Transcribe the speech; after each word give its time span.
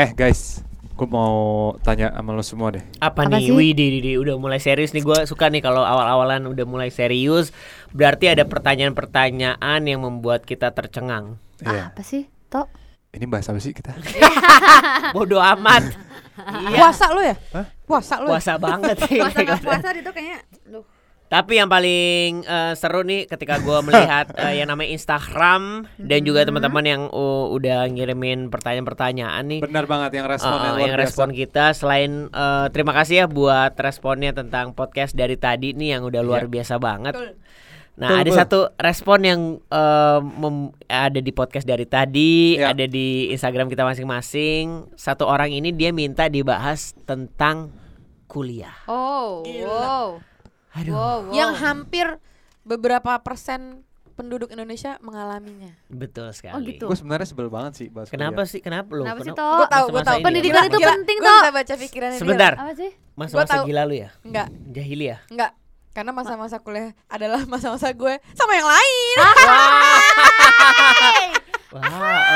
Eh 0.00 0.16
guys, 0.16 0.64
gue 0.96 1.04
mau 1.04 1.76
tanya 1.84 2.08
sama 2.08 2.32
lo 2.32 2.40
semua 2.40 2.72
deh. 2.72 2.80
Apa, 3.04 3.28
Apa 3.28 3.36
nih? 3.36 3.52
Widih, 3.52 4.00
Didi, 4.00 4.16
udah 4.16 4.40
mulai 4.40 4.56
serius 4.56 4.96
nih. 4.96 5.04
Gue 5.04 5.28
suka 5.28 5.52
nih 5.52 5.60
kalau 5.60 5.84
awal-awalan 5.84 6.48
udah 6.48 6.64
mulai 6.64 6.88
serius. 6.88 7.52
Berarti 7.92 8.32
ada 8.32 8.48
pertanyaan-pertanyaan 8.48 9.80
yang 9.84 10.00
membuat 10.00 10.48
kita 10.48 10.72
tercengang. 10.72 11.36
Iya. 11.60 11.92
Apa 11.92 12.00
sih? 12.00 12.32
Tok. 12.48 12.72
Ini 13.12 13.28
bahas 13.28 13.52
apa 13.52 13.60
sih 13.60 13.76
kita? 13.76 13.92
Bodoh 15.16 15.44
amat. 15.44 15.84
Iya. 16.40 16.72
Puasa 16.72 17.12
lu 17.12 17.20
ya? 17.20 17.36
Hah? 17.52 17.66
Puasa 17.84 18.14
lu. 18.24 18.32
ya? 18.32 18.40
Puasa 18.40 18.52
banget 18.56 18.96
sih. 19.04 19.20
Puasa 19.20 19.60
puasa 19.60 19.88
itu 19.92 20.08
kayaknya. 20.08 20.40
Duh. 20.72 20.84
Tapi 21.30 21.52
yang 21.56 21.70
paling 21.70 22.42
eh, 22.42 22.74
seru 22.74 23.00
nih 23.00 23.24
ketika 23.24 23.56
gue 23.56 23.78
melihat 23.86 24.34
eh, 24.34 24.58
yang 24.58 24.66
namanya 24.66 24.90
Instagram 24.90 25.86
dan 25.94 26.20
juga 26.20 26.42
teman-teman 26.42 26.82
yang 26.82 27.02
uh, 27.06 27.46
udah 27.48 27.86
ngirimin 27.86 28.50
pertanyaan-pertanyaan 28.50 29.46
nih. 29.46 29.60
Benar 29.62 29.86
banget 29.86 30.10
yang 30.12 30.26
respon 30.26 30.50
Uh, 30.50 30.58
yang 30.60 30.74
luar 30.74 30.82
yang 30.82 30.90
biasa. 30.92 31.04
respon 31.06 31.28
kita 31.30 31.64
selain 31.70 32.12
eh, 32.26 32.66
terima 32.68 32.90
kasih 32.92 33.14
ya 33.16 33.26
buat 33.26 33.72
responnya 33.74 34.32
tentang 34.32 34.72
podcast 34.72 35.14
dari 35.14 35.38
tadi 35.38 35.70
nih 35.70 35.94
yang 35.94 36.02
udah 36.02 36.18
luar 36.20 36.44
Iya. 36.44 36.50
biasa 36.50 36.74
banget. 36.76 37.14
Betul. 37.14 37.38
Nah, 37.94 38.08
Betul, 38.10 38.22
ada 38.22 38.30
satu 38.32 38.58
respon 38.74 39.18
yang 39.20 39.40
eh, 39.62 40.18
mem- 40.18 40.72
ada 40.84 41.20
di 41.20 41.30
podcast 41.30 41.62
dari 41.62 41.84
tadi, 41.84 42.56
Ya. 42.56 42.72
ada 42.72 42.84
di 42.84 43.30
Instagram 43.30 43.68
kita 43.68 43.84
masing-masing. 43.84 44.88
Satu 44.96 45.24
orang 45.24 45.52
ini 45.52 45.70
dia 45.70 45.92
minta 45.92 46.26
dibahas 46.26 46.96
tentang 47.04 47.70
kuliah. 48.26 48.74
Oh, 48.86 49.46
wow. 49.46 50.18
Aduh. 50.72 50.92
Wow, 50.92 51.00
wow. 51.26 51.32
Yang 51.32 51.52
hampir 51.58 52.06
beberapa 52.62 53.18
persen 53.18 53.82
penduduk 54.14 54.52
Indonesia 54.52 55.00
mengalaminya. 55.00 55.72
Betul 55.88 56.28
sekali. 56.30 56.52
Oh, 56.52 56.60
gitu. 56.60 56.84
Gue 56.86 56.94
sebenarnya 56.94 57.24
sebel 57.24 57.48
banget 57.48 57.72
sih 57.74 57.86
bahas 57.88 58.12
Kenapa 58.12 58.44
kuliah. 58.44 58.52
sih? 58.52 58.60
Kenapa 58.60 58.90
lo? 58.92 59.02
Kenapa 59.02 59.18
sih, 59.18 59.32
Kenapa- 59.32 59.40
Tok? 59.40 59.56
Gue 59.56 59.68
tahu, 59.72 59.86
gue 59.88 60.02
tahu. 60.04 60.18
Pendidikan 60.20 60.62
itu 60.62 60.78
Gila, 60.78 60.90
penting, 60.92 61.16
Gue 61.16 61.26
Tok. 61.26 61.40
bisa 61.40 61.50
baca 61.50 61.74
pikirannya. 61.80 62.18
Sebentar. 62.20 62.52
Apa 62.54 62.72
sih? 62.76 62.90
Masa-masa 63.16 63.52
tahu. 63.56 63.64
gila 63.66 63.82
lu 63.84 63.94
ya? 63.96 64.10
Enggak, 64.20 64.48
Jahiliyah. 64.70 65.20
enggak. 65.28 65.52
Karena 65.90 66.14
masa-masa 66.14 66.60
kuliah 66.60 66.94
adalah 67.08 67.42
masa-masa 67.50 67.90
gue 67.90 68.14
sama 68.32 68.52
yang 68.54 68.68
lain. 68.68 69.16
Wah, 71.70 71.82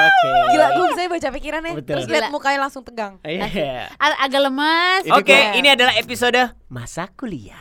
oke. 0.07 0.31
Gila, 0.49 0.67
gue 0.73 0.87
bisa 0.89 1.03
baca 1.07 1.29
pikirannya. 1.31 1.73
Betul. 1.75 1.91
Terus 1.93 2.07
lihat 2.09 2.31
mukanya 2.31 2.59
langsung 2.63 2.83
tegang. 2.83 3.19
Iya. 3.21 3.91
A- 3.99 4.21
agak 4.23 4.41
lemas. 4.41 5.03
Oke, 5.11 5.27
gua- 5.29 5.55
ini 5.55 5.69
adalah 5.69 5.95
episode 5.95 6.39
masa 6.69 7.11
kuliah. 7.11 7.59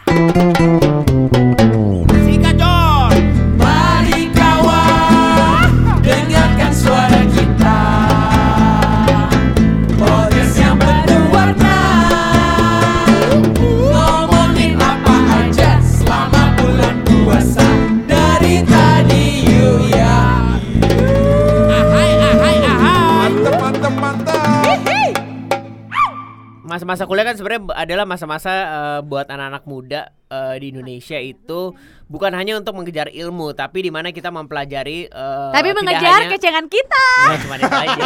Masa-masa 26.84 27.08
kuliah 27.08 27.24
kan 27.24 27.40
sebenarnya 27.40 27.64
adalah 27.74 28.04
masa-masa 28.04 28.52
eh, 28.52 29.00
buat 29.02 29.24
anak-anak 29.26 29.64
muda 29.64 30.02
eh, 30.28 30.56
di 30.60 30.76
Indonesia 30.76 31.16
itu 31.16 31.72
bukan 32.06 32.36
hanya 32.36 32.60
untuk 32.60 32.76
mengejar 32.76 33.08
ilmu, 33.08 33.56
tapi 33.56 33.80
di 33.80 33.90
mana 33.90 34.12
kita 34.12 34.28
mempelajari 34.30 35.08
eh, 35.08 35.52
Tapi 35.56 35.70
mengejar 35.72 36.28
hanya- 36.28 36.32
kecengan 36.36 36.68
kita. 36.68 37.06
Nggak 37.24 37.40
cuma 37.40 37.56
itu 37.56 37.72
aja. 37.72 38.04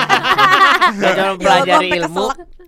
Nggak 0.93 1.11
cuma 1.11 1.27
mempelajari 1.33 1.65
Ya, 1.65 1.73
sampai 1.73 1.97
ilmu. 2.05 2.25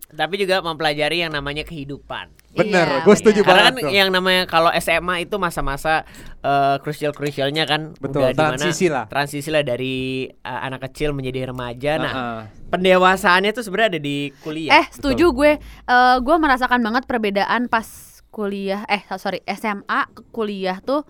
Tapi 0.09 0.41
juga 0.41 0.59
mempelajari 0.59 1.21
yang 1.21 1.29
namanya 1.29 1.61
kehidupan. 1.61 2.33
Bener, 2.49 2.81
Iya, 2.81 3.05
gue 3.05 3.15
setuju 3.15 3.39
bener. 3.39 3.49
Karena 3.53 3.61
banget 3.63 3.73
kan 3.77 3.85
tuh. 3.85 3.93
yang 3.93 4.09
namanya 4.09 4.43
kalau 4.45 4.73
SMA 4.73 5.15
itu 5.21 5.37
masa-masa 5.37 6.01
eh, 6.39 6.75
krusial-krusialnya 6.81 7.63
kan 7.63 7.93
Betul, 7.95 8.25
udah 8.25 8.29
di 8.29 8.35
mana- 8.35 8.57
transisi 8.57 8.85
lah. 8.89 9.05
Transisi 9.05 9.49
lah 9.49 9.61
dari 9.61 10.25
eh, 10.25 10.59
anak 10.59 10.89
kecil 10.89 11.13
menjadi 11.13 11.47
remaja. 11.47 11.91
Nah, 11.95 12.09
Heeh. 12.11 12.41
pendewasaannya 12.69 13.51
tuh 13.51 13.61
sebenarnya 13.61 13.97
ada 13.97 14.01
di 14.01 14.33
kuliah. 14.41 14.71
Eh, 14.75 14.85
setuju 14.89 15.29
gue. 15.29 15.51
Eh, 15.61 16.17
gue 16.19 16.35
merasakan 16.35 16.81
banget 16.81 17.05
perbedaan 17.05 17.67
pas 17.67 17.85
kuliah. 18.29 18.81
Eh, 18.85 19.05
sorry, 19.15 19.45
SMA 19.45 20.09
ke 20.09 20.25
kuliah 20.29 20.81
tuh. 20.81 21.05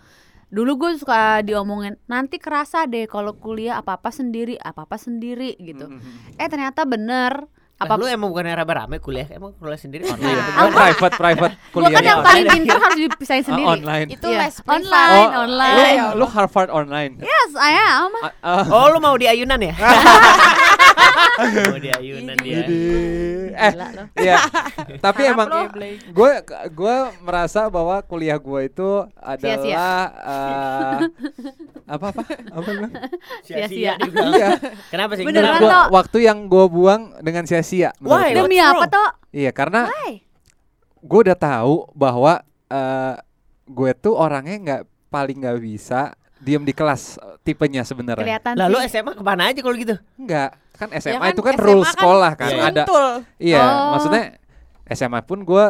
Dulu 0.49 0.75
gue 0.75 0.89
suka 0.97 1.39
diomongin 1.39 1.95
nanti 2.05 2.35
kerasa 2.35 2.83
deh 2.83 3.05
kalau 3.05 3.31
kuliah 3.31 3.77
apa 3.77 3.95
apa 3.95 4.09
sendiri, 4.09 4.57
apa 4.57 4.83
apa 4.83 4.97
sendiri 4.97 5.55
gitu. 5.55 5.87
Eh 6.35 6.47
ternyata 6.47 6.83
bener. 6.83 7.47
Apa 7.79 7.95
Apa 7.95 7.95
lu 7.95 8.05
emang 8.05 8.27
bukan 8.27 8.43
rame-rame 8.45 8.99
kuliah? 8.99 9.23
Emang 9.31 9.55
kuliah 9.55 9.79
sendiri 9.79 10.03
Nah, 10.03 10.11
online 10.13 10.35
gimana? 10.43 10.67
private 10.69 11.15
private 11.15 11.53
gue 11.55 11.71
kuliah. 11.71 11.95
kan 11.95 12.03
yang 12.03 12.19
paling 12.19 12.45
pintar 12.45 12.75
harus 12.77 12.99
dipisahin 13.07 13.39
Ah, 13.39 13.47
sendiri. 13.47 13.67
online. 13.69 14.07
Itu 14.11 14.27
Iya. 14.27 14.39
les 14.41 14.55
privat. 14.57 14.75
Online, 14.75 15.15
Oh, 15.31 15.39
online. 15.41 15.77
Lu, 16.11 16.19
lu 16.19 16.25
Harvard 16.27 16.69
online. 16.69 17.11
Yes, 17.21 17.51
I 17.55 17.71
am. 17.71 18.11
Ah, 18.17 18.31
ah. 18.43 18.63
Oh, 18.75 18.85
lu 18.89 18.99
mau 18.99 19.15
di 19.15 19.25
ayunan 19.25 19.55
ya? 19.57 19.71
mau 21.39 21.77
di 21.77 21.89
ayunan 21.89 22.35
dia. 22.37 22.59
Eh, 23.49 23.73
iya. 24.19 24.35
Tapi 24.99 25.21
emang 25.25 25.47
gue 26.05 26.31
gue 26.69 26.95
merasa 27.21 27.67
bahwa 27.67 27.99
kuliah 28.01 28.35
gue 28.35 28.59
itu 28.65 28.89
adalah 29.15 29.55
eh, 30.11 30.97
apa 31.87 32.05
apa 32.11 32.21
apa? 32.51 32.69
Sia-sia. 33.41 33.95
Iya. 33.95 34.49
Kenapa 34.91 35.15
sih? 35.15 35.23
Beneran? 35.23 35.59
Gua- 35.59 35.87
waktu 35.93 36.27
yang 36.27 36.43
gue 36.45 36.65
buang 36.67 37.15
dengan 37.19 37.43
sia-sia. 37.45 37.67
Menurut 37.95 38.23
Why? 38.23 38.33
Demi 38.33 38.57
What's 38.57 38.71
apa 38.71 38.85
toh? 38.87 39.09
Iya, 39.29 39.51
karena 39.51 39.81
gue 40.99 41.19
udah 41.21 41.37
tahu 41.37 41.73
bahwa 41.93 42.41
eh, 42.67 43.15
gue 43.65 43.91
tuh 43.95 44.13
orangnya 44.13 44.57
nggak 44.57 44.81
paling 45.07 45.37
nggak 45.37 45.57
bisa 45.59 46.13
diem 46.37 46.61
di 46.61 46.71
kelas 46.71 47.15
eh, 47.15 47.35
tipenya 47.41 47.83
sebenarnya. 47.83 48.25
Kelihatan 48.25 48.53
Lalu 48.57 48.77
sih. 48.81 48.97
SMA 48.97 49.11
ke 49.13 49.21
mana 49.21 49.43
aja 49.47 49.59
kalau 49.59 49.75
gitu? 49.75 49.95
Enggak, 50.15 50.49
kan 50.73 50.87
SMA 50.95 51.19
kan 51.19 51.31
itu 51.31 51.41
kan 51.41 51.53
SMA 51.53 51.65
rule 51.65 51.83
kan 51.83 51.93
sekolah 51.93 52.31
kan 52.33 52.49
Iya. 52.49 52.63
ada. 52.65 52.83
Iya, 53.37 53.61
Oh. 53.61 53.89
maksudnya 53.93 54.23
SMA 54.89 55.21
pun 55.21 55.43
gue 55.43 55.65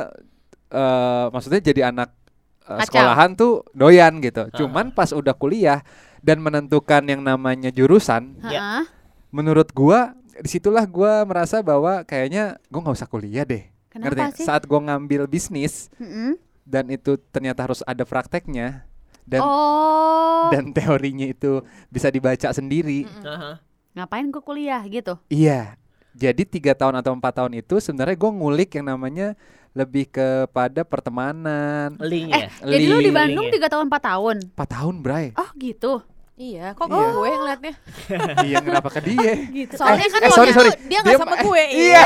eh 0.70 1.26
maksudnya 1.28 1.62
jadi 1.64 1.90
anak 1.90 2.14
Kacau. 2.62 2.86
sekolahan 2.86 3.30
tuh 3.34 3.66
doyan 3.74 4.18
gitu. 4.20 4.46
Ah. 4.46 4.54
Cuman 4.54 4.94
pas 4.94 5.10
udah 5.10 5.34
kuliah 5.34 5.82
dan 6.22 6.38
menentukan 6.38 7.02
yang 7.04 7.20
namanya 7.20 7.70
jurusan, 7.70 8.38
Ya. 8.44 8.50
Heeh. 8.52 8.84
menurut 9.30 9.72
gua 9.72 10.14
di 10.40 10.50
situlah 10.50 10.84
gua 10.84 11.24
merasa 11.24 11.60
bahwa 11.60 12.04
kayaknya 12.04 12.58
gua 12.68 12.80
nggak 12.84 12.98
usah 12.98 13.10
kuliah 13.10 13.44
deh. 13.44 13.68
Kenapa 13.90 14.14
Ngerti 14.30 14.42
sih? 14.42 14.46
Saat 14.46 14.64
gua 14.66 14.80
ngambil 14.82 15.26
bisnis 15.26 15.90
Mm-mm. 15.98 16.38
dan 16.64 16.86
itu 16.88 17.18
ternyata 17.30 17.66
harus 17.66 17.82
ada 17.84 18.06
prakteknya 18.06 18.86
dan 19.26 19.42
oh, 19.42 20.50
dan 20.50 20.74
teorinya 20.74 21.26
itu 21.26 21.62
bisa 21.88 22.10
dibaca 22.10 22.50
sendiri. 22.50 23.06
Aha. 23.22 23.62
ngapain 23.90 24.26
gue 24.26 24.40
kuliah 24.40 24.80
gitu? 24.88 25.18
Iya. 25.28 25.76
Jadi 26.14 26.46
tiga 26.46 26.74
tahun 26.74 27.00
atau 27.00 27.14
empat 27.14 27.42
tahun 27.42 27.58
itu 27.58 27.78
sebenarnya 27.78 28.16
gue 28.16 28.32
ngulik 28.32 28.70
yang 28.76 28.86
namanya 28.90 29.34
lebih 29.72 30.10
kepada 30.10 30.82
pertemanan. 30.82 31.94
Link 32.00 32.32
Eh, 32.32 32.48
ya. 32.48 32.50
jadi 32.64 32.86
lu 32.86 32.98
di 33.00 33.10
Link. 33.10 33.18
Bandung 33.18 33.46
Link 33.46 33.54
ya? 33.54 33.56
tiga 33.60 33.68
tahun 33.70 33.86
empat 33.90 34.04
tahun? 34.04 34.38
Empat 34.56 34.70
tahun, 34.70 34.96
Bray. 35.02 35.28
Oh 35.36 35.50
gitu. 35.58 36.02
Iya, 36.40 36.72
kok 36.72 36.88
Iya. 36.88 37.04
gue 37.12 37.28
yang 37.28 37.42
ngeliatnya? 37.44 37.74
iya, 38.48 38.58
kenapa 38.64 38.88
ke 38.90 39.00
dia? 39.04 39.32
Gitu. 39.60 39.76
Soalnya 39.76 40.08
kan 40.08 40.20
eh, 40.20 40.24
waktu 40.24 40.40
sorry, 40.40 40.50
itu 40.50 40.56
sorry. 40.58 40.72
dia 40.72 40.88
Dia 40.88 41.00
nggak 41.04 41.20
sama 41.20 41.28
ma- 41.30 41.44
gue. 41.44 41.64
Iya. 41.84 42.02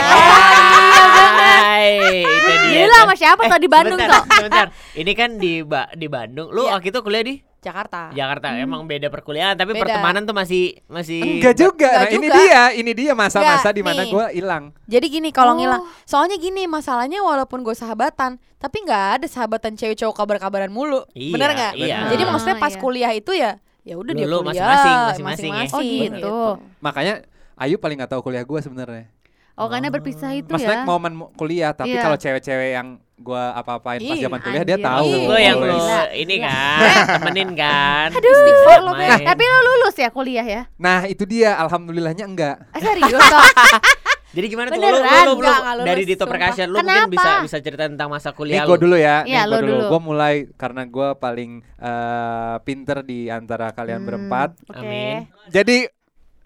Hai, 1.53 1.93
itu 2.19 2.51
dia. 2.65 2.81
Gila 2.81 2.95
sama 2.97 3.13
siapa 3.13 3.41
Eh, 3.41 3.47
tuh 3.47 3.59
di 3.59 3.69
Bandung 3.69 3.93
sebentar, 3.95 4.17
tuh? 4.19 4.35
Sebentar. 4.35 4.65
Ini 4.95 5.11
kan 5.13 5.29
di 5.37 5.53
ba 5.61 5.85
di 5.91 6.07
Bandung. 6.07 6.49
Lu 6.49 6.65
Iya. 6.65 6.71
waktu 6.73 6.89
itu 6.89 6.99
kuliah 6.99 7.21
di 7.21 7.35
Jakarta. 7.61 8.09
Jakarta. 8.09 8.57
Emang 8.57 8.83
beda 8.83 9.07
perkuliahan, 9.07 9.53
tapi 9.53 9.71
Beda. 9.71 9.85
pertemanan 9.85 10.25
tuh 10.25 10.33
masih 10.33 10.81
masih 10.87 11.21
Enggak 11.37 11.53
juga. 11.55 11.87
Enggak 11.87 12.01
Nah, 12.03 12.09
ini 12.11 12.27
juga. 12.27 12.35
dia, 12.35 12.61
ini 12.73 12.91
dia 12.91 13.11
masa-masa 13.13 13.69
di 13.69 13.79
mana 13.79 14.01
gue 14.03 14.25
hilang. 14.33 14.73
Jadi 14.83 15.05
gini 15.09 15.29
kalau 15.29 15.53
Oh. 15.53 15.57
ngilang, 15.57 15.79
soalnya 16.03 16.35
gini 16.35 16.65
masalahnya 16.65 17.21
walaupun 17.21 17.61
gue 17.61 17.71
sahabatan, 17.71 18.35
tapi 18.57 18.77
nggak 18.81 19.21
ada 19.21 19.27
sahabatan 19.27 19.77
cewek 19.77 19.95
cowok 19.95 20.15
kabar-kabaran 20.17 20.67
mulu, 20.67 21.05
Iya, 21.13 21.31
bener 21.31 21.49
nggak? 21.53 21.73
iya. 21.77 21.97
Jadi 22.09 22.21
Ah, 22.21 22.27
maksudnya 22.27 22.57
pas 22.57 22.73
iya. 22.73 22.81
kuliah 22.81 23.11
itu 23.13 23.31
ya, 23.31 23.61
ya 23.83 23.95
udah 23.95 24.11
dia 24.11 24.23
kuliah 24.23 24.41
masing-masing, 24.41 25.23
masing-masing 25.23 25.51
ya? 25.51 25.67
Oh, 25.69 25.83
gitu. 25.83 26.37
Makanya 26.79 27.13
Ayu 27.53 27.77
paling 27.77 27.95
nggak 27.95 28.09
tahu 28.09 28.21
kuliah 28.23 28.41
gue 28.41 28.59
sebenarnya. 28.59 29.05
Oh 29.53 29.69
karena 29.69 29.87
berpisah 29.87 30.33
itu 30.33 30.49
Maksudnya 30.49 30.81
ya? 30.81 30.89
momen 30.89 31.13
mu- 31.13 31.29
kuliah, 31.37 31.69
tapi 31.69 31.93
Iya. 31.93 32.01
kalau 32.01 32.17
cewek-cewek 32.17 32.73
yang 32.73 32.87
gue 33.13 33.43
apa-apain 33.53 34.01
pas 34.01 34.17
zaman 34.17 34.39
kuliah 34.41 34.65
dia 34.65 34.77
tahu. 34.81 35.05
Lu 35.05 35.37
yang 35.37 35.61
lu 35.61 35.77
ini 36.11 36.41
Iya. 36.41 36.49
kan, 36.49 36.81
temenin 37.21 37.49
kan. 37.53 38.07
Istighfar 38.09 38.79
lo. 38.81 38.91
Beb. 38.97 39.21
Tapi 39.21 39.43
lo 39.45 39.59
lulus 39.61 39.93
ya 39.93 40.09
kuliah 40.09 40.41
ya? 40.41 40.61
Nah 40.75 41.05
itu 41.05 41.21
dia, 41.23 41.53
alhamdulillahnya 41.59 42.25
enggak. 42.25 42.65
Ah, 42.73 42.81
serius 42.81 43.13
toh? 43.13 43.43
Jadi 44.33 44.45
gimana 44.47 44.67
tuh 44.67 44.75
lu, 44.75 44.87
Beneran? 44.89 45.23
lu, 45.23 45.33
lu, 45.35 45.45
lu, 45.45 45.83
dari 45.83 46.03
Dito. 46.03 46.25
Percussion 46.25 46.67
lu 46.67 46.77
mungkin 46.77 46.89
Kenapa? 46.89 47.13
bisa 47.13 47.29
bisa 47.39 47.57
cerita 47.61 47.85
tentang 47.85 48.09
masa 48.09 48.29
Nih 48.29 48.35
kuliah 48.35 48.63
gue 48.63 48.73
lu. 48.73 48.81
dulu 48.81 48.95
ya, 48.95 49.17
Iya, 49.23 49.41
nih 49.41 49.45
lu 49.45 49.53
gue 49.53 49.61
dulu. 49.61 49.71
dulu. 49.71 49.85
Gue 49.87 50.01
mulai 50.03 50.35
karena 50.53 50.83
gue 50.83 51.07
paling 51.15 51.51
eh, 51.79 52.55
pinter 52.59 52.97
di 53.01 53.29
antara 53.29 53.69
kalian 53.69 53.99
Hmm, 53.99 54.07
berempat. 54.09 54.49
Oke. 54.65 54.77
Amin. 54.79 55.29
Jadi 55.47 55.77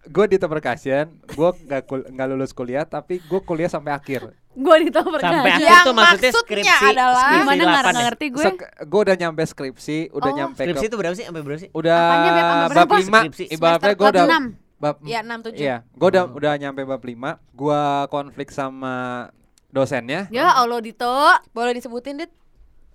gue 0.05 0.25
di 0.25 0.37
Percussion, 0.37 1.05
gue 1.25 1.49
nggak 1.65 1.81
kul- 1.83 2.07
nggak 2.07 2.27
lulus 2.29 2.51
kuliah, 2.51 2.83
tapi 2.83 3.19
gue 3.19 3.39
kuliah 3.41 3.67
sampai 3.67 3.91
akhir. 3.91 4.31
Gue 4.51 4.75
di 4.79 4.89
top 4.89 5.05
Sampai 5.13 5.53
akhir 5.53 5.67
Yang 5.69 5.83
tuh 5.85 5.93
maksudnya 5.93 6.31
maksudnya 6.33 6.33
skripsi. 6.33 6.87
adalah- 6.89 7.13
skripsi 7.13 7.37
Gimana 7.37 7.61
nggak 7.61 7.85
ya? 7.85 8.01
ngerti 8.01 8.25
gue? 8.27 8.45
gue 8.83 8.99
udah 9.05 9.15
nyampe 9.15 9.41
skripsi, 9.45 9.97
udah 10.09 10.27
Oh, 10.27 10.35
nyampe 10.35 10.61
Skripsi 10.65 10.85
itu 10.87 10.95
berapa 10.97 11.13
sih? 11.13 11.25
Sampai 11.29 11.41
berapa 11.45 11.59
sih? 11.61 11.69
udah 11.71 11.99
Apanya, 12.01 12.31
Beb? 12.31 12.41
Sampai 12.41 12.57
bab 12.57 12.73
berapa? 12.89 12.95
lima. 12.97 13.19
Ibaratnya 13.29 13.93
gue 13.93 14.07
udah. 14.09 14.27
Bab 14.77 15.01
Ya 15.01 15.19
6 15.19 15.41
7. 15.47 15.57
Iya, 15.57 15.75
gue 15.87 16.07
udah 16.07 16.23
Hmm. 16.23 16.37
udah 16.37 16.53
nyampe 16.55 16.81
bab 16.81 16.99
5 16.99 17.41
Gua 17.51 17.81
konflik 18.07 18.49
sama 18.49 19.27
dosennya 19.67 20.29
Ya 20.29 20.51
Allah 20.51 20.79
Dito. 20.79 21.09
Boleh 21.49 21.71
disebutin, 21.71 22.17
Dit? 22.17 22.31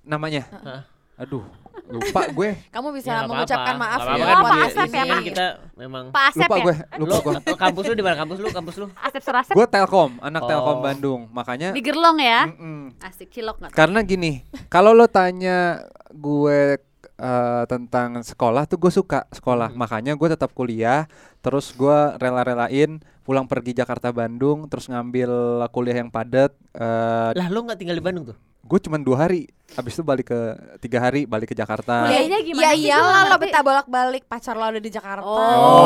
namanya. 0.00 0.42
Hah? 0.50 0.82
Aduh, 1.14 1.46
lupa 1.86 2.26
gue. 2.28 2.58
Kamu 2.68 2.90
bisa 2.90 3.12
Ya, 3.12 3.22
mengucapkan 3.22 3.76
maaf 3.76 4.00
Nggak 4.00 4.16
ya. 4.16 4.24
kan 4.24 4.36
Pak 4.40 4.58
Asep 4.64 4.88
ya, 4.88 5.02
Pak? 5.04 5.20
kita 5.22 5.46
memang 5.76 6.04
Pak 6.08 6.24
Asep 6.26 6.42
Lupa 6.42 6.56
ya? 6.56 6.64
gue, 6.64 6.74
Lu 6.92 7.04
lupa 7.04 7.30
gue. 7.36 7.54
kampus 7.54 7.84
lu 7.84 7.94
di 7.94 8.02
mana 8.02 8.16
kampus 8.16 8.38
lu? 8.38 8.48
Kampus 8.48 8.74
lu? 8.76 8.86
Asep 8.96 9.22
Surasep. 9.22 9.54
Gue 9.54 9.66
Telkom, 9.68 10.18
anak 10.18 10.42
Telkom 10.44 10.76
Oh. 10.76 10.82
Bandung. 10.82 11.20
Makanya 11.30 11.70
Di 11.70 11.78
Gerlong 11.80 12.18
ya. 12.18 12.48
Mm-mm. 12.48 12.98
Asik 12.98 13.30
cilok 13.30 13.56
nggak? 13.60 13.70
Karena 13.70 14.02
gini, 14.02 14.42
kalau 14.66 14.90
lo 14.90 15.06
tanya 15.06 15.86
gue 16.10 16.80
eh, 17.22 17.64
tentang 17.64 18.18
sekolah 18.20 18.66
tuh 18.66 18.76
gue 18.76 18.90
suka 18.90 19.30
sekolah, 19.30 19.70
Hmm. 19.70 19.78
makanya 19.78 20.12
gue 20.12 20.28
tetap 20.28 20.50
kuliah. 20.50 21.06
Terus 21.38 21.70
gue 21.72 21.98
rela-relain 22.16 22.98
pulang 23.22 23.46
pergi 23.46 23.70
Jakarta 23.72 24.10
Bandung, 24.10 24.66
terus 24.66 24.86
ngambil 24.86 25.30
kuliah 25.68 25.96
yang 25.96 26.10
padat. 26.10 26.50
eh 26.72 27.30
Lah 27.32 27.46
lu 27.46 27.62
nggak 27.62 27.78
tinggal 27.78 27.94
di 27.94 28.02
Bandung 28.02 28.26
tuh? 28.26 28.38
gue 28.62 28.78
cuma 28.80 28.94
dua 28.96 29.26
hari, 29.26 29.50
abis 29.74 29.92
itu 29.92 30.02
balik 30.02 30.26
ke 30.28 30.40
tiga 30.78 30.96
hari, 30.98 31.26
balik 31.26 31.50
ke 31.50 31.56
Jakarta. 31.58 32.06
Kuliahnya 32.06 32.38
gimana 32.40 32.62
Ya 32.62 32.72
iyalah 32.72 33.22
lo 33.26 33.34
ngerti. 33.34 33.42
betah 33.44 33.60
bolak-balik 33.60 34.22
pacar 34.24 34.54
lo 34.54 34.64
ada 34.64 34.78
di 34.78 34.86
Jakarta. 34.88 35.26
Oh. 35.26 35.82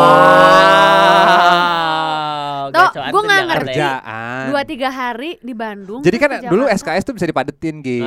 Wow. 1.27 2.69
Tuh, 2.69 2.89
tuh 2.93 3.21
nggak. 3.23 3.43
Kerjaan. 3.65 4.45
Dua 4.51 4.63
tiga 4.63 4.89
hari 4.89 5.41
di 5.41 5.55
Bandung. 5.55 6.01
Jadi 6.01 6.17
kan 6.17 6.31
dulu. 6.45 6.69
SKS 6.69 7.03
tuh 7.03 7.15
bisa 7.15 7.25
dipadetin, 7.25 7.81
Gi. 7.81 8.03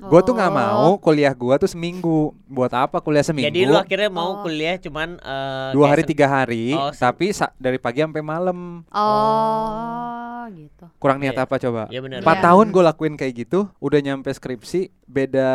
Ah. 0.00 0.08
Gue 0.08 0.20
tuh 0.22 0.32
nggak 0.32 0.48
Oh. 0.48 0.56
mau 0.56 0.90
kuliah 0.96 1.30
gue 1.30 1.54
tuh 1.56 1.68
seminggu. 1.68 2.32
Buat 2.46 2.72
apa 2.74 2.98
kuliah 2.98 3.20
seminggu? 3.20 3.46
Jadi 3.46 3.60
lu 3.62 3.76
akhirnya 3.76 4.08
mau 4.08 4.30
Oh. 4.32 4.42
kuliah 4.42 4.74
cuman 4.76 5.16
eh, 5.16 5.70
dua 5.70 5.86
hari 5.86 6.02
tiga 6.02 6.26
hari, 6.26 6.72
Oh, 6.72 6.88
tapi 6.90 7.30
sa- 7.30 7.52
dari 7.54 7.76
pagi 7.76 8.00
sampai 8.00 8.20
malam. 8.20 8.80
Oh, 8.90 10.42
gitu. 10.50 10.84
Kurang 10.96 11.18
niat 11.18 11.32
Iya. 11.32 11.44
apa 11.44 11.54
coba? 11.56 11.82
Ya 11.88 12.00
benar. 12.00 12.20
Empat 12.20 12.36
Iya. 12.36 12.44
tahun 12.46 12.66
gue 12.70 12.82
lakuin 12.82 13.14
kayak 13.14 13.34
gitu, 13.38 13.68
udah 13.76 14.00
nyampe 14.00 14.28
skripsi, 14.28 14.88
beda 15.04 15.50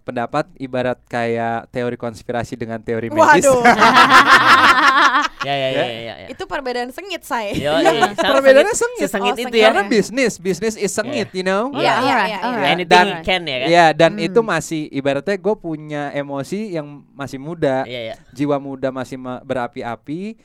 pendapat 0.00 0.48
ibarat 0.56 0.98
kayak 1.04 1.68
teori 1.68 1.94
konspirasi 1.94 2.56
dengan 2.56 2.80
teori 2.80 3.08
medis. 3.08 3.44
Waduh. 3.44 3.60
Ya 5.40 5.56
ya 5.56 5.68
ya 5.72 5.84
ya. 5.88 6.14
ya. 6.18 6.26
itu 6.28 6.44
perbedaan 6.44 6.92
sengit, 6.92 7.24
say. 7.24 7.56
Yo, 7.56 7.72
iya. 7.74 8.12
Perbedaannya 8.12 8.76
sengit- 8.76 9.00
sengit. 9.00 9.08
sesengit 9.08 9.32
Oh, 9.32 9.40
itu 9.40 9.48
sengit. 9.48 9.56
ya. 9.56 9.66
Karena 9.66 9.82
bisnis, 9.88 10.32
bisnis 10.36 10.76
is 10.76 10.92
sengit, 10.92 11.32
you 11.32 11.40
know. 11.40 11.72
Oh, 11.72 11.80
Iya, 11.80 11.80
iya, 11.80 11.96
alright, 11.96 12.28
iya, 12.28 12.38
alright. 12.38 12.60
iya. 12.60 12.74
Anything 12.76 12.92
Dan- 13.08 13.24
can 13.24 13.42
ya 13.42 13.56
kan? 13.56 13.68
Iya, 13.72 13.84
dan 13.92 14.16
Hmm. 14.16 14.26
itu 14.26 14.40
masih 14.40 14.88
ibaratnya 14.88 15.34
gue 15.34 15.54
punya 15.54 16.02
emosi 16.10 16.72
yang 16.72 17.04
masih 17.10 17.36
muda, 17.36 17.84
Iya 17.84 18.00
iya. 18.12 18.16
jiwa 18.30 18.56
muda 18.56 18.88
masih 18.90 19.16
ma- 19.16 19.40
berapi-api. 19.40 20.36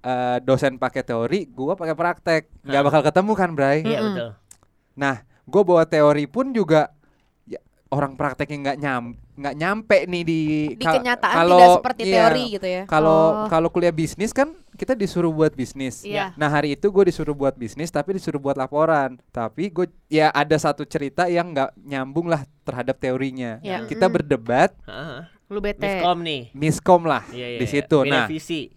eh, 0.00 0.38
dosen 0.40 0.80
pakai 0.80 1.04
teori, 1.04 1.44
gua 1.44 1.76
pakai 1.76 1.92
praktek, 1.92 2.42
nggak 2.64 2.84
bakal 2.88 3.04
ketemu 3.04 3.32
kan, 3.36 3.50
Bray? 3.52 3.84
Iya 3.84 4.00
Mm-mm. 4.00 4.06
betul. 4.08 4.30
Nah, 4.96 5.16
gue 5.44 5.60
bawa 5.60 5.84
teori 5.84 6.24
pun 6.24 6.56
juga 6.56 6.88
ya, 7.44 7.60
orang 7.92 8.16
prakteknya 8.16 8.56
nggak 8.64 8.78
nyam 8.80 9.12
nggak 9.40 9.56
nyampe 9.56 9.98
nih 10.04 10.22
di 10.22 10.40
Di 10.74 10.84
kenyataan 10.84 11.34
kalau- 11.34 11.56
tidak 11.56 11.76
seperti 11.80 12.02
iya, 12.04 12.14
teori 12.14 12.44
gitu 12.52 12.68
ya. 12.68 12.82
Kalau 12.84 13.20
Oh. 13.34 13.48
kalau 13.48 13.68
kuliah 13.68 13.90
bisnis 13.90 14.30
kan 14.30 14.52
kita 14.72 14.92
disuruh 14.92 15.28
buat 15.30 15.50
bisnis. 15.50 16.04
Iya. 16.04 16.36
Nah 16.36 16.46
hari 16.46 16.72
itu 16.72 16.86
gue 16.86 17.04
disuruh 17.06 17.32
buat 17.32 17.52
bisnis 17.54 17.88
tapi 17.88 18.14
disuruh 18.14 18.38
buat 18.38 18.54
laporan. 18.54 19.16
Tapi 19.30 19.68
gue 19.68 19.88
ya 20.06 20.28
ada 20.28 20.54
satu 20.54 20.84
cerita 20.84 21.26
yang 21.26 21.50
nggak 21.50 21.72
nyambung 21.80 22.28
lah 22.28 22.44
terhadap 22.62 22.96
teorinya. 22.96 23.56
Iya. 23.60 23.84
Kita 23.84 24.06
Mm. 24.06 24.12
berdebat, 24.12 24.70
Heeh. 24.84 25.20
Lu 25.48 25.58
bete. 25.58 25.82
Miskom 25.82 26.18
nih. 26.22 26.42
miskom 26.54 27.02
lah 27.02 27.24
Iya 27.28 27.46
iya. 27.48 27.58
di 27.58 27.66
iya. 27.66 27.72
situ. 27.72 27.98
Beda 28.00 28.12
Nah 28.14 28.26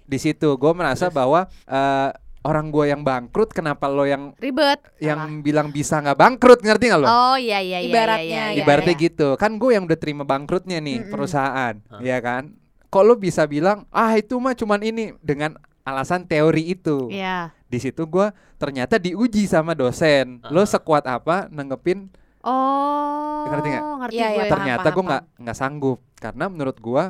di 0.04 0.18
situ 0.18 0.50
gue 0.50 0.72
merasa 0.74 1.12
bahwa 1.12 1.46
eh, 1.68 2.10
orang 2.44 2.70
gue 2.70 2.86
yang 2.92 3.02
bangkrut, 3.02 3.56
kenapa 3.56 3.88
lo 3.88 4.04
yang 4.04 4.36
Ribet. 4.36 4.84
yang 5.00 5.40
bilang 5.40 5.72
bisa 5.72 6.04
nggak 6.04 6.20
bangkrut 6.20 6.60
ngerti 6.60 6.92
nggak 6.92 7.02
lo? 7.02 7.08
Oh 7.08 7.38
iya 7.40 7.64
iya 7.64 7.80
iya. 7.80 7.90
Ibaratnya 7.90 8.24
iya, 8.24 8.44
ya. 8.44 8.54
iya, 8.54 8.62
Ibaratnya 8.64 8.96
iya. 8.96 9.04
gitu. 9.08 9.28
Kan 9.40 9.56
gue 9.56 9.72
yang 9.72 9.88
udah 9.88 10.00
terima 10.00 10.24
bangkrutnya 10.28 10.84
nih 10.84 11.04
Mm-mm. 11.04 11.12
perusahaan, 11.12 11.74
Hah. 11.80 12.00
ya 12.04 12.20
kan? 12.20 12.52
Kok 12.92 13.04
lo 13.04 13.16
bisa 13.18 13.48
bilang, 13.48 13.90
"Ah, 13.90 14.14
itu 14.14 14.38
mah 14.38 14.54
cuman 14.54 14.84
ini" 14.86 15.16
dengan 15.24 15.56
alasan 15.84 16.24
teori 16.24 16.76
itu. 16.76 17.10
Iya. 17.10 17.52
Di 17.68 17.80
situ 17.82 18.06
gue 18.06 18.28
ternyata 18.56 19.02
diuji 19.02 19.50
sama 19.50 19.74
dosen. 19.74 20.44
Lo 20.52 20.64
Aha. 20.64 20.70
sekuat 20.70 21.08
apa 21.10 21.50
nanggepin? 21.50 22.12
Oh. 22.44 23.48
Ngerti 23.50 23.68
nggak? 23.72 23.84
Ngerti 24.04 24.16
Iya, 24.16 24.28
gue. 24.28 24.36
iya, 24.36 24.44
paham, 24.44 24.54
ternyata 24.54 24.88
gue 24.92 25.04
nggak 25.04 25.24
nggak 25.42 25.58
sanggup 25.58 26.00
karena 26.20 26.46
menurut 26.52 26.78
gue 26.78 27.04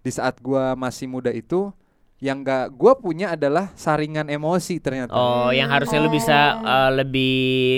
di 0.00 0.10
saat 0.12 0.38
gue 0.38 0.64
masih 0.76 1.10
muda 1.10 1.32
itu 1.32 1.72
yang 2.16 2.40
nggak 2.40 2.72
gue 2.72 2.92
punya 2.96 3.36
adalah 3.36 3.68
saringan 3.72 4.26
emosi 4.26 4.80
ternyata. 4.80 5.12
Oh, 5.12 5.52
yang 5.52 5.68
harusnya 5.68 6.00
lu 6.00 6.08
bisa 6.08 6.56
Oh. 6.56 6.64
eh, 6.64 6.90
lebih 6.96 7.36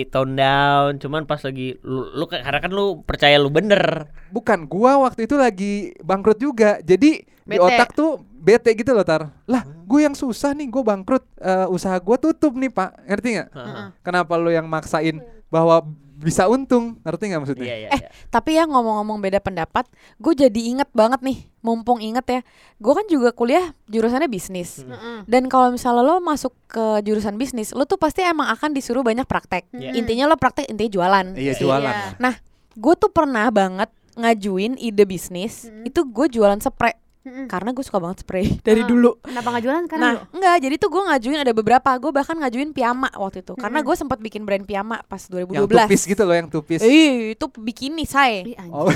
tone 0.08 0.34
down, 0.34 0.90
cuman 0.96 1.26
pas 1.26 1.42
lagi 1.42 1.74
lu, 1.82 2.06
lu 2.14 2.24
kan- 2.24 2.46
karena 2.46 2.60
kan 2.62 2.70
lu 2.70 3.02
percaya 3.02 3.34
lu 3.34 3.50
bener. 3.50 4.06
Bukan, 4.30 4.64
gua 4.64 5.02
waktu 5.02 5.26
itu 5.26 5.34
lagi 5.34 5.72
bangkrut 5.98 6.38
juga. 6.38 6.78
Jadi 6.78 7.24
di 7.24 7.56
Bete. 7.56 7.64
otak 7.64 7.90
tuh 7.92 8.22
bete 8.38 8.70
gitu 8.72 8.94
loh, 8.94 9.02
Tar. 9.02 9.32
Lah, 9.44 9.64
gue 9.64 10.00
yang 10.00 10.14
susah 10.14 10.54
nih, 10.54 10.68
gue 10.68 10.82
bangkrut. 10.84 11.24
Eh, 11.34 11.66
usaha 11.66 11.98
gua 11.98 12.14
tutup 12.14 12.54
nih, 12.54 12.70
Pak. 12.70 13.08
Ngerti 13.10 13.28
nggak? 13.34 13.48
Heeh. 13.50 13.86
Kenapa 14.04 14.38
lu 14.38 14.54
yang 14.54 14.68
maksain 14.68 15.18
bahwa 15.48 15.82
bisa 16.18 16.50
untung? 16.50 16.98
Ngerti 17.06 17.30
nggak 17.30 17.40
maksudnya? 17.40 17.66
Iya 17.70 17.76
iya. 17.78 17.88
Eh, 17.94 18.00
iya. 18.02 18.10
Tapi 18.28 18.58
ya 18.58 18.66
ngomong-ngomong 18.66 19.22
beda 19.22 19.38
pendapat, 19.38 19.86
gue 20.18 20.34
jadi 20.34 20.60
inget 20.74 20.90
banget 20.90 21.22
nih, 21.22 21.46
mumpung 21.62 22.02
inget 22.02 22.26
ya, 22.26 22.40
gue 22.82 22.92
kan 22.92 23.06
juga 23.06 23.30
kuliah 23.30 23.70
jurusannya 23.86 24.26
bisnis. 24.26 24.82
Hmm. 24.82 24.90
Mm-mm. 24.92 25.16
Dan 25.30 25.46
kalau 25.46 25.70
misalnya 25.70 26.02
lo 26.02 26.18
masuk 26.18 26.50
ke 26.66 27.06
jurusan 27.06 27.38
bisnis, 27.38 27.70
lo 27.70 27.86
tuh 27.86 27.96
pasti 27.96 28.26
emang 28.26 28.50
akan 28.50 28.74
disuruh 28.74 29.06
banyak 29.06 29.24
praktek. 29.24 29.70
Iya. 29.70 29.94
Intinya 29.94 30.26
lo 30.26 30.34
praktek, 30.34 30.66
intinya 30.66 30.90
jualan. 30.90 31.26
Iya, 31.38 31.52
sih. 31.54 31.62
jualan. 31.62 32.18
Iya. 32.18 32.32
Gue 32.74 32.94
tuh 32.98 33.10
pernah 33.10 33.46
banget 33.54 33.90
ngajuin 34.18 34.74
ide 34.82 35.06
bisnis, 35.06 35.70
Mm. 35.70 35.86
itu 35.86 36.02
gue 36.02 36.26
jualan 36.26 36.58
spray 36.58 36.98
Mm-mm. 37.28 37.44
karena 37.46 37.70
gue 37.70 37.84
suka 37.84 37.98
banget 37.98 38.18
spray 38.20 38.56
dari 38.66 38.80
Ah, 38.80 38.86
dulu. 38.86 39.20
Kenapa 39.20 39.48
nggak 39.50 39.62
jualan 39.62 39.82
sekarang 39.84 40.00
Nah, 40.00 40.12
lu? 40.14 40.20
enggak, 40.32 40.56
jadi 40.58 40.74
tuh 40.74 40.88
gue 40.88 41.02
ngajuin 41.04 41.38
ada 41.38 41.52
beberapa, 41.52 41.90
gue 41.94 42.10
bahkan 42.10 42.34
ngajuin 42.34 42.70
piyama 42.70 43.12
waktu 43.12 43.42
itu, 43.42 43.52
karena 43.54 43.78
Mm-mm. 43.78 43.86
gue 43.86 43.96
sempat 43.96 44.18
bikin 44.18 44.42
brand 44.42 44.64
piyama 44.64 45.04
pas 45.04 45.20
Yang 45.22 45.68
2012. 45.68 45.68
tupis 45.84 46.02
gitu 46.06 46.22
loh, 46.22 46.34
yang 46.34 46.48
tupis. 46.48 46.80
Ih, 46.80 47.36
itu 47.36 47.44
bikini 47.52 48.02
say. 48.02 48.42
Ih, 48.44 48.56
anjing. 48.56 48.72
Oh, 48.72 48.88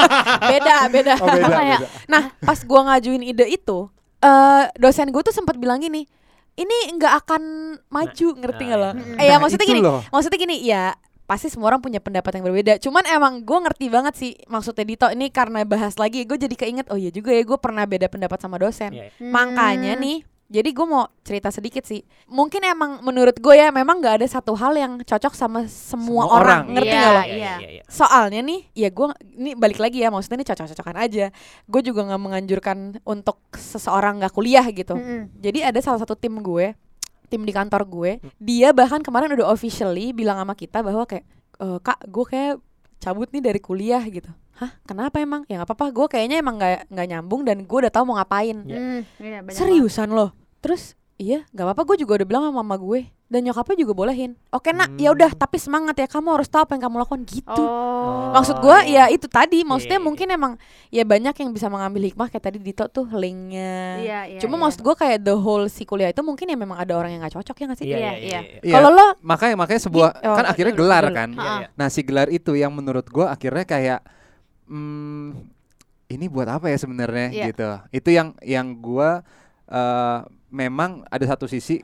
beda, 0.50 0.76
beda. 0.88 1.12
oh 1.16 1.26
beda, 1.28 1.48
beda. 1.50 1.76
Nah, 2.06 2.22
pas 2.38 2.58
gua 2.60 2.80
ngajuin 2.88 3.22
ide 3.24 3.46
itu, 3.46 3.90
eh 4.18 4.64
dosen 4.76 5.08
gue 5.08 5.22
tuh 5.22 5.32
sempat 5.32 5.56
bilang 5.56 5.78
gini, 5.78 6.06
ini 6.52 6.76
nggak 6.92 7.14
akan 7.20 7.42
maju, 7.86 8.28
ngerti 8.36 8.62
nah, 8.62 8.68
nggak 8.68 8.80
lo? 8.80 8.90
iya. 8.90 9.16
Eh 9.16 9.24
ya 9.24 9.32
Nah, 9.32 9.38
maksudnya 9.40 9.66
gini, 9.66 9.80
loh. 9.80 10.00
maksudnya 10.06 10.38
gini, 10.38 10.56
ya 10.62 10.84
pasti 11.30 11.46
semua 11.46 11.70
orang 11.70 11.78
punya 11.78 12.02
pendapat 12.02 12.34
yang 12.34 12.44
berbeda. 12.50 12.82
Cuman 12.82 13.06
emang 13.06 13.46
gue 13.46 13.58
ngerti 13.62 13.86
banget 13.86 14.14
sih 14.18 14.34
maksudnya 14.50 14.82
Dito 14.82 15.06
ini 15.14 15.30
karena 15.30 15.62
bahas 15.62 15.94
lagi, 15.94 16.26
gue 16.26 16.34
jadi 16.34 16.58
keinget, 16.58 16.90
oh 16.90 16.98
iya 16.98 17.14
juga 17.14 17.30
ya 17.30 17.46
gue 17.46 17.54
pernah 17.54 17.86
beda 17.86 18.10
pendapat 18.10 18.42
sama 18.42 18.58
dosen. 18.58 18.90
Iya, 18.90 19.06
iya. 19.06 19.14
Hmm. 19.22 19.30
Makanya 19.30 19.94
nih, 19.94 20.26
jadi 20.50 20.74
gue 20.74 20.82
mau 20.82 21.06
cerita 21.22 21.54
sedikit 21.54 21.86
sih. 21.86 22.02
Mungkin 22.26 22.66
emang 22.66 22.98
menurut 23.06 23.38
gue 23.38 23.54
ya 23.54 23.70
memang 23.70 24.02
nggak 24.02 24.18
ada 24.18 24.26
satu 24.26 24.58
hal 24.58 24.74
yang 24.74 24.98
cocok 25.06 25.30
sama 25.38 25.70
semua, 25.70 26.26
Semua 26.26 26.34
orang, 26.34 26.66
orang. 26.66 26.74
ngerti 26.74 26.90
Iya, 26.90 26.98
nggak 26.98 27.14
lo? 27.14 27.22
Iya, 27.22 27.30
iya, 27.30 27.54
iya. 27.78 27.82
Soalnya 27.86 28.40
nih, 28.42 28.60
ya 28.74 28.88
gue 28.90 29.06
ini 29.38 29.50
balik 29.54 29.78
lagi 29.78 30.02
ya, 30.02 30.10
maksudnya 30.10 30.42
ini 30.42 30.46
cocok-cocokan 30.50 30.96
aja. 30.98 31.26
Gue 31.70 31.80
juga 31.86 32.10
nggak 32.10 32.22
menganjurkan 32.26 32.98
untuk 33.06 33.38
seseorang 33.54 34.18
nggak 34.18 34.34
kuliah 34.34 34.66
gitu. 34.74 34.98
Mm-mm. 34.98 35.30
Jadi 35.38 35.62
ada 35.62 35.78
salah 35.78 36.02
satu 36.02 36.18
tim 36.18 36.34
gue, 36.42 36.74
tim 37.30 37.46
di 37.46 37.54
kantor 37.54 37.86
gue, 37.86 38.12
dia 38.42 38.74
bahkan 38.74 38.98
kemarin 39.00 39.30
udah 39.38 39.54
officially 39.54 40.10
bilang 40.10 40.42
sama 40.42 40.58
kita 40.58 40.82
bahwa 40.82 41.06
kayak, 41.06 41.24
"Eh, 41.62 41.78
kak, 41.78 42.02
gue 42.10 42.24
kayak 42.26 42.54
cabut 43.00 43.30
nih 43.32 43.42
dari 43.42 43.60
kuliah 43.62 44.02
gitu. 44.04 44.28
Hah, 44.60 44.76
kenapa 44.84 45.16
emang? 45.24 45.48
Ya 45.48 45.56
nggak 45.56 45.72
apa-apa, 45.72 45.86
gue 45.88 46.06
kayaknya 46.12 46.44
emang 46.44 46.60
nggak 46.60 46.92
nggak 46.92 47.06
nyambung 47.08 47.48
dan 47.48 47.64
gue 47.64 47.78
udah 47.80 47.88
tahu 47.88 48.12
mau 48.12 48.20
ngapain. 48.20 48.60
Iya. 48.68 48.76
Mm, 48.76 49.00
iya, 49.24 49.38
banyak 49.40 49.56
Seriusan 49.56 50.12
loh. 50.12 50.36
Terus 50.60 50.99
iya, 51.20 51.44
nggak 51.52 51.64
apa-apa, 51.68 51.82
gue 51.92 51.96
juga 52.00 52.16
udah 52.16 52.26
bilang 52.26 52.42
sama 52.48 52.64
mama 52.64 52.80
gue 52.80 53.04
dan 53.30 53.46
nyokapnya 53.46 53.86
juga 53.86 53.94
bolehin. 53.94 54.34
Oke 54.50 54.74
nak, 54.74 54.98
ya 54.98 55.14
udah, 55.14 55.30
tapi 55.38 55.54
semangat 55.62 55.94
ya, 55.94 56.10
kamu 56.10 56.34
harus 56.34 56.50
tahu 56.50 56.66
apa 56.66 56.74
yang 56.74 56.82
kamu 56.90 56.96
lakukan 56.98 57.22
gitu. 57.30 57.62
Oh. 57.62 58.34
Maksud 58.34 58.58
gua 58.58 58.82
ya 58.82 59.06
itu 59.06 59.30
tadi, 59.30 59.62
maksudnya 59.62 60.02
iya, 60.02 60.06
mungkin 60.10 60.26
emang 60.34 60.52
ya 60.90 61.06
banyak 61.06 61.30
yang 61.38 61.54
bisa 61.54 61.70
mengambil 61.70 62.10
hikmah 62.10 62.26
kayak 62.26 62.50
tadi 62.50 62.58
Dito 62.58 62.90
tuh 62.90 63.06
linknya. 63.14 64.02
Iya, 64.02 64.20
iya, 64.34 64.40
Cuma 64.42 64.58
iya. 64.58 64.62
maksud 64.66 64.80
gua 64.82 64.98
kayak 64.98 65.22
the 65.22 65.30
whole 65.38 65.70
si 65.70 65.86
kuliah 65.86 66.10
itu 66.10 66.26
mungkin 66.26 66.50
ya 66.50 66.58
memang 66.58 66.82
ada 66.82 66.90
orang 66.98 67.14
yang 67.14 67.22
nggak 67.22 67.38
cocok 67.38 67.54
ya 67.54 67.64
nggak 67.70 67.78
sih? 67.78 67.86
Iya, 67.86 67.98
Iya, 68.02 68.02
iya, 68.02 68.18
iya. 68.18 68.40
iya. 68.66 68.72
Kalau 68.74 68.90
lo 68.90 69.06
makanya 69.22 69.54
makanya 69.54 69.82
sebuah 69.86 70.10
oh, 70.26 70.34
kan 70.34 70.46
akhirnya 70.50 70.74
gelar 70.74 71.04
dulu. 71.06 71.14
kan. 71.14 71.30
Iya, 71.30 71.50
iya. 71.62 71.66
Nah, 71.78 71.86
si 71.86 72.00
gelar 72.02 72.26
itu 72.34 72.52
yang 72.58 72.74
menurut 72.74 73.06
gua 73.06 73.30
akhirnya 73.30 73.62
kayak 73.62 74.00
hmm, 74.66 75.38
ini 76.10 76.26
buat 76.26 76.50
apa 76.50 76.66
ya 76.66 76.82
sebenarnya 76.82 77.26
Iya. 77.30 77.44
gitu. 77.54 77.66
Itu 77.94 78.10
yang 78.10 78.34
yang 78.42 78.74
gua 78.82 79.22
eh, 79.70 80.18
memang 80.50 81.06
ada 81.06 81.24
satu 81.24 81.46
sisi 81.46 81.80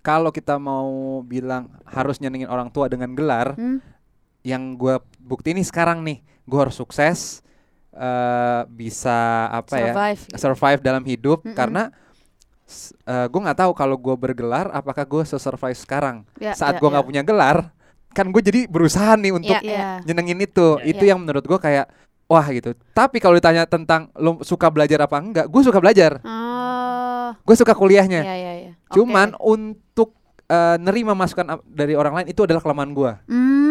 kalau 0.00 0.28
kita 0.28 0.56
mau 0.56 0.88
bilang 1.20 1.68
harus 1.84 2.16
nyenengin 2.18 2.48
orang 2.48 2.68
tua 2.68 2.88
dengan 2.88 3.12
gelar, 3.12 3.52
Hmm? 3.54 3.78
yang 4.40 4.74
gue 4.74 4.96
bukti 5.18 5.52
ini 5.52 5.60
sekarang 5.60 6.00
nih, 6.00 6.18
gue 6.42 6.58
harus 6.58 6.72
sukses, 6.74 7.44
eh, 7.90 8.62
bisa 8.66 9.18
apa 9.50 9.74
ya, 9.76 9.92
Survive. 9.92 10.20
gitu. 10.22 10.36
survive 10.38 10.80
dalam 10.80 11.02
hidup 11.02 11.38
Mm-mm. 11.42 11.52
karena 11.52 11.92
gue 13.00 13.40
nggak 13.40 13.58
tahu 13.58 13.72
kalau 13.72 13.96
gue 13.96 14.12
bergelar 14.14 14.68
apakah 14.70 15.00
gue 15.02 15.22
se-survive 15.24 15.72
sekarang. 15.74 16.24
Ya, 16.36 16.52
Saat 16.52 16.76
ya, 16.76 16.80
gue 16.80 16.88
nggak 16.88 17.04
ya. 17.04 17.08
punya 17.08 17.22
gelar, 17.24 17.58
kan 18.12 18.28
gue 18.28 18.42
jadi 18.42 18.60
berusaha 18.64 19.16
nih 19.16 19.32
untuk 19.32 19.56
Iya, 19.56 19.60
iya. 19.64 19.90
nyenengin 20.04 20.40
itu. 20.40 20.76
Ya, 20.80 20.84
itu 20.86 21.04
ya. 21.04 21.10
yang 21.12 21.18
menurut 21.18 21.40
gue 21.42 21.58
kayak 21.58 21.88
wah 22.24 22.44
gitu. 22.48 22.76
Tapi 22.92 23.16
kalau 23.18 23.34
ditanya 23.34 23.64
tentang 23.64 24.12
lo 24.14 24.36
suka 24.42 24.68
belajar 24.68 25.00
apa 25.00 25.16
enggak, 25.16 25.46
gue 25.48 25.62
suka 25.64 25.80
belajar. 25.80 26.20
Oh, 26.20 26.57
Gue 27.38 27.54
suka 27.54 27.72
kuliahnya. 27.72 28.20
Iya, 28.20 28.34
iya, 28.34 28.52
iya. 28.58 28.72
Cuman 28.88 29.36
untuk 29.36 30.14
eh, 30.44 30.76
nerima 30.78 31.12
masukan 31.12 31.44
dari 31.64 31.92
orang 31.92 32.14
lain 32.14 32.28
itu 32.28 32.40
adalah 32.40 32.58
kelemahan 32.58 32.90
gue. 32.90 33.12
hmm. 33.26 33.66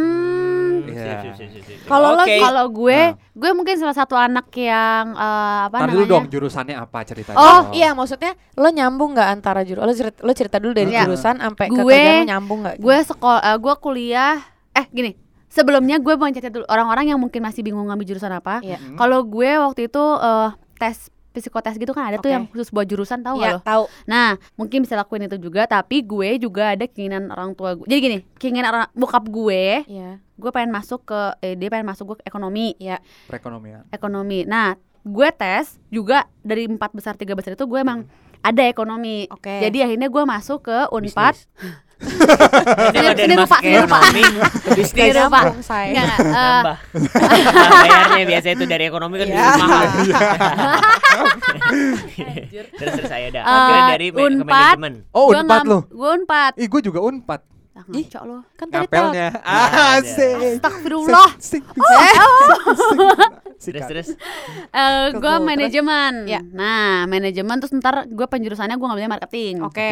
Iya. 0.87 1.35
Sip, 1.35 1.51
sip. 1.51 1.77
Kalau 1.85 2.15
lo-. 2.15 2.25
Kalau 2.25 2.65
gue, 2.69 2.99
Nah. 3.07 3.17
gue 3.31 3.51
mungkin 3.51 3.75
salah 3.75 3.93
satu 3.93 4.15
anak 4.15 4.49
yang 4.51 5.13
eh, 5.13 5.59
apa 5.67 5.75
Ntar 5.77 5.89
dulu 5.89 5.99
namanya? 5.99 6.13
dong 6.15 6.25
jurusannya 6.27 6.75
apa 6.75 6.99
ceritanya? 7.03 7.37
Oh 7.37 7.61
iya 7.71 7.91
maksudnya 7.91 8.33
lo 8.53 8.69
nyambung 8.69 9.13
nggak 9.13 9.29
antara 9.31 9.61
juru 9.61 9.79
lo 9.79 9.91
cerita, 9.91 10.19
lo 10.19 10.31
cerita 10.31 10.57
dulu 10.57 10.73
dari 10.73 10.89
Iya. 10.89 11.03
jurusan 11.03 11.37
sampai 11.37 11.65
ke 11.67 11.75
Gue- 11.75 11.91
kerjaan 11.93 12.17
lo 12.17 12.25
nyambung 12.27 12.59
nggak? 12.63 12.75
Gue 12.77 12.97
sekolah, 13.03 13.41
gue 13.57 13.73
kuliah. 13.77 14.35
Eh 14.71 14.85
gini, 14.87 15.11
sebelumnya 15.47 15.97
gue 15.97 16.13
mau 16.13 16.27
cerita 16.27 16.49
dulu 16.51 16.65
orang-orang 16.65 17.05
yang 17.07 17.19
mungkin 17.19 17.41
masih 17.41 17.61
bingung 17.61 17.85
ngambil 17.85 18.05
jurusan 18.07 18.31
apa. 18.31 18.61
Iya. 18.61 18.77
Mm. 18.79 18.95
Kalau 18.95 19.19
gue 19.23 19.49
waktu 19.55 19.81
itu 19.85 20.03
eh, 20.15 20.49
tes 20.77 20.97
psikotes 21.39 21.75
gitu 21.75 21.91
kan 21.91 22.05
ada 22.05 22.17
tuh 22.17 22.27
Oke. 22.27 22.33
yang 22.33 22.45
khusus 22.45 22.69
buat 22.69 22.83
jurusan 22.83 23.21
tahu 23.21 23.37
lo? 23.37 23.59
tahu. 23.61 23.83
Nah, 24.03 24.35
mungkin 24.53 24.81
bisa 24.81 24.93
lakuin 24.93 25.25
itu 25.25 25.37
juga, 25.37 25.63
tapi 25.63 26.01
gue 26.01 26.37
juga 26.37 26.73
ada 26.73 26.83
keinginan 26.83 27.29
orang 27.29 27.53
tua 27.53 27.73
gue. 27.73 27.85
Jadi 27.85 27.99
gini, 27.99 28.17
keinginan 28.35 28.69
orang 28.69 28.87
bokap 28.91 29.23
gue, 29.23 29.83
Iya. 29.83 30.19
gue 30.19 30.51
pengen 30.51 30.69
masuk 30.69 31.03
ke 31.03 31.19
eh, 31.39 31.53
dia 31.53 31.67
pengen 31.67 31.87
masuk 31.87 32.03
gue 32.07 32.17
ke 32.19 32.25
ekonomi, 32.25 32.75
Iya. 32.77 32.99
Perekonomian. 33.25 33.87
ekonomi. 33.89 34.43
Nah, 34.43 34.75
gue 35.01 35.29
tes 35.31 35.79
juga 35.87 36.27
dari 36.41 36.65
empat 36.65 36.91
besar 36.91 37.15
tiga 37.15 37.31
besar 37.31 37.53
itu 37.53 37.63
gue 37.63 37.79
emang 37.79 38.03
ada 38.39 38.63
ekonomi. 38.63 39.25
Oke. 39.27 39.59
Jadi 39.59 39.81
akhirnya 39.81 40.07
gue 40.07 40.23
masuk 40.23 40.67
ke 40.67 40.77
Unpad. 40.89 41.35
Sini- 41.97 43.09
ada 43.09 43.17
sini 43.17 43.33
lupa. 43.33 43.57
ekonomi, 43.59 44.21
ke 44.37 44.69
bisnis. 44.75 45.11
Nyambung, 45.11 45.59
say. 45.59 45.85
Enggak, 45.89 46.03
enggak, 46.05 46.19
eh, 46.19 46.29
Nambah. 46.29 46.77
Bayarnya 47.81 48.25
biasa 48.27 48.47
itu 48.53 48.65
dari 48.65 48.83
ekonomi 48.85 49.15
kan 49.15 49.27
Iya. 49.27 49.33
bisnis 49.33 49.59
mahal. 49.59 49.85
terus 52.77 52.91
terus 52.93 53.07
saya 53.07 53.27
dah. 53.31 53.41
Eh, 53.41 53.49
Akhirnya 53.49 53.83
dari 53.89 54.05
ke 54.07 54.15
manajemen. 54.37 54.93
Oh 55.11 55.25
gua 55.27 55.41
unpad 55.41 55.61
lo. 55.65 55.79
Gue 55.87 56.09
Unpad. 56.15 56.51
Ih 56.55 56.67
gue 56.67 56.81
juga 56.83 56.99
unpad. 57.01 57.41
Ah, 57.73 57.83
ngaco 57.85 58.19
lo. 58.25 58.37
Kan 58.53 58.67
tadi 58.67 58.85
Ngapelnya. 58.85 59.27
Ah, 59.43 59.97
Asik. 59.97 60.57
Astagfirullah. 60.57 61.29
Terus 63.57 63.83
terus. 63.85 64.07
Eh, 64.67 65.05
gue 65.13 65.33
manajemen. 65.39 66.13
Ya. 66.25 66.41
Nah, 66.43 67.05
manajemen 67.05 67.57
terus 67.57 67.73
ntar 67.73 68.05
gue 68.05 68.25
penjurusannya 68.25 68.75
gue 68.75 68.83
ngambilnya 68.83 69.11
marketing. 69.11 69.55
Oke. 69.61 69.77
Oke. 69.77 69.91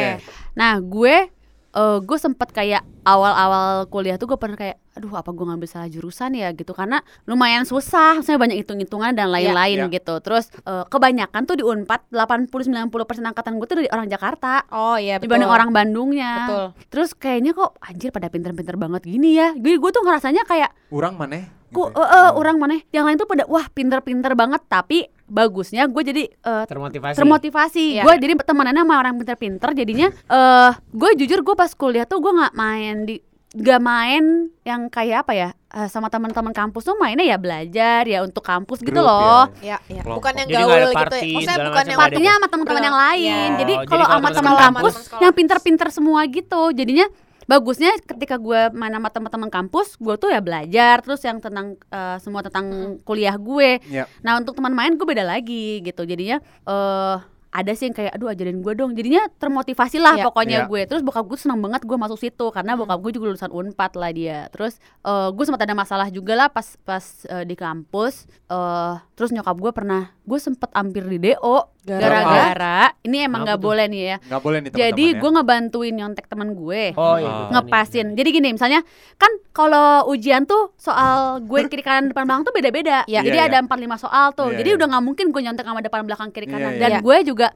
Nah, 0.54 0.78
gue 0.78 1.30
eh 1.76 1.98
gue 2.00 2.18
sempet 2.18 2.50
kayak 2.50 2.82
awal-awal 3.06 3.68
kuliah 3.86 4.16
tuh 4.16 4.26
gue 4.26 4.36
pernah 4.36 4.56
kayak 4.56 4.80
aduh 4.92 5.12
apa 5.14 5.30
gue 5.30 5.44
ngambil 5.44 5.68
salah 5.68 5.86
jurusan 5.86 6.32
ya 6.34 6.50
gitu 6.52 6.72
karena 6.72 7.00
lumayan 7.26 7.64
susah 7.64 8.16
maksudnya 8.16 8.40
banyak 8.40 8.58
hitung-hitungan 8.58 9.12
dan 9.12 9.28
lain-lain 9.28 9.78
Iya. 9.82 9.92
gitu 9.94 10.16
terus 10.20 10.48
eh, 10.58 10.86
kebanyakan 10.86 11.42
tuh 11.44 11.56
di 11.56 11.64
Unpad 11.64 12.08
80-90% 12.10 12.88
angkatan 13.26 13.56
gue 13.56 13.66
tuh 13.66 13.78
dari 13.78 13.90
orang 13.90 14.08
Jakarta 14.08 14.64
Oh 14.70 14.96
iya 14.96 15.16
betul. 15.16 15.28
dibanding 15.28 15.52
orang 15.52 15.70
Bandungnya 15.70 16.32
Betul. 16.42 16.66
terus 16.90 17.10
kayaknya 17.12 17.52
kok 17.52 17.76
anjir 17.80 18.10
pada 18.10 18.28
pinter-pinter 18.28 18.76
banget 18.76 19.04
gini 19.04 19.36
ya 19.36 19.52
jadi 19.54 19.76
gue 19.76 19.92
tuh 19.92 20.02
ngerasanya 20.02 20.44
kayak 20.44 20.72
Urang 20.90 21.16
mana? 21.16 21.44
ku 21.68 21.92
Gitu. 21.92 22.00
eh, 22.00 22.08
eh, 22.08 22.32
orang 22.32 22.56
mana 22.56 22.80
yang 22.90 23.04
lain 23.04 23.18
tuh 23.18 23.28
pada 23.28 23.44
wah 23.46 23.68
pinter-pinter 23.68 24.32
banget 24.34 24.64
tapi 24.66 25.12
bagusnya 25.26 25.86
gue 25.86 26.04
jadi 26.06 26.24
eh, 26.30 26.66
Termotivasi. 26.66 27.18
termotivasi 27.18 27.86
Iya. 27.98 28.04
gue 28.06 28.14
jadi 28.20 28.34
temenannya 28.40 28.84
sama 28.84 28.96
orang 28.98 29.14
pinter-pinter 29.16 29.70
jadinya 29.74 30.08
eh 30.12 30.72
gue 30.92 31.10
jujur 31.18 31.42
gue 31.42 31.56
pas 31.56 31.72
kuliah 31.72 32.06
tuh 32.06 32.22
gue 32.22 32.32
nggak 32.32 32.54
main 32.54 32.96
di 33.04 33.16
nggak 33.56 33.82
main 33.82 34.24
yang 34.68 34.92
kayak 34.92 35.24
apa 35.24 35.32
ya 35.32 35.50
eh, 35.72 35.88
sama 35.88 36.12
teman-teman 36.12 36.52
kampus 36.52 36.84
tuh 36.84 37.00
mainnya 37.00 37.24
ya 37.24 37.38
belajar 37.40 38.04
ya 38.04 38.20
untuk 38.20 38.44
kampus 38.44 38.84
gitu 38.84 38.92
Grup, 38.94 39.08
loh 39.08 39.48
Iya, 39.64 39.80
iya. 39.88 40.04
Kelompok. 40.04 40.28
Bukan 40.28 40.34
yang 40.36 40.48
gaul 40.52 40.76
gitu 40.76 40.92
party, 40.92 41.16
ya. 41.24 41.36
Maksudnya 41.40 41.68
bukan 41.72 41.86
yang 41.88 42.00
partinya 42.00 42.32
sama 42.36 42.48
teman-teman 42.52 42.84
yang 42.84 42.98
lain 43.00 43.24
Iya. 43.24 43.58
jadi 43.58 43.74
Oh, 43.74 43.82
jadi 43.82 43.88
kalau 43.88 44.06
sama 44.06 44.30
teman 44.36 44.54
kampus 44.60 44.96
yang 45.18 45.34
pinter-pinter 45.34 45.88
semua 45.88 46.22
gitu 46.28 46.62
jadinya 46.76 47.08
bagusnya 47.46 47.94
ketika 48.02 48.36
gue 48.38 48.74
main 48.74 48.92
sama 48.92 49.10
teman-teman 49.10 49.50
kampus 49.50 49.96
gue 49.98 50.16
tuh 50.18 50.30
ya 50.34 50.42
belajar 50.42 51.02
terus 51.02 51.22
yang 51.22 51.38
tentang 51.38 51.78
eh, 51.90 52.18
semua 52.20 52.42
tentang 52.42 52.98
kuliah 53.06 53.38
gue. 53.38 53.80
Iya. 53.86 54.10
Nah 54.22 54.42
untuk 54.42 54.58
teman 54.58 54.74
main 54.74 54.98
gue 54.98 55.06
beda 55.06 55.24
lagi 55.24 55.82
gitu. 55.82 56.04
Jadinya 56.04 56.42
eh 56.42 57.18
ada 57.56 57.72
sih 57.72 57.88
yang 57.88 57.96
kayak 57.96 58.20
aduh 58.20 58.28
ajarin 58.28 58.60
gue 58.60 58.74
dong. 58.76 58.92
Jadinya 58.92 59.32
termotivasi 59.40 59.96
lah 59.96 60.20
Iya. 60.20 60.26
pokoknya 60.28 60.58
Iya. 60.66 60.68
gue. 60.68 60.82
Terus 60.92 61.02
bokap 61.08 61.24
gue 61.24 61.40
seneng 61.40 61.64
banget 61.64 61.88
gue 61.88 61.96
masuk 61.96 62.20
situ 62.20 62.46
karena 62.52 62.76
bokap 62.76 63.00
gue 63.00 63.16
juga 63.16 63.32
lulusan 63.32 63.48
unpad 63.48 63.92
lah 63.96 64.12
dia. 64.12 64.52
Terus 64.52 64.76
eh 65.08 65.30
gue 65.32 65.44
sempat 65.48 65.64
ada 65.64 65.72
masalah 65.72 66.12
juga 66.12 66.36
lah 66.36 66.52
pas 66.52 66.76
pas 66.84 67.00
eh, 67.32 67.48
di 67.48 67.56
kampus. 67.56 68.28
Eh 68.52 68.94
terus 69.16 69.32
nyokap 69.32 69.56
gue 69.56 69.72
pernah 69.72 70.12
gue 70.28 70.40
sempet 70.42 70.68
hampir 70.76 71.08
di 71.08 71.32
do 71.32 71.72
gara-gara 71.86 72.80
ini 73.02 73.18
emang 73.22 73.46
nggak 73.46 73.58
boleh 73.58 73.86
nih 73.86 74.02
ya 74.04 74.18
Nggak 74.26 74.42
boleh 74.42 74.58
nih 74.60 74.70
jadi 74.70 74.82
teman-teman 75.06 75.22
gue 75.22 75.30
ngebantuin 75.32 75.94
nyontek 75.96 76.26
teman 76.26 76.50
gue 76.52 76.84
Oh 76.96 77.16
iya. 77.16 77.28
Betul. 77.28 77.52
ngepasin. 77.52 78.08
Jadi 78.14 78.30
gini, 78.32 78.50
misalnya 78.52 78.82
kan 79.16 79.30
kalau 79.52 80.08
ujian 80.08 80.44
tuh 80.44 80.74
soal 80.76 81.40
gue 81.42 81.60
kiri 81.68 81.82
kanan 81.82 82.10
depan 82.10 82.24
belakang 82.24 82.44
tuh 82.44 82.54
beda-beda. 82.54 82.98
Iya. 83.12 83.22
Jadi 83.22 83.38
Iya, 83.38 83.46
ada 83.46 83.58
iya. 83.60 83.64
empat 83.64 83.78
lima 83.78 83.96
soal 83.96 84.32
tuh. 84.32 84.50
Iya, 84.50 84.58
Jadi 84.60 84.70
iya. 84.72 84.78
udah 84.78 84.88
nggak 84.90 85.04
mungkin 85.04 85.26
gue 85.30 85.42
nyontek 85.42 85.66
sama 85.66 85.80
depan 85.80 86.02
belakang 86.04 86.30
kiri 86.32 86.48
Iya, 86.48 86.54
kanan. 86.54 86.72
iya. 86.72 86.80
Dan 86.80 86.92
Iya. 86.92 87.00
gue 87.02 87.18
juga 87.26 87.48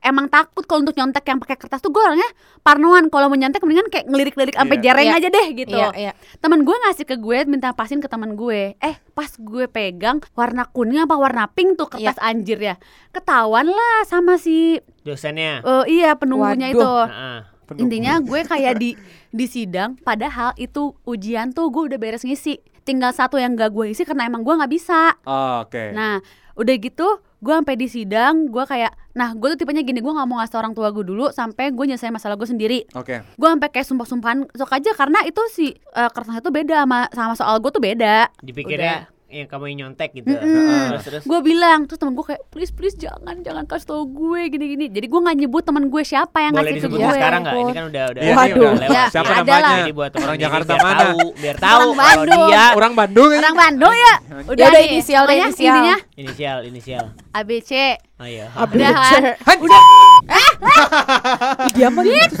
emang 0.00 0.26
takut 0.26 0.64
kalau 0.64 0.82
untuk 0.82 0.94
nyontek 0.94 1.22
yang 1.22 1.38
pakai 1.38 1.56
kertas 1.56 1.78
tuh 1.78 1.90
gue 1.90 2.00
orangnya 2.00 2.28
parnoan. 2.60 3.08
Kalau 3.08 3.26
mau 3.26 3.36
nyontek 3.36 3.60
mendingan 3.60 3.88
kayak 3.88 4.06
ngelirik-lirik 4.06 4.54
sampai 4.54 4.76
Iya. 4.76 4.84
jereng 4.84 5.06
Iya. 5.06 5.16
aja 5.16 5.28
deh 5.30 5.46
gitu. 5.54 5.76
Iya, 5.76 5.88
iya. 5.94 6.12
Temen 6.38 6.60
gue 6.62 6.76
ngasih 6.78 7.04
ke 7.04 7.16
gue 7.16 7.38
minta 7.46 7.72
pasin 7.72 7.98
ke 7.98 8.06
teman 8.06 8.34
gue. 8.34 8.76
Eh 8.78 8.94
pas 9.12 9.28
gue 9.28 9.64
pegang 9.66 10.20
warna 10.32 10.64
kuning 10.66 11.00
apa 11.00 11.14
warna 11.14 11.48
pink 11.48 11.74
tuh 11.74 11.88
kertas 11.88 12.16
anjir 12.18 12.58
ya. 12.58 12.74
Ketahuan 13.10 13.71
lah 13.72 14.04
sama 14.04 14.36
si 14.36 14.78
Dosennya. 15.02 15.64
eh, 15.64 15.84
iya 15.90 16.14
penunggunya 16.14 16.70
Waduh. 16.70 16.78
itu. 16.78 16.92
Heeh. 17.08 17.38
Intinya 17.72 18.20
gue 18.20 18.40
kayak 18.44 18.76
di 18.76 18.92
di 19.32 19.46
sidang 19.48 19.96
padahal 19.96 20.52
itu 20.54 20.92
ujian 21.02 21.50
tuh 21.50 21.72
gue 21.72 21.88
udah 21.88 21.98
beres 21.98 22.22
ngisi. 22.22 22.60
Tinggal 22.82 23.14
satu 23.14 23.38
yang 23.38 23.54
gak 23.54 23.72
gue 23.72 23.94
isi 23.94 24.02
karena 24.02 24.26
emang 24.26 24.42
gue 24.42 24.52
nggak 24.52 24.68
bisa. 24.68 25.14
Oh, 25.24 25.62
Oke. 25.64 25.94
Nah, 25.94 26.18
udah 26.52 26.74
gitu 26.76 27.08
gue 27.42 27.50
sampai 27.50 27.74
di 27.74 27.90
sidang 27.90 28.46
gue 28.46 28.62
kayak 28.62 28.94
nah 29.12 29.34
gue 29.34 29.50
tuh 29.56 29.58
tipenya 29.66 29.82
gini 29.82 29.98
gue 29.98 30.12
nggak 30.14 30.28
mau 30.30 30.38
ngasih 30.38 30.62
orang 30.62 30.72
tua 30.72 30.94
gue 30.94 31.02
dulu 31.02 31.26
sampai 31.34 31.74
gue 31.74 31.84
nyelesain 31.90 32.14
masalah 32.14 32.38
gue 32.38 32.46
sendiri 32.46 32.86
Oke. 32.94 33.18
gue 33.18 33.48
sampai 33.50 33.68
kayak 33.68 33.82
sumpah-sumpahan 33.82 34.46
sok 34.54 34.70
aja 34.70 34.94
karena 34.94 35.26
itu 35.26 35.42
si 35.50 35.74
eh, 35.74 36.10
kertasnya 36.14 36.38
tuh 36.38 36.54
beda 36.54 36.86
sama 36.86 37.10
sama 37.10 37.34
soal 37.34 37.58
gue 37.58 37.70
tuh 37.74 37.82
beda 37.82 38.30
Dipikirnya 38.40 39.10
yang 39.32 39.48
kamu 39.48 39.64
yang 39.66 39.78
nyontek 39.82 40.12
gitu. 40.12 40.28
Mm-mm. 40.28 40.92
Terus 40.92 41.02
terus. 41.02 41.22
gue 41.24 41.40
bilang 41.40 41.84
terus 41.84 41.96
temen 41.96 42.12
gue 42.12 42.22
kayak 42.22 42.42
please 42.46 42.68
please 42.68 42.92
jangan 42.94 43.40
jangan 43.40 43.64
kasih 43.64 43.86
tau 43.88 44.04
gue 44.04 44.40
gini 44.46 44.64
gini 44.70 44.84
jadi 44.86 45.06
gue 45.06 45.20
nggak 45.20 45.36
nyebut 45.38 45.62
temen 45.62 45.88
gue 45.88 46.02
siapa 46.02 46.38
yang 46.38 46.52
Boleh 46.52 46.62
ngasih 46.62 46.72
ke 46.72 46.78
disebut 46.78 46.98
gue 46.98 47.12
sekarang 47.14 47.40
nggak? 47.40 47.54
Ini 47.54 47.72
kan 47.72 47.84
udah 47.88 48.04
udah. 48.06 48.22
Waduh. 48.22 48.52
udah 48.52 48.72
lewat. 48.78 48.92
Ya, 48.92 49.04
Siapa 49.08 49.24
ya, 49.24 49.34
namanya? 49.34 49.56
adalah. 49.56 49.72
Jadi 49.74 49.92
buat 49.92 50.10
Orang 50.12 50.36
ini 50.36 50.44
Jakarta 50.44 50.70
biar 50.70 50.84
mana? 50.84 51.00
tahu, 51.02 51.20
biar 51.34 51.56
tahu 51.56 51.72
Orang 51.72 51.96
kalau 51.96 52.22
Bandung. 52.22 52.46
dia 52.46 52.64
Orang 52.72 52.92
Bandung 52.92 53.30
orang 53.32 53.56
Bandung 53.56 53.94
ya 53.96 54.14
udah 54.42 54.60
Ya 54.62 54.68
udah, 54.68 54.82
inisial 54.84 55.24
inisial. 55.26 55.76
inisial 56.14 56.58
inisial. 56.62 57.04
ABC 57.32 57.96
Oh 58.16 58.24
iya. 58.24 58.46
udah 58.54 58.92
kan 59.40 59.56
Udah. 59.58 59.82
Dia 61.74 61.88
mah 61.88 62.04
gitu. 62.04 62.36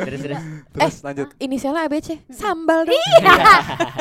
Terus 0.00 0.20
terus. 0.20 0.40
Terus 0.72 0.94
lanjut. 1.02 1.26
Inisialnya 1.36 1.84
ABC. 1.84 2.24
Sambal 2.30 2.86
dong. 2.86 2.96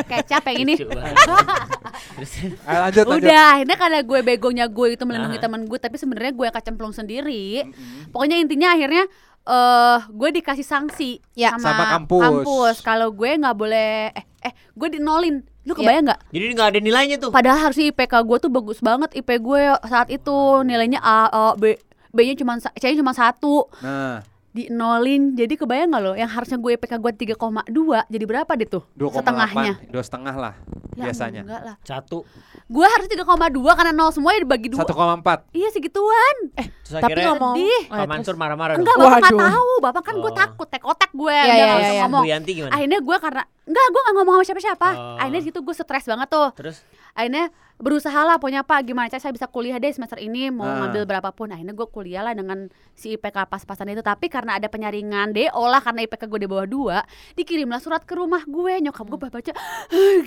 kecap 0.06 0.44
yang 0.48 0.58
ini. 0.64 0.74
Terus 0.80 2.32
Ayo 2.70 2.80
lanjut 2.82 3.04
lanjut. 3.06 3.28
Udah, 3.28 3.44
akhirnya 3.54 3.78
karena 3.78 4.00
gue 4.02 4.20
begonya 4.24 4.66
gue 4.68 4.88
itu 4.94 5.04
melindungi 5.04 5.36
Ah. 5.36 5.44
teman 5.44 5.66
gue, 5.66 5.76
tapi 5.78 5.98
sebenarnya 5.98 6.32
gue 6.32 6.46
yang 6.46 6.56
kecemplung 6.56 6.94
sendiri. 6.94 7.68
Pokoknya 8.10 8.38
intinya 8.40 8.72
akhirnya 8.72 9.04
eh 9.44 10.00
gue 10.08 10.30
dikasih 10.34 10.64
sanksi 10.64 11.20
Ya, 11.36 11.52
sama, 11.60 11.76
sama 11.76 11.84
kampus. 12.00 12.80
Kalau 12.80 13.12
gue 13.12 13.36
nggak 13.36 13.58
boleh 13.58 14.14
eh 14.14 14.26
eh 14.42 14.54
gue 14.72 14.88
dinolin. 14.90 15.44
Lu 15.64 15.72
Ya. 15.72 15.78
kebayang 15.80 16.04
nggak? 16.06 16.20
jadi 16.30 16.44
nggak 16.52 16.70
ada 16.70 16.80
nilainya 16.80 17.18
tuh. 17.18 17.32
Padahal 17.32 17.60
harusnya 17.62 17.88
IPK 17.88 18.14
gue 18.20 18.38
tuh 18.40 18.52
bagus 18.52 18.80
banget. 18.80 19.10
IP 19.14 19.30
gue 19.40 19.60
saat 19.84 20.08
itu 20.08 20.36
nilainya 20.62 21.00
A, 21.00 21.28
A 21.28 21.46
B, 21.56 21.80
B-nya 22.10 22.36
cuma 22.36 22.60
C-nya 22.60 22.96
cuma 22.96 23.12
satu. 23.12 23.72
Nah, 23.80 24.20
Di 24.54 24.70
nolin. 24.70 25.34
Jadi 25.34 25.58
kebayang 25.58 25.90
nggak 25.90 26.04
lo? 26.04 26.14
Yang 26.14 26.30
harusnya 26.30 26.58
gue 26.62 26.78
IPK 26.78 26.94
gue 27.02 27.12
3,2 27.34 28.06
jadi 28.06 28.26
berapa 28.30 28.52
deh 28.54 28.70
tuh? 28.70 28.86
2,8. 28.94 29.18
Setengahnya. 29.18 29.74
Dua 29.90 30.04
setengah 30.06 30.36
lah. 30.38 30.54
Ya, 30.94 31.10
biasanya? 31.10 31.42
enggak 31.42 31.62
lah. 31.66 31.76
Satu. 31.82 32.22
Gue 32.70 32.86
harus 32.86 33.10
3,2 33.10 33.26
karena 33.74 33.90
nol 33.90 34.14
semua 34.14 34.38
ya 34.38 34.46
dibagi 34.46 34.70
dua. 34.70 34.86
1,4. 34.86 35.50
Iya 35.58 35.74
segituan. 35.74 36.36
Terus 36.54 37.02
Tapi 37.02 37.02
akhirnya 37.02 37.34
ngomong 37.34 37.56
Sedih. 37.58 37.82
Oh, 37.90 37.98
Pak 37.98 37.98
ya, 37.98 38.06
Mansur 38.06 38.36
marah-marah 38.38 38.74
Enggak, 38.78 38.94
bapak 38.94 39.20
nggak 39.26 39.42
tahu. 39.42 39.72
Bapak 39.82 40.02
kan 40.06 40.16
gue 40.22 40.30
Oh. 40.30 40.38
takut, 40.38 40.68
tek-otek 40.70 41.12
gue. 41.18 41.34
Iya, 41.34 41.50
iya, 41.50 41.66
langsung 41.66 41.96
iya. 41.98 42.04
ngomong. 42.06 42.22
Bu 42.22 42.30
Yanti 42.30 42.52
gimana? 42.54 42.72
Akhirnya 42.78 43.00
gue 43.02 43.18
karena 43.18 43.44
enggak, 43.64 43.86
gue 43.86 44.02
nggak 44.02 44.16
ngomong 44.16 44.34
sama 44.36 44.46
siapa-siapa. 44.46 44.90
Oh. 44.92 45.18
Akhirnya 45.18 45.40
di 45.40 45.48
situ 45.48 45.60
gue 45.60 45.74
stres 45.74 46.06
banget 46.06 46.28
tuh. 46.28 46.50
Terus 46.56 46.78
Akhirnya 47.14 47.54
berusaha 47.78 48.26
lah 48.26 48.38
punya 48.38 48.66
pak 48.66 48.84
gimana 48.84 49.06
cara 49.06 49.22
saya 49.22 49.30
bisa 49.30 49.46
kuliah 49.46 49.78
deh 49.78 49.90
semester 49.90 50.18
ini 50.18 50.50
mau 50.50 50.66
Ah. 50.66 50.82
ngambil 50.82 51.06
berapapun. 51.06 51.54
Akhirnya 51.54 51.72
gue 51.72 51.86
kuliah 51.86 52.22
lah 52.22 52.34
dengan 52.34 52.66
si 52.92 53.14
IPK 53.14 53.46
pas-pasan 53.46 53.90
itu. 53.90 54.02
Tapi 54.02 54.28
karena 54.28 54.58
ada 54.58 54.66
penyaringan 54.66 55.30
DO 55.30 55.64
lah 55.64 55.78
karena 55.78 56.02
IPK 56.02 56.26
gue 56.26 56.40
di 56.42 56.50
bawah 56.50 56.66
dua, 56.66 56.98
dikirimlah 57.34 57.78
surat 57.78 58.02
ke 58.02 58.14
rumah 58.14 58.42
gue. 58.44 58.74
Nyokap 58.82 59.06
gue 59.06 59.20
baca, 59.22 59.52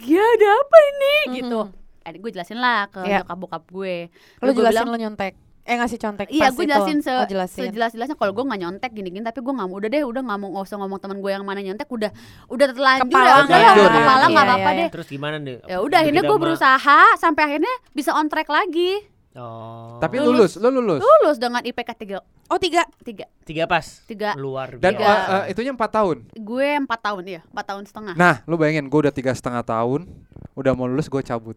ya 0.00 0.22
ada 0.22 0.48
apa 0.48 0.76
ini 0.86 1.14
gitu. 1.42 1.60
Akhirnya 2.00 2.20
gue 2.22 2.30
jelasin 2.30 2.58
lah 2.62 2.86
ke 2.86 3.02
Iya. 3.02 3.26
nyokap 3.26 3.36
bokap 3.36 3.62
gue. 3.66 3.96
Gue 4.38 4.54
jelasin 4.54 4.86
bilang, 4.86 4.86
lo 4.86 4.96
nyontek. 4.96 5.34
Eh 5.66 5.74
ngasih 5.74 5.98
contek 5.98 6.26
Iya, 6.28 6.48
gue 6.48 6.62
jelasin 6.62 6.98
se 7.00 7.10
Oh, 7.10 7.26
jelasin. 7.26 7.66
sejelas-jelasnya 7.66 8.14
kalau 8.14 8.30
gue 8.30 8.44
nggak 8.44 8.60
nyontek 8.60 8.90
gini-gini, 8.92 9.20
tapi 9.20 9.38
gue 9.38 9.50
nggak 9.50 9.66
mau 9.66 9.76
udah 9.76 9.88
deh, 9.88 10.00
udah 10.00 10.22
nggak 10.22 10.38
mau 10.38 10.48
nggak 10.48 10.64
usah 10.64 10.76
ngomong 10.76 10.98
teman 10.98 11.18
gue 11.18 11.28
yang 11.28 11.42
mana 11.42 11.58
nyontek, 11.60 11.88
udah 11.88 12.10
udah 12.46 12.66
terlanjur 12.68 13.04
Kepala 13.04 13.18
ya, 13.20 13.26
udah 13.26 13.34
lah, 13.34 13.44
terlanjur, 13.44 13.74
udah 13.76 13.90
ya. 13.90 13.98
kepala 13.98 14.24
nggak 14.24 14.30
Iya, 14.38 14.46
apa-apa 14.48 14.70
iya, 14.70 14.78
deh. 14.78 14.88
terus 14.88 15.08
gimana 15.08 15.36
deh? 15.36 15.58
Ya 15.60 15.76
udah, 15.78 15.98
akhirnya 16.00 16.22
Kita 16.22 16.30
gue 16.30 16.38
berusaha 16.38 16.98
sampai 17.16 17.42
akhirnya 17.44 17.74
bisa 17.90 18.10
on 18.12 18.26
track 18.26 18.46
lagi, 18.46 18.90
Oh. 19.36 20.00
Tapi 20.00 20.16
lulus, 20.16 20.56
lu 20.56 20.72
lulus. 20.72 20.96
lulus 20.96 21.36
dengan 21.36 21.60
IPK 21.60 21.90
tiga 21.94 22.24
Oh 22.48 22.56
tiga. 22.56 22.88
tiga 23.04 23.28
tiga 23.44 23.68
pas. 23.68 23.84
tiga. 24.08 24.32
Luar 24.32 24.80
Dan 24.80 24.96
biasa. 24.96 24.96
Tiga. 24.96 25.04
uh, 25.04 25.32
uh, 25.36 25.44
itunya 25.44 25.72
4 25.72 25.92
tahun. 25.92 26.16
Gue 26.32 26.68
empat 26.78 27.00
tahun 27.04 27.22
ya, 27.26 27.40
empat 27.44 27.64
tahun 27.68 27.82
setengah. 27.84 28.14
Nah, 28.16 28.40
lu 28.44 28.56
bayangin 28.56 28.88
gue 28.88 28.96
udah 28.96 29.12
tiga 29.12 29.36
setengah 29.36 29.60
tahun, 29.60 30.08
udah 30.54 30.72
mau 30.72 30.88
lulus 30.88 31.12
gue 31.12 31.20
cabut. 31.20 31.52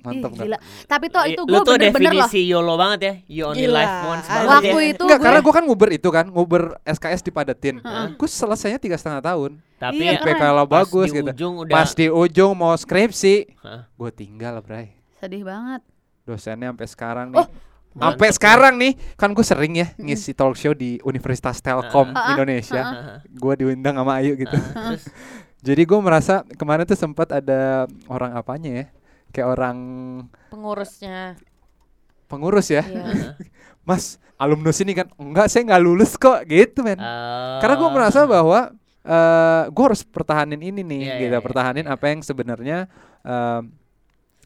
Mantap 0.00 0.30
Ih, 0.30 0.34
nggak? 0.34 0.46
gila. 0.46 0.58
Tapi 0.84 1.04
tuh 1.08 1.22
itu 1.24 1.42
gue 1.42 1.60
bener-bener 1.60 1.80
loh. 2.12 2.28
definisi 2.28 2.40
YOLO 2.44 2.74
banget 2.76 3.00
ya. 3.00 3.14
You 3.26 3.42
only 3.46 3.64
Gila. 3.64 3.72
live 3.74 3.94
once 4.06 4.26
banget 4.26 4.48
Waktu 4.50 4.76
ya. 4.76 4.90
itu 4.90 5.02
Enggak, 5.02 5.16
gue 5.16 5.24
karena 5.24 5.40
gue 5.40 5.54
kan 5.54 5.64
nguber 5.64 5.90
itu 5.90 6.08
kan, 6.10 6.26
nguber 6.26 6.62
SKS 6.84 7.20
dipadetin. 7.22 7.76
Heeh. 7.78 8.06
Gue 8.12 8.28
selesainya 8.28 8.76
tiga 8.76 8.96
setengah 8.96 9.22
tahun. 9.22 9.50
Tapi 9.74 9.96
Iya, 9.98 10.16
IPK 10.18 10.42
lo 10.46 10.64
bagus 10.64 11.08
di 11.08 11.16
gitu. 11.18 11.30
ujung 11.30 11.54
udah 11.58 11.72
Pas 11.72 11.90
di 11.90 12.06
ujung 12.06 12.52
mau 12.52 12.72
skripsi, 12.74 13.34
Hah. 13.58 13.88
gue 13.88 14.10
tinggal 14.10 14.60
bray. 14.60 14.92
sedih 15.16 15.40
banget. 15.42 15.80
Dosennya 16.22 16.68
sampai 16.68 16.86
sekarang 16.86 17.26
nih. 17.30 17.40
Oh, 17.40 17.48
Sampai 17.94 18.28
sekarang 18.28 18.74
nih, 18.74 18.92
kan 19.14 19.30
gue 19.30 19.40
sering 19.40 19.72
ya 19.74 19.88
ngisi 19.96 20.32
talk 20.32 20.52
show 20.54 20.72
di 20.72 20.98
Universitas 21.00 21.58
Telkom 21.58 22.10
ah, 22.10 22.28
Indonesia. 22.30 22.82
Heeh. 22.82 23.16
Gue 23.30 23.54
diundang 23.54 23.94
sama 23.94 24.18
Ayu 24.18 24.34
gitu. 24.34 24.52
Terus 24.52 25.04
Jadi 25.64 25.82
gue 25.82 25.96
merasa 25.98 26.44
kemarin 26.54 26.84
tuh 26.84 26.92
sempat 26.94 27.30
ada 27.30 27.86
orang 28.04 28.34
apanya 28.34 28.70
ya, 28.74 28.86
kayak 29.34 29.48
orang 29.50 29.78
Pengurusnya. 30.48 31.34
pengurus 32.24 32.70
ya, 32.70 32.82
Iya. 32.82 33.34
Mas 33.88 34.16
alumnus 34.34 34.78
ini 34.78 34.94
kan, 34.94 35.10
enggak 35.14 35.46
saya 35.46 35.62
nggak 35.64 35.82
lulus 35.82 36.14
kok 36.14 36.46
gitu 36.46 36.80
men. 36.80 36.96
eh, 36.96 37.58
Karena 37.58 37.74
gue 37.76 37.90
merasa 37.90 38.24
bahwa 38.24 38.72
eh 39.02 39.62
gue 39.68 39.84
harus 39.84 40.00
pertahanin 40.02 40.56
ini 40.58 40.80
nih, 40.80 41.02
Iya, 41.04 41.14
gitu, 41.20 41.36
iya. 41.36 41.42
pertahanin 41.42 41.84
apa 41.84 42.04
yang 42.06 42.20
sebenarnya 42.20 42.88
em, 43.20 43.68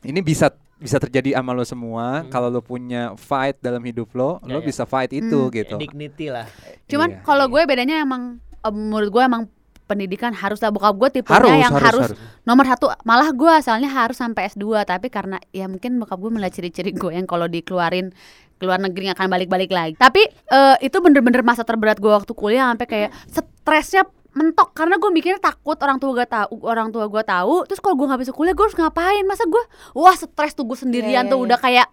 ini 0.02 0.18
bisa 0.18 0.50
bisa 0.74 0.96
terjadi 0.96 1.34
sama 1.34 1.50
lo 1.52 1.62
semua. 1.62 2.22
Hmm. 2.22 2.28
Kalau 2.28 2.48
lo 2.48 2.58
punya 2.58 3.14
fight 3.14 3.58
dalam 3.58 3.78
hidup 3.80 4.10
lo, 4.12 4.38
Iya, 4.40 4.48
lo 4.48 4.58
iya. 4.58 4.66
bisa 4.66 4.82
fight 4.82 5.10
itu 5.12 5.38
Hmm. 5.40 5.52
gitu. 5.52 5.74
dignity 5.76 6.26
lah. 6.28 6.46
Cuman 6.86 7.08
Iya. 7.12 7.22
kalau 7.22 7.46
gue 7.46 7.62
bedanya 7.62 7.98
emang 7.98 8.22
eh, 8.58 8.72
menurut 8.72 9.08
gue 9.08 9.22
emang 9.22 9.42
pendidikan 9.88 10.36
harus 10.36 10.60
lah. 10.60 10.68
Bokap 10.68 10.94
gue 11.00 11.08
tipenya 11.18 11.40
harus, 11.40 11.50
yang 11.64 11.74
harus, 11.74 12.04
harus, 12.12 12.20
nomor 12.44 12.68
satu. 12.68 12.92
Malah 13.08 13.32
gue 13.32 13.48
asalnya 13.48 13.88
harus 13.88 14.20
sampai 14.20 14.52
S2 14.52 14.84
tapi 14.84 15.08
karena 15.08 15.40
ya 15.50 15.64
mungkin 15.66 15.96
bokap 15.96 16.20
gue 16.20 16.30
melihat 16.30 16.52
ciri-ciri 16.60 16.92
gue 16.92 17.10
yang 17.16 17.24
kalau 17.24 17.48
dikeluarin 17.48 18.12
keluar 18.60 18.76
negeri 18.82 19.08
akan 19.16 19.26
balik-balik 19.32 19.72
lagi. 19.72 19.94
Tapi 19.96 20.22
eh, 20.28 20.76
itu 20.84 21.00
bener-bener 21.00 21.40
masa 21.40 21.64
terberat 21.64 21.96
gue 21.96 22.12
waktu 22.12 22.30
kuliah 22.36 22.68
sampai 22.68 22.86
kayak 22.86 23.10
stresnya 23.32 24.04
mentok. 24.36 24.76
Karena 24.76 25.00
gue 25.00 25.10
mikirnya 25.10 25.40
takut 25.40 25.80
orang 25.80 25.96
tua 25.96 26.12
gue 26.12 26.26
tahu 26.28 26.62
orang 26.68 26.92
tua 26.92 27.08
gue 27.08 27.22
tahu 27.24 27.64
terus 27.64 27.80
kalau 27.80 27.96
gue 27.96 28.06
nggak 28.06 28.20
bisa 28.28 28.32
kuliah 28.36 28.52
gue 28.52 28.64
harus 28.68 28.76
ngapain? 28.76 29.24
Masa 29.24 29.48
gue 29.48 29.62
wah 29.96 30.12
stres 30.12 30.52
tuh 30.52 30.68
gue 30.68 30.76
sendirian 30.76 31.24
Iya, 31.24 31.26
iya, 31.26 31.32
tuh. 31.32 31.38
iya. 31.40 31.46
udah 31.48 31.58
kayak 31.58 31.86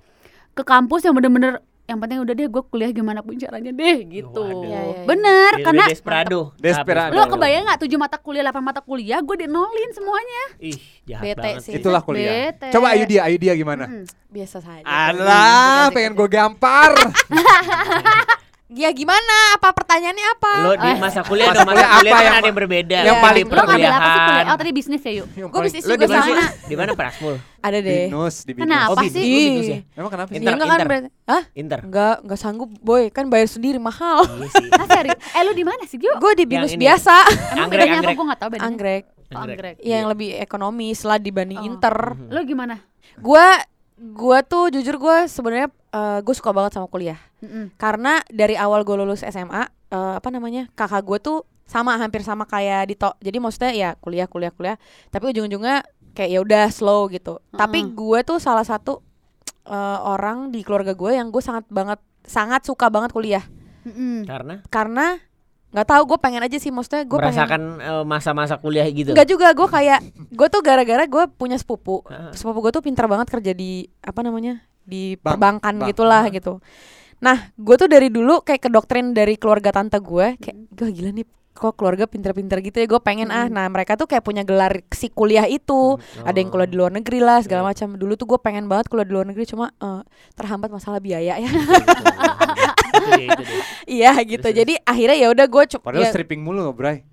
ke 0.55 0.63
kampus 0.67 1.03
yang 1.07 1.13
bener-bener 1.15 1.63
yang 1.85 2.01
penting 2.01 2.17
udah 2.17 2.33
deh 2.33 2.49
gue 2.49 2.63
kuliah 2.65 2.89
gimana 2.89 3.21
pun 3.21 3.37
caranya 3.37 3.69
deh 3.69 3.97
gitu 4.09 4.41
Waduh. 4.41 4.65
Iya, 4.65 4.79
iya, 4.81 4.81
iya. 4.81 5.05
bener 5.05 5.51
karena 5.61 5.85
desperado. 5.85 6.39
Desperado. 6.57 7.13
Lo 7.13 7.29
kebayang 7.29 7.63
nggak 7.69 7.79
tujuh 7.85 7.97
mata 8.01 8.17
kuliah, 8.17 8.41
8 8.41 8.57
mata 8.57 8.81
kuliah, 8.81 9.21
gue 9.21 9.35
dinolin 9.45 9.91
semuanya. 9.93 10.43
Ih, 10.57 10.81
jahat 11.05 11.23
Bete 11.29 11.41
banget 11.41 11.61
sih. 11.61 11.73
Itulah 11.77 12.01
kuliah. 12.01 12.49
Bete. 12.49 12.73
Coba 12.73 12.97
Ayu 12.97 13.05
dia, 13.05 13.21
Ayu 13.29 13.37
dia 13.37 13.53
gimana? 13.53 13.85
Mm. 13.85 14.05
Biasa 14.33 14.57
saja. 14.65 14.81
Alah, 14.81 15.93
pengen 15.93 16.17
gue 16.17 16.27
gampar. 16.27 16.91
Ya 18.65 18.89
gimana? 18.89 19.53
Apa 19.53 19.77
pertanyaannya 19.77 20.25
apa? 20.31 20.53
Lo 20.59 20.73
di 20.73 20.89
Eh. 20.89 20.97
masa 20.97 21.21
kuliah 21.21 21.53
Masa 21.53 21.61
masa 21.61 21.85
kuliah 21.85 21.85
apa 21.85 22.01
kan 22.09 22.25
yang- 22.25 22.35
ada 22.35 22.47
yang 22.49 22.57
berbeda. 22.57 22.97
yang 22.99 23.15
Di 23.15 23.21
paling 23.21 23.45
Lo 23.45 23.61
ngambil 23.61 23.91
apa 23.93 24.07
sih 24.07 24.19
kuliah? 24.25 24.45
Oh 24.45 24.57
tadi 24.57 24.71
bisnis 24.73 25.01
ya 25.01 25.11
yuk. 25.15 25.27
Gue 25.29 25.61
bisnis 25.61 25.83
juga 25.85 25.95
di 25.99 26.09
mana? 26.09 26.25
sama. 26.25 26.45
Di 26.65 26.75
mana 26.75 26.91
Prasmul? 26.97 27.35
Ada 27.61 27.77
deh. 27.79 28.03
Binus 28.09 28.35
di 28.41 28.51
Binus. 28.51 28.65
Kenapa 28.65 28.89
Oh, 28.89 29.05
sih? 29.05 29.21
Binus, 29.21 29.67
ya? 29.67 29.79
Emang 29.93 30.09
kenapa 30.09 30.27
sih? 30.27 30.35
Inter, 30.35 30.41
Iya 30.43 30.53
enggak 30.55 30.65
kan 30.65 30.73
Inter. 30.75 30.87
berarti. 30.87 31.09
Hah? 31.23 31.43
Inter. 31.53 31.79
Enggak, 31.83 32.15
enggak 32.25 32.39
sanggup, 32.39 32.69
boy. 32.79 33.03
Kan 33.11 33.25
bayar 33.27 33.47
sendiri 33.47 33.77
mahal. 33.77 34.17
Iya 34.25 34.49
sih. 34.49 34.67
Ah? 34.81 35.37
Eh 35.37 35.41
lo 35.43 35.53
di 35.53 35.61
mana 35.63 35.81
sih 35.85 35.97
Gio? 35.97 36.17
Gue 36.17 36.33
di 36.33 36.45
binus 36.45 36.73
biasa. 36.73 37.13
Emang 37.53 37.69
Anggrek, 37.69 37.85
bedanya 37.85 38.01
apa? 38.01 38.11
Gue 38.11 38.25
nggak 38.25 38.39
tahu 38.41 38.49
bedanya. 38.49 38.65
Anggrek. 38.67 39.03
Oh, 39.27 39.41
anggrek. 39.41 39.75
Iya, 39.79 39.95
yang 39.99 40.09
lebih 40.09 40.29
ekonomis 40.35 40.99
lah 41.01 41.17
dibanding 41.17 41.59
Oh. 41.59 41.67
Inter. 41.67 41.95
Lo 42.27 42.41
gimana? 42.41 42.81
Gua 43.15 43.61
gua 43.95 44.41
tuh 44.41 44.69
jujur 44.69 44.97
gue 44.97 45.17
sebenarnya 45.25 45.69
gue 46.21 46.35
suka 46.35 46.51
banget 46.51 46.75
sama 46.75 46.87
kuliah. 46.91 47.19
Mm-mm. 47.39 47.71
Karena 47.79 48.19
dari 48.27 48.59
awal 48.59 48.83
gue 48.83 48.95
lulus 48.97 49.23
SMA, 49.23 49.63
eh, 49.91 50.13
apa 50.19 50.29
namanya? 50.33 50.67
Kakak 50.75 51.03
gue 51.05 51.17
tuh 51.21 51.37
sama 51.65 51.97
hampir 51.97 52.21
sama 52.21 52.45
kayak 52.45 52.91
Dito. 52.93 53.11
Jadi 53.21 53.37
maksudnya 53.41 53.71
ya 53.73 53.89
kuliah 53.97 54.29
kuliah 54.29 54.53
kuliah, 54.53 54.77
tapi 55.09 55.33
ujung-ujungnya 55.33 55.81
kayak 56.13 56.29
ya 56.29 56.39
udah 56.41 56.65
slow 56.69 57.09
gitu. 57.09 57.41
Tapi 57.53 57.85
Mm-mm. 57.85 57.97
gue 57.97 58.19
tuh 58.27 58.37
salah 58.37 58.63
satu 58.63 59.01
eh, 59.65 59.99
orang 60.03 60.53
di 60.53 60.61
keluarga 60.61 60.93
gue 60.93 61.11
yang 61.15 61.33
gue 61.33 61.41
sangat 61.41 61.65
banget 61.71 61.99
sangat 62.25 62.65
suka 62.65 62.91
banget 62.91 63.13
kuliah. 63.15 63.45
Mm-mm. 63.85 64.25
Karena 64.25 64.55
Karena 64.69 65.07
nggak 65.75 65.91
tahu 65.91 66.15
gue 66.15 66.19
pengen 66.23 66.39
aja 66.39 66.55
sih 66.55 66.71
maksudnya 66.71 67.03
gue 67.03 67.19
pengen 67.19 67.35
merasakan 67.35 67.61
eh, 67.83 68.03
masa-masa 68.07 68.55
kuliah 68.55 68.87
gitu. 68.87 69.11
Enggak 69.11 69.27
juga 69.27 69.51
gue 69.51 69.67
kayak 69.67 69.99
gue 70.31 70.47
tuh 70.47 70.61
gara-gara 70.63 71.03
gue 71.03 71.23
punya 71.35 71.59
sepupu 71.59 71.99
sepupu 72.31 72.63
gue 72.63 72.71
tuh 72.71 72.83
pintar 72.85 73.11
banget 73.11 73.27
kerja 73.27 73.51
di 73.51 73.91
apa 73.99 74.23
namanya 74.23 74.63
di 74.85 75.17
Bank, 75.17 75.35
perbankan 75.35 75.73
bank. 75.81 75.87
gitulah 75.91 76.23
gitu. 76.29 76.61
Nah 77.19 77.49
gue 77.57 77.75
tuh 77.75 77.89
dari 77.89 78.13
dulu 78.13 78.45
kayak 78.45 78.69
kedoktrin 78.69 79.11
dari 79.17 79.35
keluarga 79.35 79.73
tante 79.73 79.97
gue 79.97 80.37
kayak 80.37 80.57
gue 80.71 80.87
gila 80.93 81.11
nih 81.11 81.25
kok 81.55 81.79
keluarga 81.79 82.03
pinter-pinter 82.03 82.59
gitu 82.59 82.83
ya? 82.83 82.87
Gue 82.87 82.99
pengen 82.99 83.31
ah 83.31 83.47
nah 83.47 83.63
mereka 83.71 83.95
tuh 83.95 84.05
kayak 84.11 84.27
punya 84.27 84.43
gelar 84.43 84.83
si 84.91 85.07
kuliah 85.07 85.47
itu. 85.47 85.95
Ada 86.21 86.37
yang 86.43 86.51
kuliah 86.51 86.69
di 86.69 86.75
luar 86.75 86.91
negeri 86.91 87.23
lah 87.23 87.39
segala 87.39 87.71
macam. 87.71 87.95
Dulu 87.95 88.13
tuh 88.19 88.27
gue 88.27 88.39
pengen 88.43 88.67
banget 88.67 88.91
kuliah 88.91 89.07
di 89.07 89.13
luar 89.15 89.25
negeri 89.25 89.47
cuma 89.47 89.71
eh, 89.71 90.01
terhambat 90.35 90.69
masalah 90.69 90.99
biaya 90.99 91.39
ya. 91.39 91.49
Iya 93.87 94.11
gitu. 94.27 94.47
Jadi 94.51 94.75
akhirnya 94.83 95.15
ya 95.15 95.27
udah 95.31 95.45
gue 95.47 95.63
cuma 95.75 95.83
Padahal 95.87 96.05
ya, 96.07 96.11
stripping 96.11 96.43
mulu 96.43 96.71
Bray. 96.75 97.07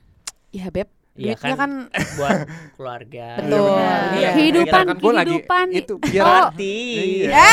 ya 0.53 0.69
beb 0.69 0.91
Iya 1.13 1.37
duitnya 1.37 1.55
kan, 1.55 1.71
kan 1.89 1.93
buat 2.17 2.39
keluarga. 2.77 3.27
Betul. 3.37 3.69
Iya, 3.69 3.93
Iya. 4.13 4.31
Kehidupan, 4.33 4.85
Kan 4.87 4.97
gua 4.97 5.13
lagi 5.13 5.29
kehidupan. 5.31 5.67
itu 5.71 5.95
biar 6.01 6.23
Oh. 6.23 6.29
Berarti. 6.49 6.77
Iya. 7.23 7.47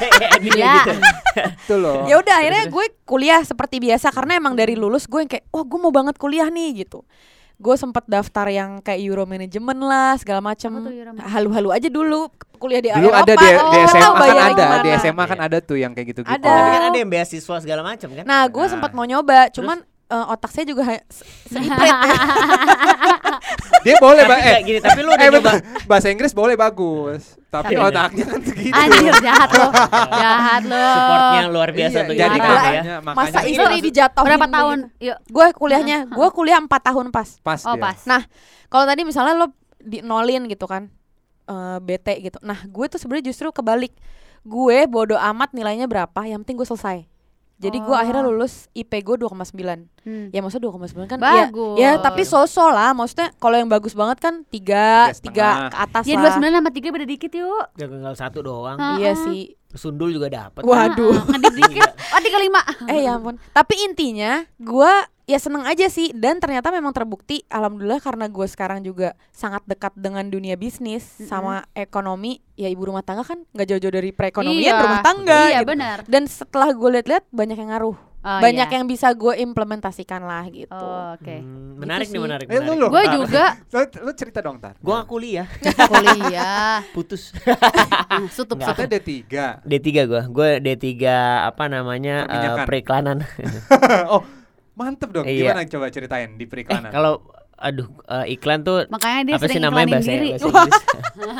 Gila. 0.44 0.74
gitu. 0.76 0.92
itu 1.36 1.74
loh. 1.74 2.04
ya 2.04 2.14
udah 2.16 2.34
akhirnya 2.38 2.64
gue 2.66 2.84
kuliah 3.02 3.40
seperti 3.40 3.76
biasa 3.78 4.08
karena 4.08 4.36
emang 4.36 4.52
dari 4.52 4.72
lulus 4.72 5.04
gue 5.04 5.18
yang 5.18 5.30
kayak 5.30 5.44
wah 5.46 5.62
gue 5.62 5.78
mau 5.78 5.90
banget 5.90 6.16
kuliah 6.16 6.46
nih 6.46 6.82
gitu 6.82 7.04
gue 7.56 7.72
sempat 7.74 8.04
daftar 8.04 8.46
yang 8.46 8.80
kayak 8.80 9.00
Euro 9.02 9.24
Management 9.24 9.80
lah 9.80 10.16
segala 10.16 10.40
macam 10.42 10.76
halu-halu 11.18 11.72
aja 11.72 11.88
dulu 11.88 12.28
kuliah 12.54 12.80
di 12.80 12.88
Dulu 12.90 13.00
Eropa 13.06 13.20
ada 13.22 13.32
di, 13.34 13.46
oh, 13.50 13.64
di 13.66 13.76
nggak 13.78 13.88
SMA 13.90 14.12
kan 14.12 14.36
ada, 14.36 14.52
gimana. 14.54 14.82
di 14.82 14.90
SMA 14.94 15.24
kan 15.26 15.38
ada 15.42 15.58
tuh 15.58 15.76
yang 15.76 15.92
kayak 15.92 16.08
gitu-gitu. 16.10 16.36
Ada. 16.36 16.48
Tapi 16.50 16.68
kan 16.70 16.82
ada 16.86 16.98
yang 16.98 17.08
beasiswa 17.08 17.56
segala 17.58 17.80
macam 17.82 18.08
kan? 18.10 18.24
nah 18.24 18.44
gue 18.44 18.60
Nah. 18.60 18.70
sempat 18.70 18.90
mau 18.92 19.04
nyoba 19.04 19.48
cuman 19.50 19.80
eh, 20.06 20.26
otak 20.28 20.50
saya 20.50 20.64
juga 20.64 20.82
ha- 20.84 21.06
se- 21.06 21.24
seiprit 21.46 21.94
Dia 23.78 23.94
boleh, 23.96 24.18
Tapi 24.18 24.26
Mbak. 24.26 24.38
Eh, 24.38 24.46
kayak 24.48 24.62
gini, 24.64 24.78
tapi 24.80 24.98
lu 25.00 25.10
udah 25.10 25.20
eh, 25.20 25.30
nyoba. 25.30 25.52
bahasa 25.90 26.08
Inggris 26.08 26.32
boleh 26.32 26.54
bagus, 26.54 27.38
tapi 27.46 27.72
Tapi- 27.72 27.86
otaknya 27.86 28.24
kan 28.26 28.40
segitu. 28.42 28.74
Anjir 28.74 29.14
jahat 29.20 29.50
lo, 29.52 29.66
jahat 30.22 30.62
lo. 30.64 30.86
Supportnya 30.90 31.42
luar 31.46 31.70
biasa 31.70 31.94
Iya, 31.96 32.02
tuh. 32.04 32.14
jadi 32.16 32.36
kan 32.36 32.50
ya. 32.50 32.50
makanya, 32.50 32.94
masa 33.08 33.38
istri 33.44 33.76
dijatuhin 33.80 34.26
Berapa 34.26 34.46
tahun? 34.48 34.78
Yuk. 34.98 35.18
gue 35.28 35.46
kuliahnya 35.54 35.98
gue 36.08 36.28
kuliah 36.32 36.58
empat 36.58 36.82
tahun 36.84 37.06
pas 37.08 37.28
pas 37.40 37.60
Oh 37.64 37.74
dia. 37.74 37.82
pas. 37.84 37.98
Nah, 38.04 38.22
kalau 38.66 38.84
tadi 38.84 39.02
misalnya 39.02 39.34
lo 39.36 39.46
di 39.78 40.02
nolin 40.02 40.46
gitu 40.46 40.66
kan 40.66 40.90
eh, 41.44 41.78
bete 41.78 42.18
gitu 42.18 42.42
nah 42.42 42.58
gue 42.58 42.86
tuh 42.88 42.98
sebenarnya 42.98 43.30
justru 43.30 43.46
kebalik 43.48 43.94
gue 44.42 44.78
bodoh 44.84 45.14
amat 45.16 45.50
nilainya 45.52 45.86
berapa 45.86 46.20
yang 46.22 46.42
penting 46.42 46.58
gue 46.58 46.66
selesai 46.66 47.06
Jadi 47.56 47.78
gue 47.78 47.96
akhirnya 47.96 48.20
Oh. 48.20 48.28
lulus 48.30 48.68
IP 48.70 49.00
gue 49.00 49.16
2,9 49.18 49.88
Hmm. 50.02 50.28
Ya 50.28 50.38
maksudnya 50.38 50.68
2,9 50.68 51.06
kan 51.06 51.16
ya, 51.16 51.48
Bagus. 51.48 51.76
ya 51.76 51.90
tapi 51.96 52.22
so-so 52.22 52.68
lah 52.68 52.92
Maksudnya 52.92 53.32
kalau 53.34 53.56
yang 53.56 53.66
bagus 53.66 53.90
banget 53.90 54.18
kan 54.18 54.44
3, 54.44 55.10
Tiga 55.18 55.66
3 55.66 55.72
ke 55.72 55.76
atas 55.80 56.02
Ya 56.04 56.14
lah 56.14 56.36
29 56.36 56.52
sama 56.54 56.70
3 56.70 56.92
beda 56.92 57.06
dikit 57.06 57.32
yuk. 57.32 57.64
Ya 57.74 57.86
tinggal 57.86 58.14
satu 58.14 58.38
doang. 58.40 58.76
Hah? 58.76 58.96
Iya 58.96 59.16
sih 59.18 59.56
Sundul 59.76 60.10
juga 60.10 60.28
dapat. 60.28 60.60
Waduh 60.60 61.24
Ngedip 61.26 61.54
dikit. 61.54 61.90
Oh 62.08 62.20
35. 62.20 62.88
Eh 62.88 63.00
ya 63.02 63.14
ampun 63.14 63.36
Tapi 63.50 63.74
intinya 63.82 64.32
gue 64.56 64.92
ya 65.24 65.36
seneng 65.36 65.62
aja 65.62 65.86
sih 65.86 66.10
Dan 66.10 66.36
ternyata 66.36 66.68
memang 66.68 66.90
terbukti 66.90 67.44
Alhamdulillah 67.46 67.98
karena 67.98 68.26
gue 68.26 68.46
sekarang 68.46 68.80
juga 68.80 69.12
sangat 69.30 69.62
dekat 69.64 69.92
dengan 69.94 70.24
dunia 70.24 70.54
bisnis 70.54 71.04
Sama 71.20 71.64
ekonomi 71.72 72.38
Ya 72.54 72.66
ibu 72.66 72.84
rumah 72.84 73.02
tangga 73.02 73.22
kan 73.22 73.44
gak 73.50 73.68
jauh-jauh 73.68 73.92
dari 73.92 74.10
perekonomian 74.10 74.64
Iya. 74.66 74.80
rumah 74.80 75.02
tangga 75.02 75.40
Iya 75.46 75.60
gitu. 75.60 75.70
benar. 75.70 75.98
Dan 76.04 76.22
setelah 76.24 76.70
gue 76.70 76.88
lihat-lihat 76.90 77.24
banyak 77.28 77.56
yang 77.56 77.70
ngaruh 77.70 77.96
Oh, 78.26 78.42
Banyak 78.42 78.66
iya. 78.66 78.74
yang 78.74 78.84
bisa 78.84 79.14
gue 79.14 79.38
implementasikan 79.38 80.18
lah 80.20 80.42
gitu 80.46 80.74
Oh, 80.74 81.14
Oke. 81.14 81.38
Hmm, 81.38 81.78
menarik 81.78 82.04
Gitu 82.04 82.18
nih 82.18 82.22
menarik. 82.26 82.46
Eh, 82.46 82.58
lu 82.58 82.74
menarik. 82.74 82.74
lu. 82.76 82.86
Gue 82.90 83.02
juga 83.14 83.44
Lu, 84.02 84.12
cerita 84.12 84.38
dong 84.40 84.58
tar. 84.58 84.74
Gua 84.78 84.94
nggak 84.96 85.06
kuliah, 85.06 85.46
kuliah. 85.92 86.82
putus. 86.90 87.30
Sutup 88.34 88.58
Nggak. 88.58 88.66
sutup. 88.66 88.66
Katanya 88.66 88.98
D3. 88.98 89.14
D3 89.62 89.88
gua. 90.04 90.22
Gua 90.26 90.48
D3 90.58 90.90
apa 91.46 91.64
namanya? 91.66 92.16
eh, 92.18 92.26
Perminyakan. 92.26 92.66
periklanan. 92.66 93.16
oh, 94.08 94.22
mantep 94.74 95.08
dong. 95.08 95.22
Iya. 95.22 95.54
Gimana 95.54 95.62
coba 95.64 95.86
ceritain 95.88 96.30
di 96.32 96.42
eh, 96.42 96.48
periklanan? 96.48 96.90
kalau 96.90 97.22
aduh 97.56 97.88
eh, 98.04 98.34
iklan 98.34 98.60
tuh 98.60 98.84
Makanya 98.86 99.20
dia 99.24 99.34
apa 99.34 99.40
sih 99.42 99.54
sering 99.54 99.64
namanya 99.64 99.86
bahasa, 99.94 100.10
diri. 100.10 100.28
bahasa 100.30 100.44
Inggris? 100.44 100.82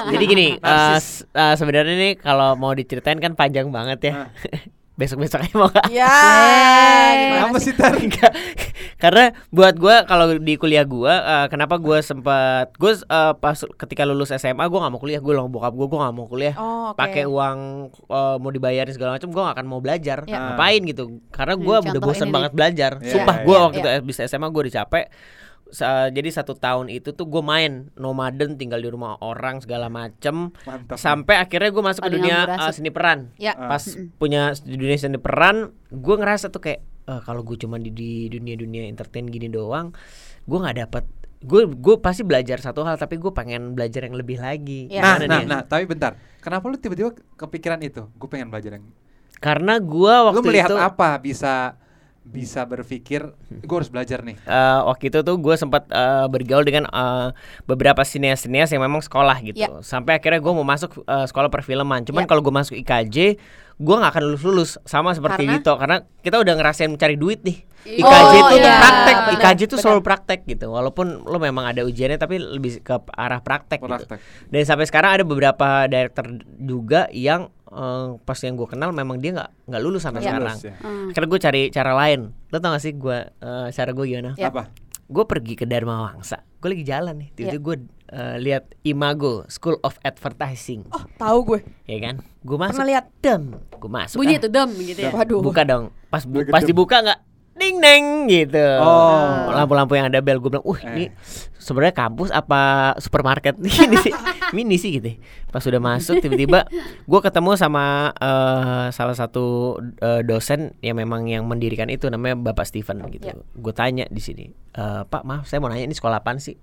Jadi 0.08 0.24
gini, 0.26 0.46
eh, 0.54 0.96
s- 0.96 1.26
eh, 1.26 1.54
sebenarnya 1.54 1.94
nih 1.94 2.12
kalau 2.16 2.54
mau 2.54 2.72
diceritain 2.72 3.18
kan 3.18 3.34
panjang 3.34 3.68
banget 3.68 3.98
ya. 4.02 4.12
Besok-besok 4.96 5.38
aja 5.38 5.54
mau 5.54 5.68
nggak? 5.68 5.86
Ya 5.90 6.08
gimana 7.14 7.44
Apa 7.46 7.58
sih? 7.58 7.72
tar? 7.72 7.92
Karena 8.96 9.24
buat 9.50 9.76
gua 9.76 10.02
kalau 10.02 10.32
di 10.34 10.56
kuliah 10.56 10.82
gua 10.82 11.14
eh, 11.20 11.46
kenapa 11.46 11.76
gua 11.76 12.00
sempat 12.00 12.72
gua 12.74 12.96
eh, 12.96 13.32
pas 13.34 13.54
ketika 13.76 14.02
lulus 14.02 14.32
SMA 14.32 14.64
gua 14.64 14.80
nggak 14.80 14.92
mau 14.92 14.98
kuliah, 14.98 15.20
gua 15.20 15.36
bilang 15.36 15.52
bokap 15.52 15.70
gua 15.70 15.86
gua 15.86 15.98
nggak 16.02 16.14
mau 16.14 16.26
kuliah. 16.26 16.54
Oh 16.56 16.90
oke 16.90 16.96
pakai 16.96 17.24
uang 17.24 17.58
eh, 17.92 18.36
mau 18.38 18.48
dibayarin 18.48 18.90
segala 18.90 19.14
macam 19.14 19.28
gua 19.28 19.42
gak 19.46 19.54
akan 19.54 19.66
mau 19.66 19.80
belajar 19.80 20.18
Ya. 20.24 20.40
ngapain 20.56 20.80
gitu 20.82 21.02
karena 21.28 21.54
gua 21.54 21.76
Hmm, 21.76 21.92
udah 21.92 22.00
bosan 22.00 22.28
banget 22.30 22.52
belajar 22.52 22.92
Iya, 22.98 23.12
sumpah 23.12 23.36
iya, 23.36 23.44
gua 23.44 23.52
iya. 23.54 23.64
waktu 23.68 23.78
itu 23.78 23.88
habis 23.92 24.16
SMA 24.24 24.48
gua 24.48 24.62
udah 24.64 24.74
capek 24.74 25.04
Sa- 25.68 26.08
jadi 26.08 26.30
satu 26.30 26.54
tahun 26.54 26.86
itu 26.88 27.10
tuh 27.10 27.26
gue 27.26 27.40
main 27.40 27.90
nomaden 27.94 28.54
tinggal 28.54 28.78
di 28.78 28.86
rumah 28.86 29.18
orang 29.18 29.58
segala 29.58 29.86
macem 29.86 30.54
Mantap. 30.62 30.94
sampai 30.94 31.36
akhirnya 31.36 31.68
gue 31.68 31.82
masuk 31.82 32.00
ke 32.00 32.06
Paling 32.06 32.18
dunia 32.20 32.36
amburadul. 32.40 32.62
eh, 32.62 32.72
seni 32.72 32.90
peran 32.90 33.18
Ya 33.34 33.52
Ah. 33.52 33.68
pas 33.68 33.82
punya 34.14 34.42
di 34.56 34.76
dunia 34.76 34.94
seni 34.94 35.16
peran 35.16 35.56
gue 35.88 36.14
ngerasa 36.14 36.48
tuh 36.48 36.62
kayak 36.62 36.80
"Eh, 37.04 37.20
kalau 37.20 37.42
gue 37.42 37.56
cuma 37.56 37.76
di, 37.76 37.90
di 37.90 38.10
dunia 38.28 38.54
dunia 38.54 38.84
entertain 38.84 39.24
gini 39.24 39.46
doang 39.48 39.90
gue 40.40 40.54
nggak 40.56 40.76
dapet 40.80 41.04
gue 41.38 41.62
gue 41.66 41.94
pasti 41.98 42.22
belajar 42.22 42.56
satu 42.56 42.80
hal 42.80 42.94
tapi 42.94 43.16
gue 43.16 43.28
pengen 43.30 43.72
belajar 43.72 44.02
yang 44.02 44.14
lebih 44.14 44.38
lagi 44.38 44.86
Ya. 44.88 45.02
Nah, 45.04 45.16
nah, 45.20 45.36
nih? 45.36 45.44
nah, 45.46 45.60
tapi 45.62 45.84
bentar. 45.84 46.14
Kenapa 46.38 46.62
lu 46.64 46.74
tiba-tiba 46.76 47.10
kepikiran 47.34 47.82
itu? 47.82 48.06
Gue 48.12 48.28
pengen 48.28 48.48
belajar 48.48 48.70
yang 48.72 48.86
karena 49.36 49.76
gue 49.76 50.14
waktu 50.24 50.38
Lu 50.38 50.42
melihat 50.42 50.70
itu 50.70 50.78
apa 50.78 51.18
bisa 51.18 51.74
bisa 52.26 52.66
berpikir 52.66 53.22
gue 53.62 53.76
harus 53.78 53.86
belajar 53.88 54.20
nih. 54.20 54.34
Eh, 54.42 54.80
waktu 54.82 55.08
itu 55.08 55.22
tuh 55.22 55.38
gue 55.38 55.54
sempat 55.54 55.86
eh, 55.88 56.26
bergaul 56.26 56.66
dengan 56.66 56.90
eh, 56.90 57.30
beberapa 57.64 58.02
sinias-sinias 58.02 58.74
yang 58.74 58.82
memang 58.82 59.00
sekolah 59.00 59.38
gitu. 59.46 59.56
Ya. 59.56 59.70
Sampai 59.80 60.18
akhirnya 60.18 60.42
gue 60.42 60.52
mau 60.52 60.66
masuk 60.66 61.06
eh, 61.06 61.26
sekolah 61.26 61.48
perfilman. 61.48 62.02
Cuman 62.02 62.26
Ya. 62.26 62.28
kalau 62.28 62.42
gue 62.42 62.50
masuk 62.50 62.74
IKJ, 62.76 63.38
gue 63.76 63.94
nggak 63.94 64.10
akan 64.10 64.24
lulus 64.26 64.42
lulus 64.42 64.70
sama 64.82 65.14
seperti 65.14 65.46
Karena? 65.46 65.54
Dito 65.60 65.72
karena 65.78 65.96
kita 66.20 66.36
udah 66.42 66.54
ngerasain 66.58 66.90
mencari 66.90 67.14
duit 67.14 67.40
nih. 67.46 67.62
IKJ 67.86 68.02
Oh, 68.02 68.50
itu 68.50 68.56
iya. 68.58 68.82
praktek, 68.82 69.16
Benar, 69.16 69.34
IKJ 69.38 69.60
itu 69.62 69.76
selalu 69.78 70.00
praktek 70.02 70.40
gitu. 70.50 70.66
Walaupun 70.74 71.22
lo 71.22 71.38
memang 71.38 71.70
ada 71.70 71.86
ujiannya 71.86 72.18
tapi 72.18 72.42
lebih 72.42 72.82
ke 72.82 72.98
arah 73.14 73.38
praktek, 73.38 73.78
gitu. 73.78 73.86
Praktek. 73.86 74.18
Dan 74.50 74.66
sampai 74.66 74.90
sekarang 74.90 75.22
ada 75.22 75.24
beberapa 75.24 75.86
director 75.86 76.26
juga 76.58 77.06
yang 77.14 77.46
eh, 77.66 78.08
pas 78.18 78.38
yang 78.38 78.54
gue 78.54 78.68
kenal 78.68 78.90
memang 78.90 79.16
dia 79.16 79.34
nggak 79.34 79.50
nggak 79.66 79.82
lulus 79.82 80.02
sampai 80.02 80.20
Ya. 80.20 80.32
sekarang. 80.32 80.54
Lulus 80.54 80.64
ya. 80.64 80.74
Hmm. 80.78 81.08
Akhirnya 81.10 81.28
gue 81.28 81.40
cari 81.40 81.62
cara 81.70 81.92
lain. 81.94 82.20
Lo 82.48 82.56
tau 82.58 82.70
gak 82.70 82.82
sih 82.82 82.92
gue 82.92 83.18
eh, 83.26 83.66
cara 83.70 83.90
gue 83.90 84.04
gimana? 84.04 84.32
Ya. 84.34 84.48
Apa? 84.48 84.70
gue 85.06 85.22
pergi 85.22 85.54
ke 85.54 85.62
Dharma 85.62 86.02
Wangsa 86.02 86.42
gue 86.58 86.66
lagi 86.66 86.82
jalan 86.82 87.14
nih 87.14 87.28
tiba-tiba 87.30 87.62
gue 87.62 87.76
eh, 88.10 88.36
lihat 88.42 88.74
Imago 88.82 89.46
School 89.46 89.78
of 89.86 90.02
Advertising 90.02 90.82
Oh 90.90 91.06
tahu 91.14 91.54
gue 91.54 91.60
ya 91.86 91.98
kan 92.02 92.14
gue 92.42 92.56
masuk 92.58 92.74
Pernah 92.74 92.90
lihat 92.90 93.04
dem 93.22 93.42
gue 93.54 93.86
masuk 93.86 94.18
Bunyi 94.18 94.34
ah. 94.34 94.40
itu 94.42 94.48
dem 94.50 94.70
gitu 94.74 95.00
ya. 95.06 95.10
Waduh 95.14 95.40
buka 95.46 95.62
dong 95.62 95.94
pas 96.10 96.26
bu- 96.26 96.50
pas 96.50 96.62
dibuka 96.66 97.06
nggak 97.06 97.20
ding 97.56 97.76
deng 97.78 98.04
gitu 98.26 98.66
Oh. 98.78 99.48
lampu-lampu 99.50 99.94
yang 99.94 100.06
ada 100.06 100.20
bel 100.20 100.36
gue 100.36 100.48
bilang 100.48 100.62
uh 100.62 100.78
ini 100.84 101.08
Eh. 101.08 101.10
sebenarnya 101.56 101.96
kampus 101.96 102.28
apa 102.30 102.60
supermarket 102.96 103.56
ini 103.82 103.96
sih 103.98 104.12
mini 104.52 104.76
sih 104.76 104.94
gitu 104.94 105.16
pas 105.48 105.60
udah 105.60 105.80
masuk 105.80 106.20
tiba-tiba 106.20 106.68
gue 107.02 107.20
ketemu 107.20 107.56
sama 107.56 107.84
eh, 108.12 108.86
salah 108.90 109.12
satu 109.12 109.76
eh, 109.98 110.20
dosen 110.22 110.76
yang 110.78 110.96
memang 110.96 111.26
yang 111.26 111.42
mendirikan 111.42 111.88
itu 111.88 112.06
namanya 112.06 112.36
bapak 112.36 112.64
Steven 112.64 113.00
gitu 113.10 113.26
Ya. 113.26 113.34
gue 113.34 113.72
tanya 113.72 114.04
di 114.06 114.20
sini 114.20 114.44
"Eh, 114.72 115.02
pak 115.02 115.24
maaf 115.24 115.44
saya 115.44 115.58
mau 115.58 115.66
nanya 115.66 115.84
ini 115.84 115.94
sekolah 115.94 116.20
apa 116.20 116.36
sih 116.36 116.54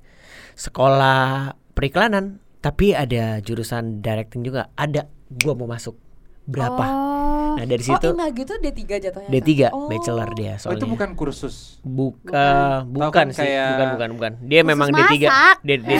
sekolah 0.53 1.51
periklanan 1.73 2.38
tapi 2.60 2.93
ada 2.93 3.41
jurusan 3.41 3.99
directing 3.99 4.39
juga 4.41 4.69
ada 4.73 5.10
gue 5.27 5.51
mau 5.51 5.65
masuk 5.65 5.97
berapa 6.45 6.86
Oh. 6.86 7.53
nah 7.53 7.65
dari 7.65 7.79
Oh 7.79 7.88
situ 7.88 8.08
Imago 8.10 8.41
itu 8.41 8.56
D3 8.58 8.82
jatuhnya 8.99 9.29
D3 9.29 9.49
kan? 9.62 9.71
Oh. 9.71 9.86
bachelor 9.86 10.29
dia 10.34 10.53
Oh, 10.53 10.58
soalnya 10.60 10.75
itu 10.75 10.88
bukan 10.89 11.10
kursus. 11.13 11.56
Buka, 11.79 12.82
Tahu 12.82 12.89
bukan 12.89 13.12
kan 13.13 13.27
sih, 13.29 13.45
kayak- 13.45 13.69
bukan 13.69 13.88
bukan 13.91 14.10
bukan. 14.17 14.32
Dia 14.41 14.60
Khusus 14.60 14.71
memang 14.73 14.88
D3. 14.89 15.13
masak. 15.21 15.56
D, 15.62 15.69
D3. 15.77 15.93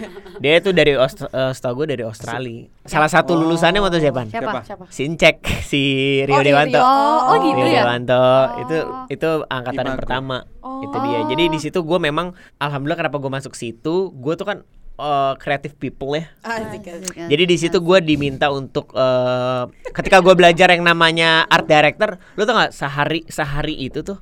Dia 0.42 0.52
itu 0.56 0.70
dari 0.70 0.92
Aust- 0.94 1.28
eh, 1.28 1.52
setahu 1.52 1.72
gue 1.78 1.86
dari 1.88 2.02
Australia. 2.02 2.66
Salah 2.82 3.06
satu 3.06 3.32
Oh. 3.32 3.38
lulusannya 3.38 3.78
mau 3.78 3.86
tau 3.86 3.98
siapa? 3.98 4.24
Siapa? 4.24 4.60
Siapa? 4.62 4.84
Sincek 4.88 5.36
si 5.62 5.82
Rio 6.22 6.32
Oh, 6.32 6.40
Rio. 6.40 6.48
Dewanto. 6.48 6.80
Oh, 6.80 7.18
oh 7.28 7.36
gitu 7.38 7.60
Rio 7.60 7.70
ya. 7.70 7.82
Dewanto 7.82 8.24
itu 8.58 8.76
itu 9.10 9.28
angkatan 9.46 9.84
yang 9.84 9.98
pertama. 9.98 10.36
Oh. 10.58 10.80
Itu 10.80 10.96
dia. 11.00 11.20
Jadi 11.28 11.44
di 11.48 11.58
situ 11.60 11.78
gue 11.80 11.98
memang 11.98 12.32
alhamdulillah 12.56 12.98
kenapa 12.98 13.16
gue 13.18 13.30
masuk 13.30 13.52
situ, 13.52 14.08
gue 14.10 14.34
tuh 14.34 14.44
kan 14.44 14.58
eh, 14.98 15.32
creative 15.38 15.74
people 15.78 16.14
ya. 16.14 16.30
Asik, 16.42 16.86
asik. 16.86 17.14
Jadi 17.30 17.44
di 17.44 17.56
situ 17.58 17.78
gue 17.82 17.98
diminta 18.02 18.50
untuk 18.50 18.94
eh, 18.94 19.64
ketika 19.92 20.22
gue 20.22 20.34
belajar 20.34 20.70
yang 20.70 20.82
namanya 20.86 21.46
art 21.46 21.66
director, 21.66 22.18
lu 22.38 22.42
tau 22.46 22.56
gak 22.58 22.72
sehari 22.74 23.22
sehari 23.26 23.74
itu 23.78 24.02
tuh 24.02 24.18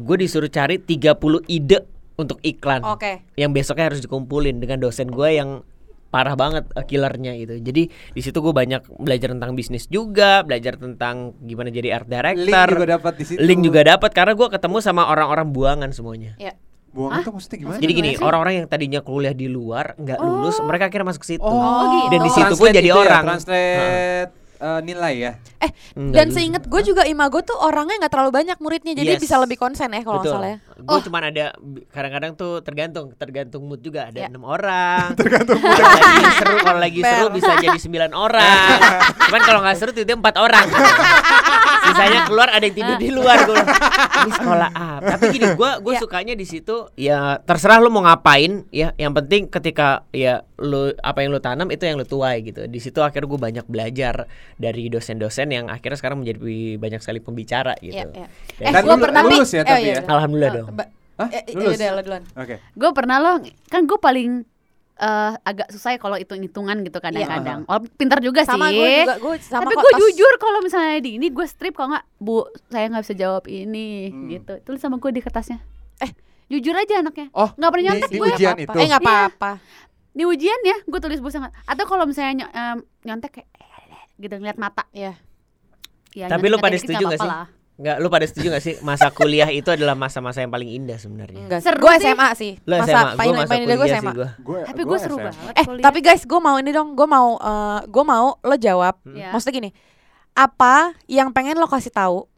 gue 0.00 0.16
disuruh 0.16 0.48
cari 0.48 0.80
30 0.80 1.20
ide 1.52 1.84
untuk 2.16 2.40
iklan 2.40 2.80
Oke 2.84 3.24
yang 3.36 3.52
besoknya 3.52 3.92
harus 3.92 4.00
dikumpulin 4.00 4.56
dengan 4.56 4.80
dosen 4.80 5.12
gue 5.12 5.36
yang 5.36 5.60
parah 6.10 6.34
banget 6.34 6.66
eh, 6.74 6.84
killernya 6.84 7.32
gitu. 7.38 7.54
Jadi 7.62 7.82
di 7.88 8.20
situ 8.20 8.42
gue 8.42 8.50
banyak 8.50 8.82
belajar 8.98 9.30
tentang 9.30 9.54
bisnis 9.54 9.86
juga, 9.86 10.42
belajar 10.42 10.74
tentang 10.74 11.38
gimana 11.38 11.70
jadi 11.70 12.02
art 12.02 12.10
director. 12.10 12.50
Link 12.50 12.74
juga 12.74 12.86
dapat 12.98 13.12
di 13.14 13.24
situ. 13.24 13.38
Link 13.38 13.60
juga 13.62 13.80
dapat 13.86 14.10
karena 14.10 14.34
gue 14.34 14.48
ketemu 14.50 14.76
sama 14.82 15.06
orang-orang 15.06 15.54
buangan 15.54 15.90
semuanya. 15.94 16.34
Ya 16.36 16.58
Buang 16.90 17.22
itu 17.22 17.30
maksudnya 17.30 17.58
gimana? 17.62 17.78
Jadi 17.78 17.92
gini, 17.94 18.10
orang-orang 18.18 18.54
yang 18.58 18.66
tadinya 18.66 19.00
kuliah 19.00 19.30
di 19.30 19.46
luar 19.46 19.94
nggak 19.94 20.18
lulus, 20.18 20.58
mereka 20.58 20.90
akhirnya 20.90 21.06
masuk 21.14 21.22
ke 21.22 21.28
situ. 21.38 21.46
Oh, 21.46 21.86
gitu. 21.86 22.10
Dan 22.10 22.20
di 22.26 22.30
situ 22.30 22.54
pun 22.58 22.66
jadi 22.68 22.82
itu 22.82 22.90
ya, 22.90 22.98
orang. 22.98 23.24
translate 23.30 24.30
eh, 24.60 24.80
nilai 24.82 25.14
ya. 25.16 25.32
Eh 25.62 25.70
Enggak 25.96 26.14
dan 26.18 26.26
juga. 26.28 26.36
seinget 26.36 26.62
gue 26.68 26.80
juga 26.84 27.02
Imago 27.06 27.40
tuh 27.40 27.56
orangnya 27.56 27.96
nggak 28.04 28.12
terlalu 28.12 28.30
banyak 28.34 28.58
muridnya 28.60 28.92
Jadi 28.92 29.16
Yes. 29.16 29.22
bisa 29.22 29.36
lebih 29.40 29.56
konsen 29.56 29.88
ya 29.88 30.02
kalau 30.02 30.20
nggak 30.20 30.34
salah 30.34 30.58
Gue 30.82 31.00
cuman 31.02 31.22
ada 31.26 31.44
kadang-kadang 31.88 32.32
tuh 32.34 32.52
tergantung 32.60 33.06
tergantung 33.14 33.62
mood 33.62 33.78
juga 33.78 34.06
ada 34.06 34.18
Ya. 34.18 34.26
enam 34.26 34.42
orang. 34.42 35.12
tergantung 35.20 35.56
mood. 35.56 35.76
Kalau 35.76 35.94
lagi 35.94 36.30
seru 36.32 36.56
kalau 36.60 36.80
lagi 36.80 37.00
seru 37.00 37.26
bisa 37.30 37.50
jadi 37.56 37.78
sembilan 37.78 38.10
orang. 38.10 38.76
cuman 39.20 39.40
kalau 39.42 39.60
nggak 39.60 39.76
seru 39.76 39.90
tiba 39.90 40.14
empat 40.14 40.36
orang. 40.36 40.66
Sisanya 41.82 42.20
keluar 42.24 42.48
ada 42.48 42.60
yang 42.60 42.74
tidur 42.74 42.96
di 42.96 43.08
luar 43.08 43.38
gue. 43.42 43.56
Ini 44.20 44.30
sekolah 44.32 44.68
apa? 44.70 45.06
Tapi 45.10 45.24
gini, 45.32 45.46
gue 45.50 45.70
gue 45.80 45.92
Ya. 45.92 46.00
sukanya 46.00 46.34
di 46.34 46.44
situ 46.44 46.86
ya 46.94 47.18
terserah 47.38 47.78
lu 47.78 47.88
mau 47.88 48.02
ngapain 48.02 48.68
ya. 48.68 48.92
Yang 48.94 49.12
penting 49.16 49.42
ketika 49.48 49.88
ya 50.10 50.40
lu 50.56 50.92
apa 50.94 51.18
yang 51.18 51.30
lu 51.30 51.40
tanam 51.40 51.68
itu 51.68 51.82
yang 51.82 51.96
lu 51.96 52.04
tuai 52.04 52.40
gitu. 52.42 52.64
Di 52.64 52.78
situ 52.78 53.00
akhirnya 53.00 53.26
gue 53.26 53.40
banyak 53.40 53.66
belajar 53.66 54.28
dari 54.54 54.86
dosen-dosen 54.86 55.48
yang 55.48 55.66
akhirnya 55.66 55.96
sekarang 55.96 56.20
menjadi 56.20 56.38
banyak 56.76 57.00
sekali 57.00 57.18
pembicara 57.18 57.72
gitu. 57.78 57.96
Iya, 57.96 58.28
iya. 58.58 58.62
Dan 58.62 58.72
Eh, 58.76 58.84
lulu- 58.86 59.02
pernah 59.02 59.22
lulus 59.22 59.50
ya 59.50 59.58
eh, 59.58 59.64
tapi 59.64 59.82
iya, 59.82 59.94
ya? 59.96 60.00
Alhamdulillah 60.06 60.50
Eh, 60.50 60.56
dong. 60.58 60.68
Ba- 60.72 60.90
Hah? 61.16 61.28
eh, 61.28 61.42
eh, 61.42 61.52
Lulus? 61.52 61.76
udah, 61.76 61.88
lo 61.90 62.00
duluan. 62.00 62.24
Oke. 62.32 62.54
Gue 62.72 62.90
pernah 62.90 63.16
loh, 63.16 63.36
kan 63.66 63.82
gue 63.82 63.98
paling 63.98 64.30
eh, 64.96 65.32
agak 65.42 65.68
susah 65.68 65.90
ya 65.90 65.98
kalau 65.98 66.14
hitung-hitungan 66.14 66.76
gitu 66.80 66.98
kadang-kadang. 66.98 67.64
Oh, 67.64 67.80
pintar 67.90 68.20
juga 68.20 68.40
Sama 68.42 68.68
sih. 68.68 68.76
gue 68.76 68.92
juga 69.02 69.16
gue 69.18 69.34
sama 69.40 69.62
Tapi 69.62 69.74
gue 69.74 69.92
jujur 69.98 70.32
kalau 70.36 70.60
misalnya 70.60 70.96
di 70.98 71.16
ini 71.16 71.28
gue 71.28 71.46
strip 71.46 71.72
kalau 71.72 71.88
nggak 71.90 72.04
bu 72.16 72.36
saya 72.66 72.84
nggak 72.86 73.02
bisa 73.02 73.14
jawab 73.14 73.44
ini 73.46 74.08
Hmm. 74.08 74.28
gitu. 74.28 74.52
Tulis 74.60 74.76
sama 74.76 74.96
gue 74.96 75.10
di 75.10 75.18
kertasnya. 75.18 75.60
Eh 75.98 76.12
jujur 76.48 76.72
aja 76.72 77.00
anaknya. 77.00 77.32
Oh, 77.32 77.48
Nggak 77.50 77.70
pernah 77.70 77.84
nyontek 77.86 78.08
di 78.08 78.18
gue. 78.18 78.28
ujian 78.28 78.52
apa-apa. 78.54 78.64
itu. 78.66 78.76
Eh 78.76 78.86
nggak 78.86 79.02
apa-apa 79.02 79.50
Di 80.10 80.24
ujian 80.26 80.60
ya 80.62 80.76
gue 80.82 81.00
tulis 81.00 81.18
bu 81.18 81.28
sangat. 81.28 81.52
Atau 81.62 81.84
kalau 81.84 82.04
misalnya 82.04 82.32
ny- 82.38 82.50
em, 82.50 82.78
nyontek 83.02 83.30
kayak 83.34 83.48
gitu 84.18 84.34
ngeliat 84.34 84.56
mata. 84.56 84.84
Iya 84.90 85.16
Ya, 86.10 86.26
Tapi 86.26 86.44
lu 86.44 86.58
pada 86.58 86.74
dikit 86.74 86.90
setuju 86.90 87.06
nggak 87.06 87.12
nggak 87.14 87.22
sih? 87.22 87.30
lah. 87.30 87.46
Enggak, 87.80 87.96
lu 87.96 88.06
pada 88.06 88.22
setuju 88.22 88.46
gak 88.50 88.60
sih 88.60 88.74
masa 88.80 89.08
kuliah 89.08 89.48
itu 89.48 89.64
adalah 89.66 89.92
masa-masa 89.94 90.38
yang 90.38 90.48
paling 90.48 90.68
indah 90.70 90.94
sebenarnya? 90.94 91.40
Enggak, 91.40 91.64
Seru 91.64 91.80
gue. 91.80 91.94
SMA 91.96 92.28
sih. 92.34 92.52
Lu 92.60 92.76
masa 92.76 92.84
SMA, 92.86 93.10
paling 93.16 93.32
gua 93.32 93.40
masa 93.40 93.48
paling 93.48 93.62
indah 93.62 93.72
gue 93.72 93.80
kuliah 93.82 93.96
SMA. 93.96 94.04
sih 94.04 94.14
gua. 94.14 94.28
Gue 94.38 94.58
Tapi 94.62 94.80
gue 94.84 94.98
seru 95.00 95.16
banget 95.16 95.34
Eh, 95.50 95.64
kuliah. 95.64 95.82
tapi 95.82 95.98
guys, 96.00 96.22
gue 96.22 96.38
mau 96.38 96.56
ini 96.56 96.70
dong. 96.70 96.92
Gue 96.92 97.06
mau 97.06 97.28
eh 97.36 97.80
gue 97.82 98.04
mau 98.04 98.26
lo 98.38 98.56
jawab. 98.56 98.94
Ya. 99.08 99.32
Maksudnya 99.32 99.54
gini, 99.56 99.70
apa 100.30 100.74
yang 101.06 101.32
pengen 101.32 101.56
lo 101.56 101.64
kasih 101.64 101.88
tahu 101.90 102.28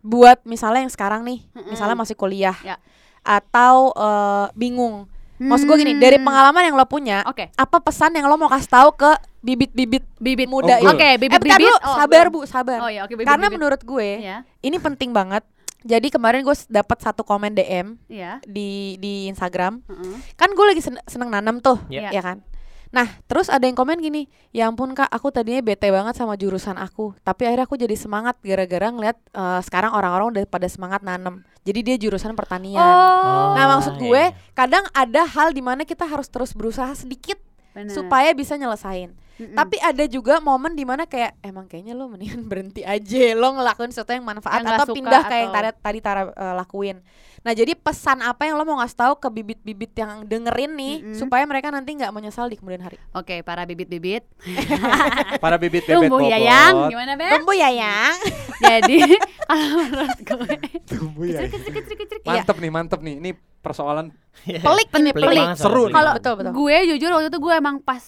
buat 0.00 0.40
misalnya 0.42 0.80
yang 0.80 0.90
sekarang 0.90 1.20
nih, 1.22 1.44
Mm-mm. 1.48 1.68
misalnya 1.68 1.92
masih 1.94 2.14
kuliah 2.14 2.56
Ya. 2.58 2.80
atau 3.20 3.92
eh, 3.92 4.46
bingung. 4.54 5.04
Maksud 5.38 5.68
gue 5.68 5.78
gini, 5.78 5.94
dari 5.94 6.16
Hmm. 6.16 6.26
pengalaman 6.26 6.64
yang 6.64 6.74
lo 6.74 6.82
punya, 6.84 7.22
Oke. 7.22 7.46
apa 7.52 7.78
pesan 7.78 8.10
yang 8.10 8.26
lo 8.26 8.34
mau 8.34 8.48
kasih 8.48 8.66
tahu 8.66 8.90
ke 8.96 9.12
bibit-bibit 9.38 10.04
Bibit 10.18 10.48
muda 10.48 10.76
Oh. 10.78 10.90
Oke, 10.90 11.00
eh, 11.00 11.14
bentar 11.16 11.38
bibit-bibit. 11.38 11.62
dulu, 11.62 11.76
Oh, 11.80 11.96
sabar 11.96 12.26
bu, 12.28 12.40
sabar. 12.44 12.78
Oh 12.82 12.90
ya, 12.90 13.02
oke 13.02 13.14
bibit. 13.14 13.26
Karena 13.26 13.46
bibit. 13.46 13.56
menurut 13.56 13.80
gue 13.80 14.08
ya, 14.18 14.36
ini 14.60 14.76
penting 14.76 15.10
banget. 15.10 15.46
Jadi 15.78 16.10
kemarin 16.10 16.42
gue 16.42 16.56
dapat 16.66 16.98
satu 16.98 17.22
komen 17.22 17.54
DM 17.54 17.94
ya. 18.06 18.42
di 18.42 18.98
di 18.98 19.30
Instagram. 19.30 19.78
heeh. 19.80 20.16
Kan 20.34 20.50
gue 20.50 20.66
lagi 20.66 20.82
sen- 20.82 21.02
seneng 21.06 21.30
nanam 21.30 21.58
tuh, 21.58 21.78
Ya. 21.86 22.10
ya 22.10 22.18
kan. 22.18 22.42
Nah, 22.88 23.04
terus 23.28 23.46
ada 23.46 23.62
yang 23.62 23.76
komen 23.76 24.00
gini, 24.00 24.26
ya 24.48 24.64
ampun 24.64 24.90
kak, 24.90 25.06
aku 25.06 25.28
tadinya 25.28 25.60
bete 25.60 25.86
banget 25.86 26.16
sama 26.16 26.34
jurusan 26.34 26.74
aku, 26.74 27.12
tapi 27.20 27.44
akhirnya 27.44 27.68
aku 27.68 27.76
jadi 27.76 27.92
semangat 27.94 28.40
gara-gara 28.40 28.88
ngeliat 28.88 29.16
eh, 29.28 29.60
sekarang 29.60 29.92
orang-orang 29.92 30.32
udah 30.32 30.42
pada 30.48 30.66
semangat 30.66 31.04
nanam. 31.04 31.44
Jadi 31.62 31.84
dia 31.84 31.96
jurusan 32.00 32.32
pertanian. 32.32 32.80
Oh. 32.80 33.52
Nah, 33.52 33.76
maksud 33.76 33.94
iya, 33.94 34.02
gue 34.02 34.22
iya. 34.24 34.50
kadang 34.50 34.88
ada 34.90 35.22
hal 35.22 35.52
di 35.52 35.60
mana 35.60 35.84
kita 35.84 36.08
harus 36.08 36.26
terus 36.26 36.56
berusaha 36.56 36.88
sedikit 36.96 37.36
Benar. 37.78 37.94
supaya 37.94 38.30
bisa 38.34 38.58
nyelesain. 38.58 39.14
Mm-mm. 39.38 39.54
Tapi 39.54 39.78
ada 39.78 40.02
juga 40.04 40.42
momen 40.42 40.74
di 40.74 40.82
mana 40.82 41.06
kayak 41.06 41.38
emang 41.46 41.70
kayaknya 41.70 41.94
lo 41.94 42.10
mendingan 42.10 42.42
berhenti 42.50 42.82
aja 42.82 43.38
lo 43.38 43.54
ngelakuin 43.54 43.94
sesuatu 43.94 44.10
yang 44.10 44.26
manfaat 44.26 44.66
Yang 44.66 44.74
atau 44.74 44.86
pindah 44.90 45.22
kayak 45.24 45.42
yang 45.46 45.52
atau- 45.54 45.62
tadi 45.62 45.78
tadi 45.78 45.98
Tara 46.02 46.22
eh, 46.26 46.54
lakuin. 46.58 46.98
Nah 47.38 47.54
jadi 47.54 47.70
pesan 47.72 48.18
apa 48.18 48.50
yang 48.50 48.58
lo 48.58 48.66
mau 48.66 48.82
ngasih 48.82 48.98
tahu 48.98 49.14
ke 49.14 49.30
bibit-bibit 49.30 49.94
yang 49.94 50.26
dengerin 50.26 50.74
nih 50.74 50.94
Mm-mm. 51.00 51.14
supaya 51.14 51.46
mereka 51.46 51.70
nanti 51.70 51.94
nggak 51.94 52.10
menyesal 52.10 52.50
di 52.50 52.58
kemudian 52.58 52.82
hari. 52.82 52.98
Oke, 53.14 53.46
para 53.46 53.62
bibit-bibit. 53.62 54.26
Para 55.38 55.54
bibit 55.54 55.86
bebet 55.86 55.94
Tumbuh 56.02 56.18
bobot. 56.18 56.34
yayang, 56.34 56.90
gimana, 56.90 57.14
Be? 57.14 57.30
Tumbuh 57.30 57.54
ya 57.54 57.70
yang. 57.70 58.16
Jadi, 58.58 58.98
kalau 59.46 59.78
menurut 59.78 60.18
gue, 60.18 60.82
Tumbuh 60.82 61.24
ya. 61.24 61.46
kecrik-kecrik-kecrik. 61.46 62.22
Mantep 62.26 62.56
nih, 62.58 62.70
mantep 62.74 63.00
nih. 63.00 63.14
Ini 63.22 63.30
persoalan 63.68 64.06
Pelik 64.40 64.88
nih 64.90 65.12
Pelik 65.12 65.14
pelik. 65.14 65.44
banget 65.44 65.58
Seru. 65.58 65.84
Kalau 65.86 66.10
pelik 66.10 66.18
Betul, 66.18 66.34
betul. 66.36 66.52
gue 66.54 66.76
jujur 66.88 67.10
waktu 67.12 67.28
itu 67.28 67.38
gue 67.38 67.54
emang 67.54 67.76
pas 67.78 68.02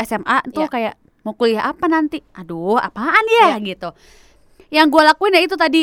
SMA 0.00 0.38
tuh 0.50 0.62
Iya. 0.62 0.68
kayak 0.68 0.94
mau 1.22 1.32
kuliah 1.32 1.64
apa 1.64 1.86
nanti? 1.86 2.18
Aduh, 2.32 2.74
apaan 2.76 3.24
ya 3.28 3.54
gitu. 3.60 3.90
Yang 4.68 4.86
gue 4.88 5.02
lakuin 5.04 5.32
ya 5.32 5.42
itu 5.42 5.54
tadi 5.54 5.82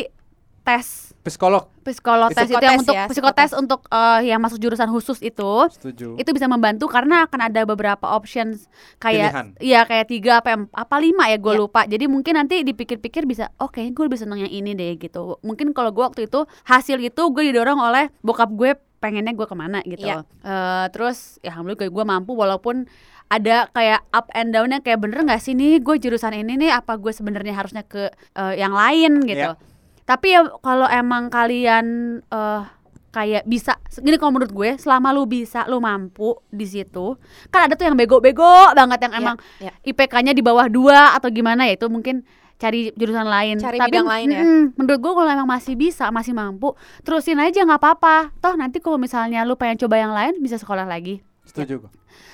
tes 0.62 1.12
psikolog. 1.19 1.67
psikotes 1.77 2.31
itu 2.33 2.47
Psikotes 2.49 2.63
yang 2.65 2.79
untuk 2.79 2.95
ya, 2.95 3.03
psikotes 3.05 3.51
untuk 3.53 3.79
eh, 3.89 4.19
yang 4.25 4.39
masuk 4.39 4.55
jurusan 4.57 4.88
khusus 4.88 5.19
itu 5.19 5.51
Setuju. 5.69 6.15
itu 6.15 6.29
bisa 6.31 6.47
membantu 6.47 6.88
karena 6.88 7.27
akan 7.27 7.39
ada 7.43 7.63
beberapa 7.65 8.07
options 8.09 8.71
kayak 8.97 9.31
Pilihan. 9.31 9.47
iya 9.59 9.83
kayak 9.83 10.07
tiga 10.07 10.39
apa 10.39 10.55
apa 10.65 10.95
lima 10.97 11.27
ya 11.27 11.36
gue 11.38 11.51
Iya. 11.53 11.59
lupa 11.59 11.83
jadi 11.83 12.07
mungkin 12.07 12.36
nanti 12.38 12.59
dipikir-pikir 12.62 13.23
bisa 13.23 13.51
oke 13.57 13.83
gue 13.83 13.99
lebih 14.01 14.15
seneng 14.15 14.39
yang 14.39 14.51
ini 14.53 14.71
deh 14.71 14.95
gitu 14.95 15.36
mungkin 15.41 15.71
kalau 15.71 15.91
gue 15.91 15.99
waktu 16.01 16.21
itu 16.25 16.39
hasil 16.63 16.95
itu 16.97 17.19
gue 17.25 17.43
didorong 17.45 17.79
oleh 17.81 18.07
bokap 18.19 18.47
gue 18.49 18.71
pengennya 19.03 19.35
gue 19.35 19.43
ke 19.43 19.51
mana 19.53 19.83
gitu 19.83 20.07
Iya. 20.07 20.23
Eh, 20.23 20.85
terus 20.89 21.43
ya 21.43 21.51
alhamdulillah 21.51 21.91
gue 21.91 22.05
mampu 22.07 22.31
walaupun 22.31 22.87
ada 23.27 23.67
kayak 23.69 24.07
up 24.09 24.31
and 24.31 24.55
downnya 24.55 24.79
kayak 24.79 25.03
bener 25.03 25.19
nggak 25.21 25.43
sih 25.43 25.51
nih 25.51 25.83
gue 25.83 25.99
jurusan 25.99 26.31
ini 26.33 26.55
nih 26.55 26.71
apa 26.71 26.95
gue 26.95 27.11
sebenarnya 27.11 27.51
harusnya 27.51 27.83
ke 27.83 28.07
eh, 28.31 28.53
yang 28.55 28.71
lain 28.71 29.19
gitu 29.25 29.51
Iya. 29.51 29.59
tapi 30.03 30.31
ya 30.31 30.41
kalau 30.59 30.87
emang 30.87 31.27
kalian 31.27 31.85
eh 32.23 32.63
kayak 33.09 33.45
bisa 33.45 33.77
gini 33.93 34.17
kalau 34.17 34.33
menurut 34.33 34.49
gue 34.49 34.69
selama 34.75 35.13
lu 35.13 35.29
bisa 35.29 35.69
lu 35.69 35.77
mampu 35.77 36.33
di 36.49 36.65
situ 36.65 37.13
kan 37.47 37.69
ada 37.69 37.77
tuh 37.77 37.85
yang 37.85 37.93
bego-bego 37.93 38.73
banget 38.73 39.05
yang 39.05 39.13
Iya, 39.13 39.21
emang 39.21 39.35
iya. 39.61 39.71
IPK-nya 39.85 40.33
di 40.33 40.41
bawah 40.41 40.65
dua 40.65 41.13
atau 41.13 41.29
gimana 41.29 41.69
ya 41.69 41.77
itu 41.77 41.85
mungkin 41.87 42.25
cari 42.63 42.80
jurusan 42.93 43.28
lain 43.28 43.56
Cari 43.58 43.76
tapi 43.76 43.91
bidang 43.91 44.08
lain 44.08 44.28
ya. 44.30 44.41
mm, 44.41 44.63
menurut 44.73 44.99
gue 45.02 45.13
kalau 45.13 45.30
emang 45.30 45.49
masih 45.49 45.76
bisa 45.76 46.08
masih 46.10 46.32
mampu 46.32 46.71
terusin 47.04 47.36
aja 47.38 47.60
nggak 47.62 47.76
apa-apa 47.78 48.32
toh 48.38 48.56
nanti 48.56 48.80
kalau 48.80 48.95
misalnya 48.95 49.43
lu 49.43 49.54
pengen 49.54 49.76
coba 49.78 49.95
yang 49.97 50.12
lain 50.12 50.39
bisa 50.39 50.56
sekolah 50.56 50.86
lagi 50.86 51.19
Setuju 51.43 51.76
gue. 51.78 51.91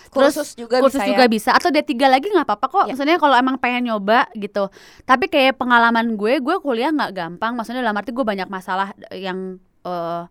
Terus 0.10 0.34
Kursus 0.34 0.50
juga 0.54 0.78
kursus 0.80 0.98
bisa 0.98 1.06
juga 1.08 1.24
ya. 1.24 1.30
bisa 1.32 1.50
atau 1.52 1.70
D3 1.70 1.90
lagi 2.04 2.28
nggak 2.28 2.42
apa-apa 2.44 2.66
kok 2.68 2.84
Ya. 2.84 2.94
maksudnya 2.94 3.18
kalau 3.18 3.34
emang 3.34 3.58
pengen 3.58 3.86
nyoba 3.86 4.30
gitu 4.34 4.70
tapi 5.04 5.26
kayak 5.26 5.54
pengalaman 5.56 6.14
gue 6.14 6.38
gue 6.38 6.56
kuliah 6.60 6.90
nggak 6.90 7.12
gampang 7.12 7.54
maksudnya 7.54 7.82
dalam 7.82 7.94
arti 7.94 8.10
gue 8.10 8.22
banyak 8.24 8.46
masalah 8.48 8.90
yang 9.12 9.58
eh, 9.82 10.24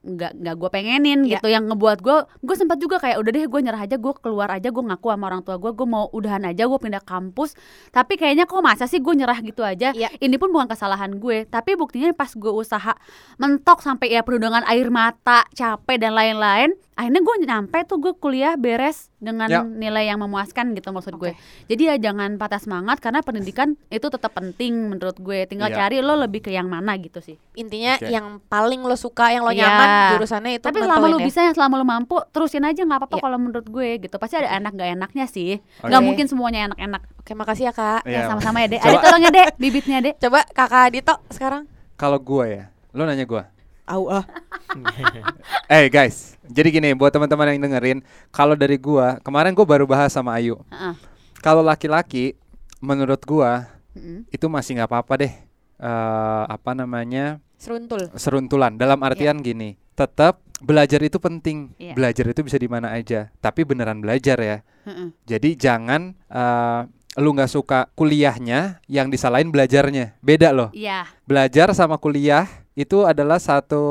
nggak 0.00 0.32
nggak 0.36 0.54
gue 0.54 0.70
pengenin 0.70 1.20
Ya. 1.22 1.36
gitu 1.36 1.48
yang 1.48 1.66
ngebuat 1.66 1.98
gue 2.00 2.16
gue 2.40 2.56
sempat 2.56 2.78
juga 2.78 2.96
kayak 2.96 3.18
udah 3.18 3.30
deh 3.30 3.44
gue 3.44 3.60
nyerah 3.60 3.82
aja 3.82 3.96
gue 3.96 4.12
keluar 4.14 4.46
aja 4.48 4.68
gue 4.68 4.84
ngaku 4.84 5.06
sama 5.08 5.24
orang 5.26 5.42
tua 5.42 5.56
gue 5.56 5.70
gue 5.70 5.84
mau 5.84 6.06
udahan 6.08 6.42
aja 6.44 6.64
gue 6.64 6.78
pindah 6.78 7.02
kampus 7.02 7.58
tapi 7.88 8.14
kayaknya 8.14 8.44
kok 8.44 8.58
masa 8.58 8.84
sih 8.84 8.98
gue 8.98 9.10
nyerah 9.12 9.38
gitu 9.38 9.60
aja 9.60 9.90
Ya. 9.90 10.08
ini 10.14 10.34
pun 10.34 10.48
bukan 10.48 10.66
kesalahan 10.66 11.16
gue 11.16 11.44
tapi 11.44 11.74
buktinya 11.74 12.10
pas 12.12 12.30
gue 12.30 12.48
usaha 12.48 12.94
mentok 13.36 13.78
sampai 13.78 14.10
ya 14.10 14.22
perundangan 14.22 14.62
air 14.64 14.86
mata 14.88 15.42
capek 15.50 15.98
dan 15.98 16.14
lain-lain 16.14 16.78
akhirnya 16.98 17.22
gue 17.22 17.36
nyampe 17.40 17.78
tuh 17.86 17.96
gue 17.96 18.10
kuliah 18.12 18.58
beres 18.58 19.06
dengan 19.16 19.46
Ya. 19.46 19.62
nilai 19.62 20.04
yang 20.04 20.18
memuaskan 20.18 20.74
gitu 20.74 20.90
maksud 20.90 21.14
gue 21.14 21.30
jadi 21.64 21.94
ya 21.94 22.10
jangan 22.10 22.34
patah 22.34 22.58
semangat 22.58 22.98
karena 22.98 23.22
pendidikan 23.22 23.78
itu 23.86 24.02
tetap 24.04 24.34
penting 24.34 24.90
menurut 24.90 25.14
gue 25.14 25.46
tinggal 25.46 25.70
Iya. 25.70 25.78
cari 25.78 26.02
lo 26.02 26.18
lebih 26.18 26.42
ke 26.42 26.50
yang 26.50 26.66
mana 26.66 26.98
gitu 26.98 27.22
sih 27.22 27.38
Intinya 27.54 27.94
Oke. 27.94 28.06
yang 28.08 28.26
paling 28.44 28.82
lo 28.82 28.94
suka, 28.94 29.30
yang 29.30 29.42
lo 29.42 29.50
Iya. 29.50 29.62
nyaman 29.64 29.88
jurusannya 30.12 30.52
itu 30.54 30.64
tapi 30.64 30.78
selama 30.80 31.06
lu 31.06 31.18
ya. 31.18 31.24
bisa 31.24 31.40
yang 31.40 31.54
selama 31.54 31.74
lu 31.76 31.86
mampu 31.86 32.18
terusin 32.28 32.62
aja 32.62 32.82
nggak 32.82 32.98
apa-apa 32.98 33.16
Iya. 33.16 33.22
kalau 33.22 33.38
menurut 33.38 33.66
gue 33.68 33.88
gitu 34.00 34.16
pasti 34.18 34.34
ada 34.34 34.50
enak 34.52 34.74
gak 34.74 34.90
enaknya 34.92 35.24
sih 35.24 35.62
nggak 35.78 36.02
mungkin 36.02 36.26
semuanya 36.26 36.66
enak-enak 36.66 37.02
Oke, 37.18 37.32
makasih 37.32 37.68
ya 37.68 37.72
Kak. 37.72 38.02
ya 38.02 38.10
Iya. 38.10 38.26
sama-sama 38.26 38.58
ya 38.58 38.68
dek 38.68 38.80
ada 38.80 38.98
tolong 38.98 39.22
ya 39.22 39.30
dek 39.30 39.48
bibitnya 39.54 39.98
dek 40.00 40.18
Coba 40.18 40.42
Kakak 40.48 40.90
Dito 40.90 41.14
sekarang. 41.30 41.68
Kalau 41.94 42.18
gue 42.18 42.44
ya, 42.48 42.64
lo 42.90 43.04
nanya 43.04 43.22
gue. 43.22 43.42
Au 43.88 44.12
ah. 44.12 44.24
Eh 45.72 45.88
guys, 45.88 46.36
jadi 46.44 46.68
gini 46.68 46.92
buat 46.92 47.08
teman-teman 47.08 47.56
yang 47.56 47.64
dengerin, 47.64 47.98
kalau 48.28 48.52
dari 48.52 48.76
gua, 48.76 49.16
kemarin 49.20 49.52
gua 49.52 49.64
baru 49.64 49.84
bahas 49.84 50.12
sama 50.12 50.36
Ayu. 50.36 50.60
Heeh. 50.68 50.94
Kalau 51.40 51.60
laki-laki, 51.60 52.36
menurut 52.78 53.20
gua 53.24 53.64
Mm-mm. 53.92 54.28
itu 54.28 54.46
masih 54.46 54.76
nggak 54.76 54.88
apa-apa 54.88 55.14
deh. 55.18 55.32
eh 55.78 56.44
apa 56.50 56.74
namanya 56.74 57.38
Seruntul. 57.54 58.10
seruntulan. 58.12 58.74
Dalam 58.74 58.98
artian 59.00 59.38
gini, 59.38 59.78
tetap 59.94 60.42
belajar 60.58 60.98
itu 61.00 61.16
penting. 61.16 61.70
Iya. 61.78 61.94
Belajar 61.94 62.26
itu 62.26 62.40
bisa 62.42 62.58
di 62.58 62.66
mana 62.66 62.90
aja, 62.92 63.30
tapi 63.38 63.62
beneran 63.62 64.02
belajar 64.02 64.36
ya. 64.36 64.58
Heeh. 64.84 65.14
Jadi 65.24 65.54
jangan 65.54 66.18
eh, 66.28 66.80
lu 67.18 67.30
nggak 67.30 67.50
suka 67.50 67.86
kuliahnya, 67.94 68.82
yang 68.86 69.06
disalahin 69.08 69.54
belajarnya. 69.54 70.18
Beda 70.18 70.50
loh. 70.50 70.70
iya 70.74 71.06
Belajar 71.26 71.70
sama 71.72 71.94
kuliah 71.96 72.46
itu 72.78 73.02
adalah 73.02 73.42
satu 73.42 73.82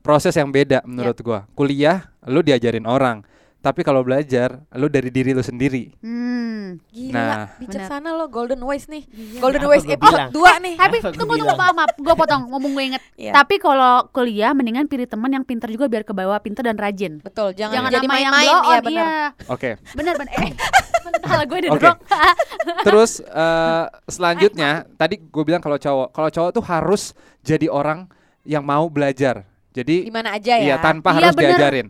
proses 0.00 0.32
yang 0.32 0.48
beda 0.48 0.80
menurut 0.88 1.20
gua. 1.20 1.44
Kuliah 1.52 2.08
lu 2.24 2.40
diajarin 2.40 2.88
orang, 2.88 3.20
tapi 3.66 3.82
kalau 3.82 4.00
belajar 4.00 4.62
lu 4.72 4.86
dari 4.86 5.10
diri 5.10 5.34
lu 5.34 5.42
sendiri. 5.42 5.90
hmm. 5.98 6.78
Gila, 6.88 7.14
Nah. 7.14 7.46
bijaksana 7.56 8.10
lo 8.10 8.26
Golden 8.26 8.58
Voice 8.58 8.86
nih. 8.86 9.06
Iya. 9.06 9.38
Golden 9.38 9.60
Apa 9.60 9.68
Voice 9.68 9.84
gua 9.84 9.94
episode? 9.96 10.22
2 10.28 10.64
nih. 10.64 10.74
tapi 10.76 10.96
tunggu 11.10 11.34
tunggu 11.36 11.54
maaf 11.54 11.72
maaf 11.72 11.90
gue 11.96 12.14
potong 12.16 12.42
ngomong 12.48 12.72
gue 12.72 12.84
inget 12.86 13.02
Iya. 13.16 13.32
tapi 13.32 13.54
kalau 13.56 14.06
kuliah 14.08 14.50
mendingan 14.50 14.84
pilih 14.84 15.04
teman 15.04 15.30
yang 15.30 15.42
pintar 15.42 15.66
juga 15.68 15.86
biar 15.86 16.02
ke 16.02 16.10
bawah 16.10 16.36
pintar 16.38 16.62
dan 16.62 16.74
rajin 16.74 17.18
Betul, 17.20 17.54
jangan, 17.54 17.86
jangan 17.86 17.90
jadi 17.92 18.06
main-main 18.06 18.46
blow 18.46 18.62
ya 18.66 18.78
benar. 18.80 18.92
iya 18.92 19.14
Oke. 19.46 19.70
bener 19.94 20.14
bener 20.16 20.32
eh 20.36 20.50
mental 21.06 21.40
gue 21.40 21.54
Oke. 21.56 21.64
didorong 21.64 21.98
Terus 22.86 23.10
eh, 23.20 23.84
selanjutnya 24.06 24.70
tadi 24.92 25.16
gue 25.18 25.44
bilang 25.44 25.60
kalau 25.60 25.76
cowok, 25.76 26.08
kalau 26.10 26.28
cowok 26.28 26.50
tuh 26.52 26.64
harus 26.64 27.02
jadi 27.40 27.66
orang 27.66 28.10
yang 28.42 28.62
mau 28.62 28.86
belajar. 28.86 29.46
Di 29.70 29.82
Jadi 29.82 29.96
mana 30.08 30.34
aja 30.34 30.56
ya. 30.56 30.64
iya 30.64 30.76
tanpa 30.78 31.10
Iya, 31.10 31.16
harus 31.20 31.34
bener. 31.34 31.50
diajarin. 31.52 31.86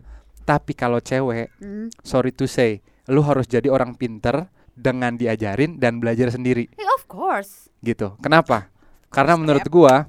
Tapi 0.47 0.71
kalau 0.71 0.97
cewek, 0.97 1.51
Hmm. 1.59 1.91
sorry 2.01 2.31
to 2.31 2.47
say, 2.47 2.79
lu 3.05 3.19
harus 3.19 3.43
jadi 3.43 3.67
orang 3.67 3.93
pinter 3.93 4.47
dengan 4.71 5.13
diajarin 5.13 5.75
dan 5.75 5.97
belajar 5.97 6.29
sendiri 6.29 6.71
Eh, 6.71 6.87
of 6.95 7.03
course 7.05 7.67
gitu. 7.79 8.15
Kenapa? 8.17 8.71
Karena 9.09 9.35
menurut 9.35 9.67
gua 9.67 10.07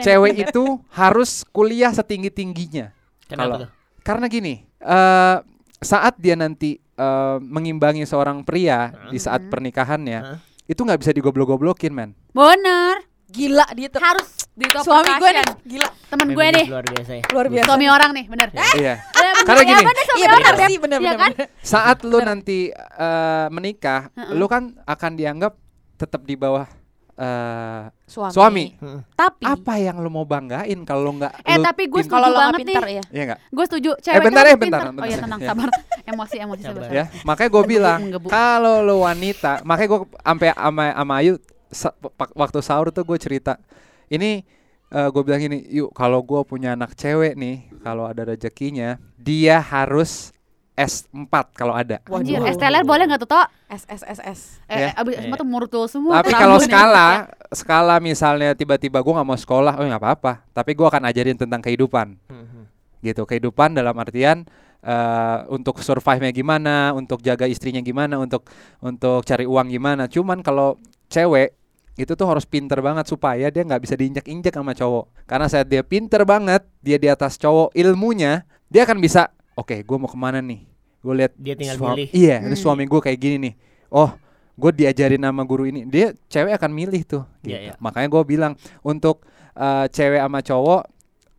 cewek 0.00 0.34
itu 0.44 0.64
harus 0.90 1.46
kuliah 1.46 1.90
setinggi 1.90 2.28
tingginya. 2.28 2.90
Kenapa 3.24 3.42
Kalau- 3.46 3.60
tuh? 3.62 3.70
Karena 4.02 4.26
gini, 4.26 4.54
eh 4.78 5.36
saat 5.76 6.14
dia 6.16 6.34
nanti 6.34 6.78
eh, 6.96 7.36
mengimbangi 7.38 8.02
seorang 8.02 8.40
pria 8.40 8.88
di 9.06 9.20
saat 9.20 9.44
Hmm. 9.44 9.50
pernikahannya, 9.52 10.18
Hah? 10.18 10.38
itu 10.64 10.80
nggak 10.80 10.96
bisa 10.96 11.12
digoblok-goblokin, 11.12 11.92
men. 11.92 12.10
bener 12.32 13.04
Gila 13.28 13.66
dia 13.72 13.88
tuh. 13.88 13.98
harus 13.98 14.26
di 14.50 14.64
top 14.66 14.82
Suami 14.82 15.12
gue 15.12 15.30
nih, 15.30 15.44
gila. 15.68 15.88
temen 16.06 16.28
gue 16.30 16.46
nih 16.48 16.66
luar 16.66 16.86
biasa 16.86 17.12
ya. 17.12 17.24
Luar 17.28 17.46
biasa. 17.46 17.66
suami 17.66 17.86
orang 17.86 18.10
nih 18.12 18.24
bener 18.24 18.48
Iya. 18.48 18.94
Eh, 18.94 18.96
bener, 19.04 19.44
Karena 19.44 19.60
ya 19.60 19.66
gini. 19.66 19.84
bener, 19.84 20.04
Iya 20.08 20.26
benar 20.30 20.54
Beb. 20.54 20.64
sih, 20.64 20.76
benar 20.78 20.98
Iya 20.98 21.10
benar. 21.10 21.20
kan? 21.20 21.32
Saat 21.60 21.98
lu 22.02 22.18
nanti 22.18 22.58
eh, 22.72 23.46
menikah, 23.50 24.08
Heeh. 24.10 24.32
lu 24.32 24.46
kan 24.46 24.62
akan 24.80 25.12
dianggap 25.12 25.52
tetap 25.94 26.22
di 26.22 26.34
bawah 26.34 26.64
eh, 27.12 27.82
Suami. 28.06 28.30
Suami. 28.30 28.66
Hmm. 28.78 29.00
Tapi 29.10 29.42
apa 29.42 29.74
yang 29.76 29.96
lu 29.98 30.08
mau 30.08 30.22
banggain 30.22 30.78
kalau 30.82 31.02
lu 31.02 31.12
nggak 31.16 31.32
Eh 31.42 31.56
lu 31.56 31.64
tapi 31.64 31.82
gue 31.86 32.00
setuju 32.00 32.14
kalau 32.14 32.28
banget 32.30 32.54
nih. 32.54 32.64
pintar 32.70 32.84
ya. 32.86 33.02
Iya 33.10 33.22
nggak? 33.26 33.38
Gue 33.50 33.64
setuju. 33.66 33.90
Cewek 33.98 34.16
bentar 34.22 34.42
tuh 34.42 34.46
ya, 34.46 34.56
bentar, 34.56 34.56
pintar. 34.56 34.82
Oh 34.82 34.92
bentar. 34.94 35.08
ya 35.10 35.16
tenang, 35.18 35.40
sabar. 35.42 35.68
Emosi, 36.06 36.36
emosi 36.38 36.62
Sabar. 36.62 36.86
ya 36.88 37.04
makanya 37.24 37.50
gue 37.50 37.62
bilang 37.66 38.00
kalau 38.24 38.78
lu 38.78 39.02
wanita 39.02 39.58
makanya 39.60 39.88
gue 39.90 40.00
sampai 40.16 40.48
ama 40.54 40.94
ama 40.94 41.14
Ayu 41.18 41.34
sa- 41.68 41.94
waktu 42.32 42.58
sahur 42.60 42.88
tuh 42.88 43.02
gue 43.02 43.16
cerita 43.16 43.58
ini 44.06 44.42
gue 44.86 45.22
bilang 45.22 45.42
ini 45.42 45.66
yuk 45.68 45.90
kalau 45.90 46.22
gue 46.22 46.38
punya 46.42 46.72
anak 46.72 46.94
cewek 46.94 47.34
nih 47.34 47.56
kalau 47.80 48.06
ada 48.06 48.22
rezekinya 48.24 48.96
dia 49.16 49.58
harus 49.58 50.30
S4 50.74 51.32
kalau 51.50 51.72
ada 51.72 52.04
Anjir, 52.04 52.36
Waduh. 52.36 52.52
teler 52.54 52.84
boleh 52.84 53.08
nggak 53.08 53.18
tuh, 53.18 53.30
Tok? 53.32 53.48
S 53.66 53.82
S 53.88 54.02
S 54.04 54.20
S. 54.20 54.40
Eh, 54.68 54.86
Ya. 54.86 54.88
abis 54.94 55.16
semua 55.18 55.36
tuh 55.36 55.48
murtul 55.48 55.84
semua. 55.88 56.20
tapi 56.20 56.30
kalau 56.30 56.60
skala 56.60 57.08
skala 57.50 57.94
misalnya 57.98 58.52
tiba-tiba 58.52 59.00
gue 59.00 59.10
nggak 59.10 59.24
mau 59.24 59.34
sekolah 59.34 59.74
oh 59.74 59.84
nggak 59.84 59.98
apa-apa 59.98 60.44
tapi 60.52 60.70
gue 60.70 60.84
akan 60.84 61.02
ajarin 61.02 61.34
tentang 61.34 61.58
kehidupan 61.58 62.20
Hmm. 62.28 62.68
gitu 63.00 63.24
kehidupan 63.24 63.72
dalam 63.72 63.96
artian 63.96 64.44
eh, 64.78 65.38
untuk 65.48 65.80
survive-nya 65.80 66.30
gimana 66.30 66.92
untuk 66.92 67.18
jaga 67.18 67.48
istrinya 67.48 67.80
gimana 67.80 68.20
untuk 68.20 68.44
untuk 68.78 69.24
cari 69.24 69.42
uang 69.42 69.66
gimana 69.68 70.06
cuman 70.06 70.44
kalau 70.44 70.76
cewek 71.16 71.56
itu 71.96 72.12
tuh 72.12 72.28
harus 72.28 72.44
pinter 72.44 72.76
banget 72.78 73.08
supaya 73.08 73.48
dia 73.48 73.62
nggak 73.62 73.80
bisa 73.80 73.96
diinjak-injak 73.96 74.52
sama 74.52 74.72
cowok 74.72 75.04
karena 75.24 75.46
saat 75.46 75.64
dia 75.64 75.80
pinter 75.80 76.22
banget 76.22 76.60
dia 76.78 76.96
di 76.96 77.08
atas 77.08 77.34
cowok 77.34 77.72
ilmunya 77.72 78.44
dia 78.68 78.84
akan 78.84 79.00
bisa 79.00 79.32
oke 79.54 79.80
gue 79.80 79.96
mau 79.96 80.04
ke 80.04 80.14
mana 80.14 80.38
nih 80.38 80.60
gue 81.00 81.14
lihat 81.14 81.32
Dia 81.34 81.54
tinggal 81.54 81.76
sua- 81.76 81.94
milih. 81.94 82.08
iya 82.12 82.36
ini 82.42 82.52
Hmm. 82.52 82.60
suami 82.60 82.84
gue 82.84 83.00
kayak 83.00 83.16
gini 83.16 83.36
nih 83.40 83.54
oh 83.88 84.12
gue 84.52 84.70
diajarin 84.74 85.22
sama 85.22 85.42
guru 85.42 85.64
ini 85.64 85.84
dia 85.84 86.12
cewek 86.26 86.52
akan 86.54 86.70
milih 86.70 87.02
tuh 87.02 87.24
Iya, 87.40 87.48
gitu. 87.48 87.64
iya. 87.64 87.72
makanya 87.78 88.08
gue 88.10 88.22
bilang 88.26 88.52
untuk 88.82 89.24
eh, 89.52 89.86
cewek 89.88 90.20
sama 90.20 90.40
cowok 90.42 90.82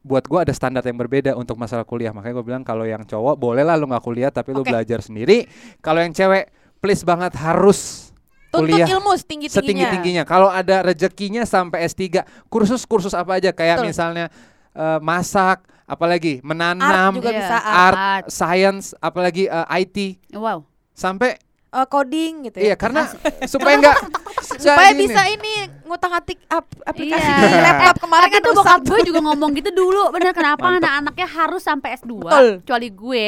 buat 0.01 0.23
gue 0.23 0.39
ada 0.39 0.53
standar 0.55 0.81
yang 0.81 0.97
berbeda 0.97 1.35
untuk 1.35 1.53
masalah 1.53 1.83
kuliah 1.83 2.09
makanya 2.09 2.33
gue 2.33 2.45
bilang 2.47 2.63
kalau 2.63 2.81
yang 2.81 3.03
cowok 3.03 3.35
boleh 3.35 3.61
lah 3.61 3.75
lu 3.75 3.85
nggak 3.85 4.01
kuliah 4.01 4.31
tapi 4.31 4.55
lu 4.55 4.63
Oke. 4.63 4.71
belajar 4.71 5.03
sendiri 5.03 5.45
kalau 5.77 5.99
yang 5.99 6.09
cewek 6.11 6.49
please 6.77 7.03
banget 7.03 7.35
harus 7.35 8.09
Tuntut 8.57 8.73
kuliah 8.73 8.87
ilmu 8.89 9.11
setinggi 9.13 9.47
tingginya. 9.47 9.57
setinggi 9.57 9.85
tingginya 9.89 10.23
kalau 10.23 10.49
ada 10.49 10.81
rezekinya 10.81 11.43
sampai 11.43 11.85
S3 11.85 12.21
kursus 12.47 12.83
kursus 12.83 13.11
apa 13.11 13.37
aja 13.37 13.49
kayak 13.49 13.79
Betul. 13.79 13.87
misalnya 13.87 14.25
eh, 14.71 14.99
masak 14.99 15.59
apalagi 15.83 16.41
menanam 16.41 16.83
Art 16.83 17.15
juga 17.15 17.29
Iya. 17.29 17.39
bisa 17.39 17.55
art. 17.55 17.65
art, 17.65 17.95
Art. 17.95 18.25
science 18.27 18.85
apalagi 18.97 19.45
eh, 19.45 19.65
IT 19.79 19.97
Wow. 20.33 20.65
sampai 20.91 21.37
Eh, 21.67 21.83
coding 21.85 22.47
gitu 22.47 22.57
ya. 22.57 22.63
iya 22.63 22.75
karena 22.75 23.03
supaya 23.51 23.75
nggak 23.77 23.97
supaya 24.63 24.87
gini. 24.89 25.03
bisa 25.03 25.21
ini 25.27 25.53
ngutang-atik 25.83 26.39
ap- 26.47 26.79
aplikasi 26.81 27.27
Iya. 27.27 27.43
di 27.45 27.59
laptop 27.61 27.95
kemarin 27.99 28.27
kan 28.29 28.39
tuh 28.39 28.51
rusak. 28.51 28.63
bokap 28.63 28.81
gue 28.87 28.99
juga 29.05 29.19
ngomong 29.21 29.51
gitu 29.53 29.69
dulu 29.71 30.03
Bener 30.09 30.31
kenapa 30.31 30.63
anak-anaknya 30.73 31.27
harus 31.27 31.61
sampai 31.61 31.95
S2 31.97 32.11
Betul. 32.17 32.47
Kecuali 32.61 32.87
gue 32.89 33.25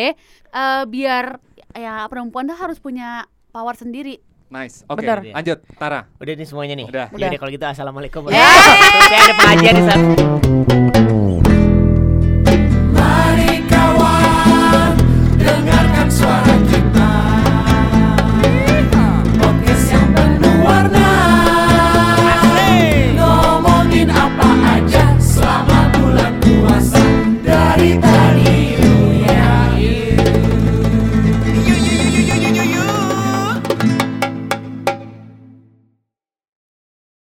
eh, 0.49 0.83
Biar 0.85 1.25
ya 1.71 2.07
perempuan 2.07 2.43
tuh 2.45 2.55
harus 2.55 2.77
punya 2.77 3.23
power 3.49 3.75
sendiri 3.75 4.17
nice 4.49 4.83
oke 4.89 5.01
Bener. 5.01 5.33
lanjut 5.33 5.57
Tara 5.77 6.09
Udah 6.19 6.33
nih 6.35 6.47
semuanya 6.47 6.75
nih. 6.75 6.87
Udah. 6.91 7.07
Jadi 7.09 7.25
Udah. 7.31 7.39
kalau 7.39 7.51
gitu 7.55 7.65
assalamualaikum. 7.65 8.21
Yeay. 8.27 8.75
Saya 9.07 9.21
ada 9.23 9.33
pengajian 9.39 9.73
di 9.79 9.83
sana. 9.87 11.18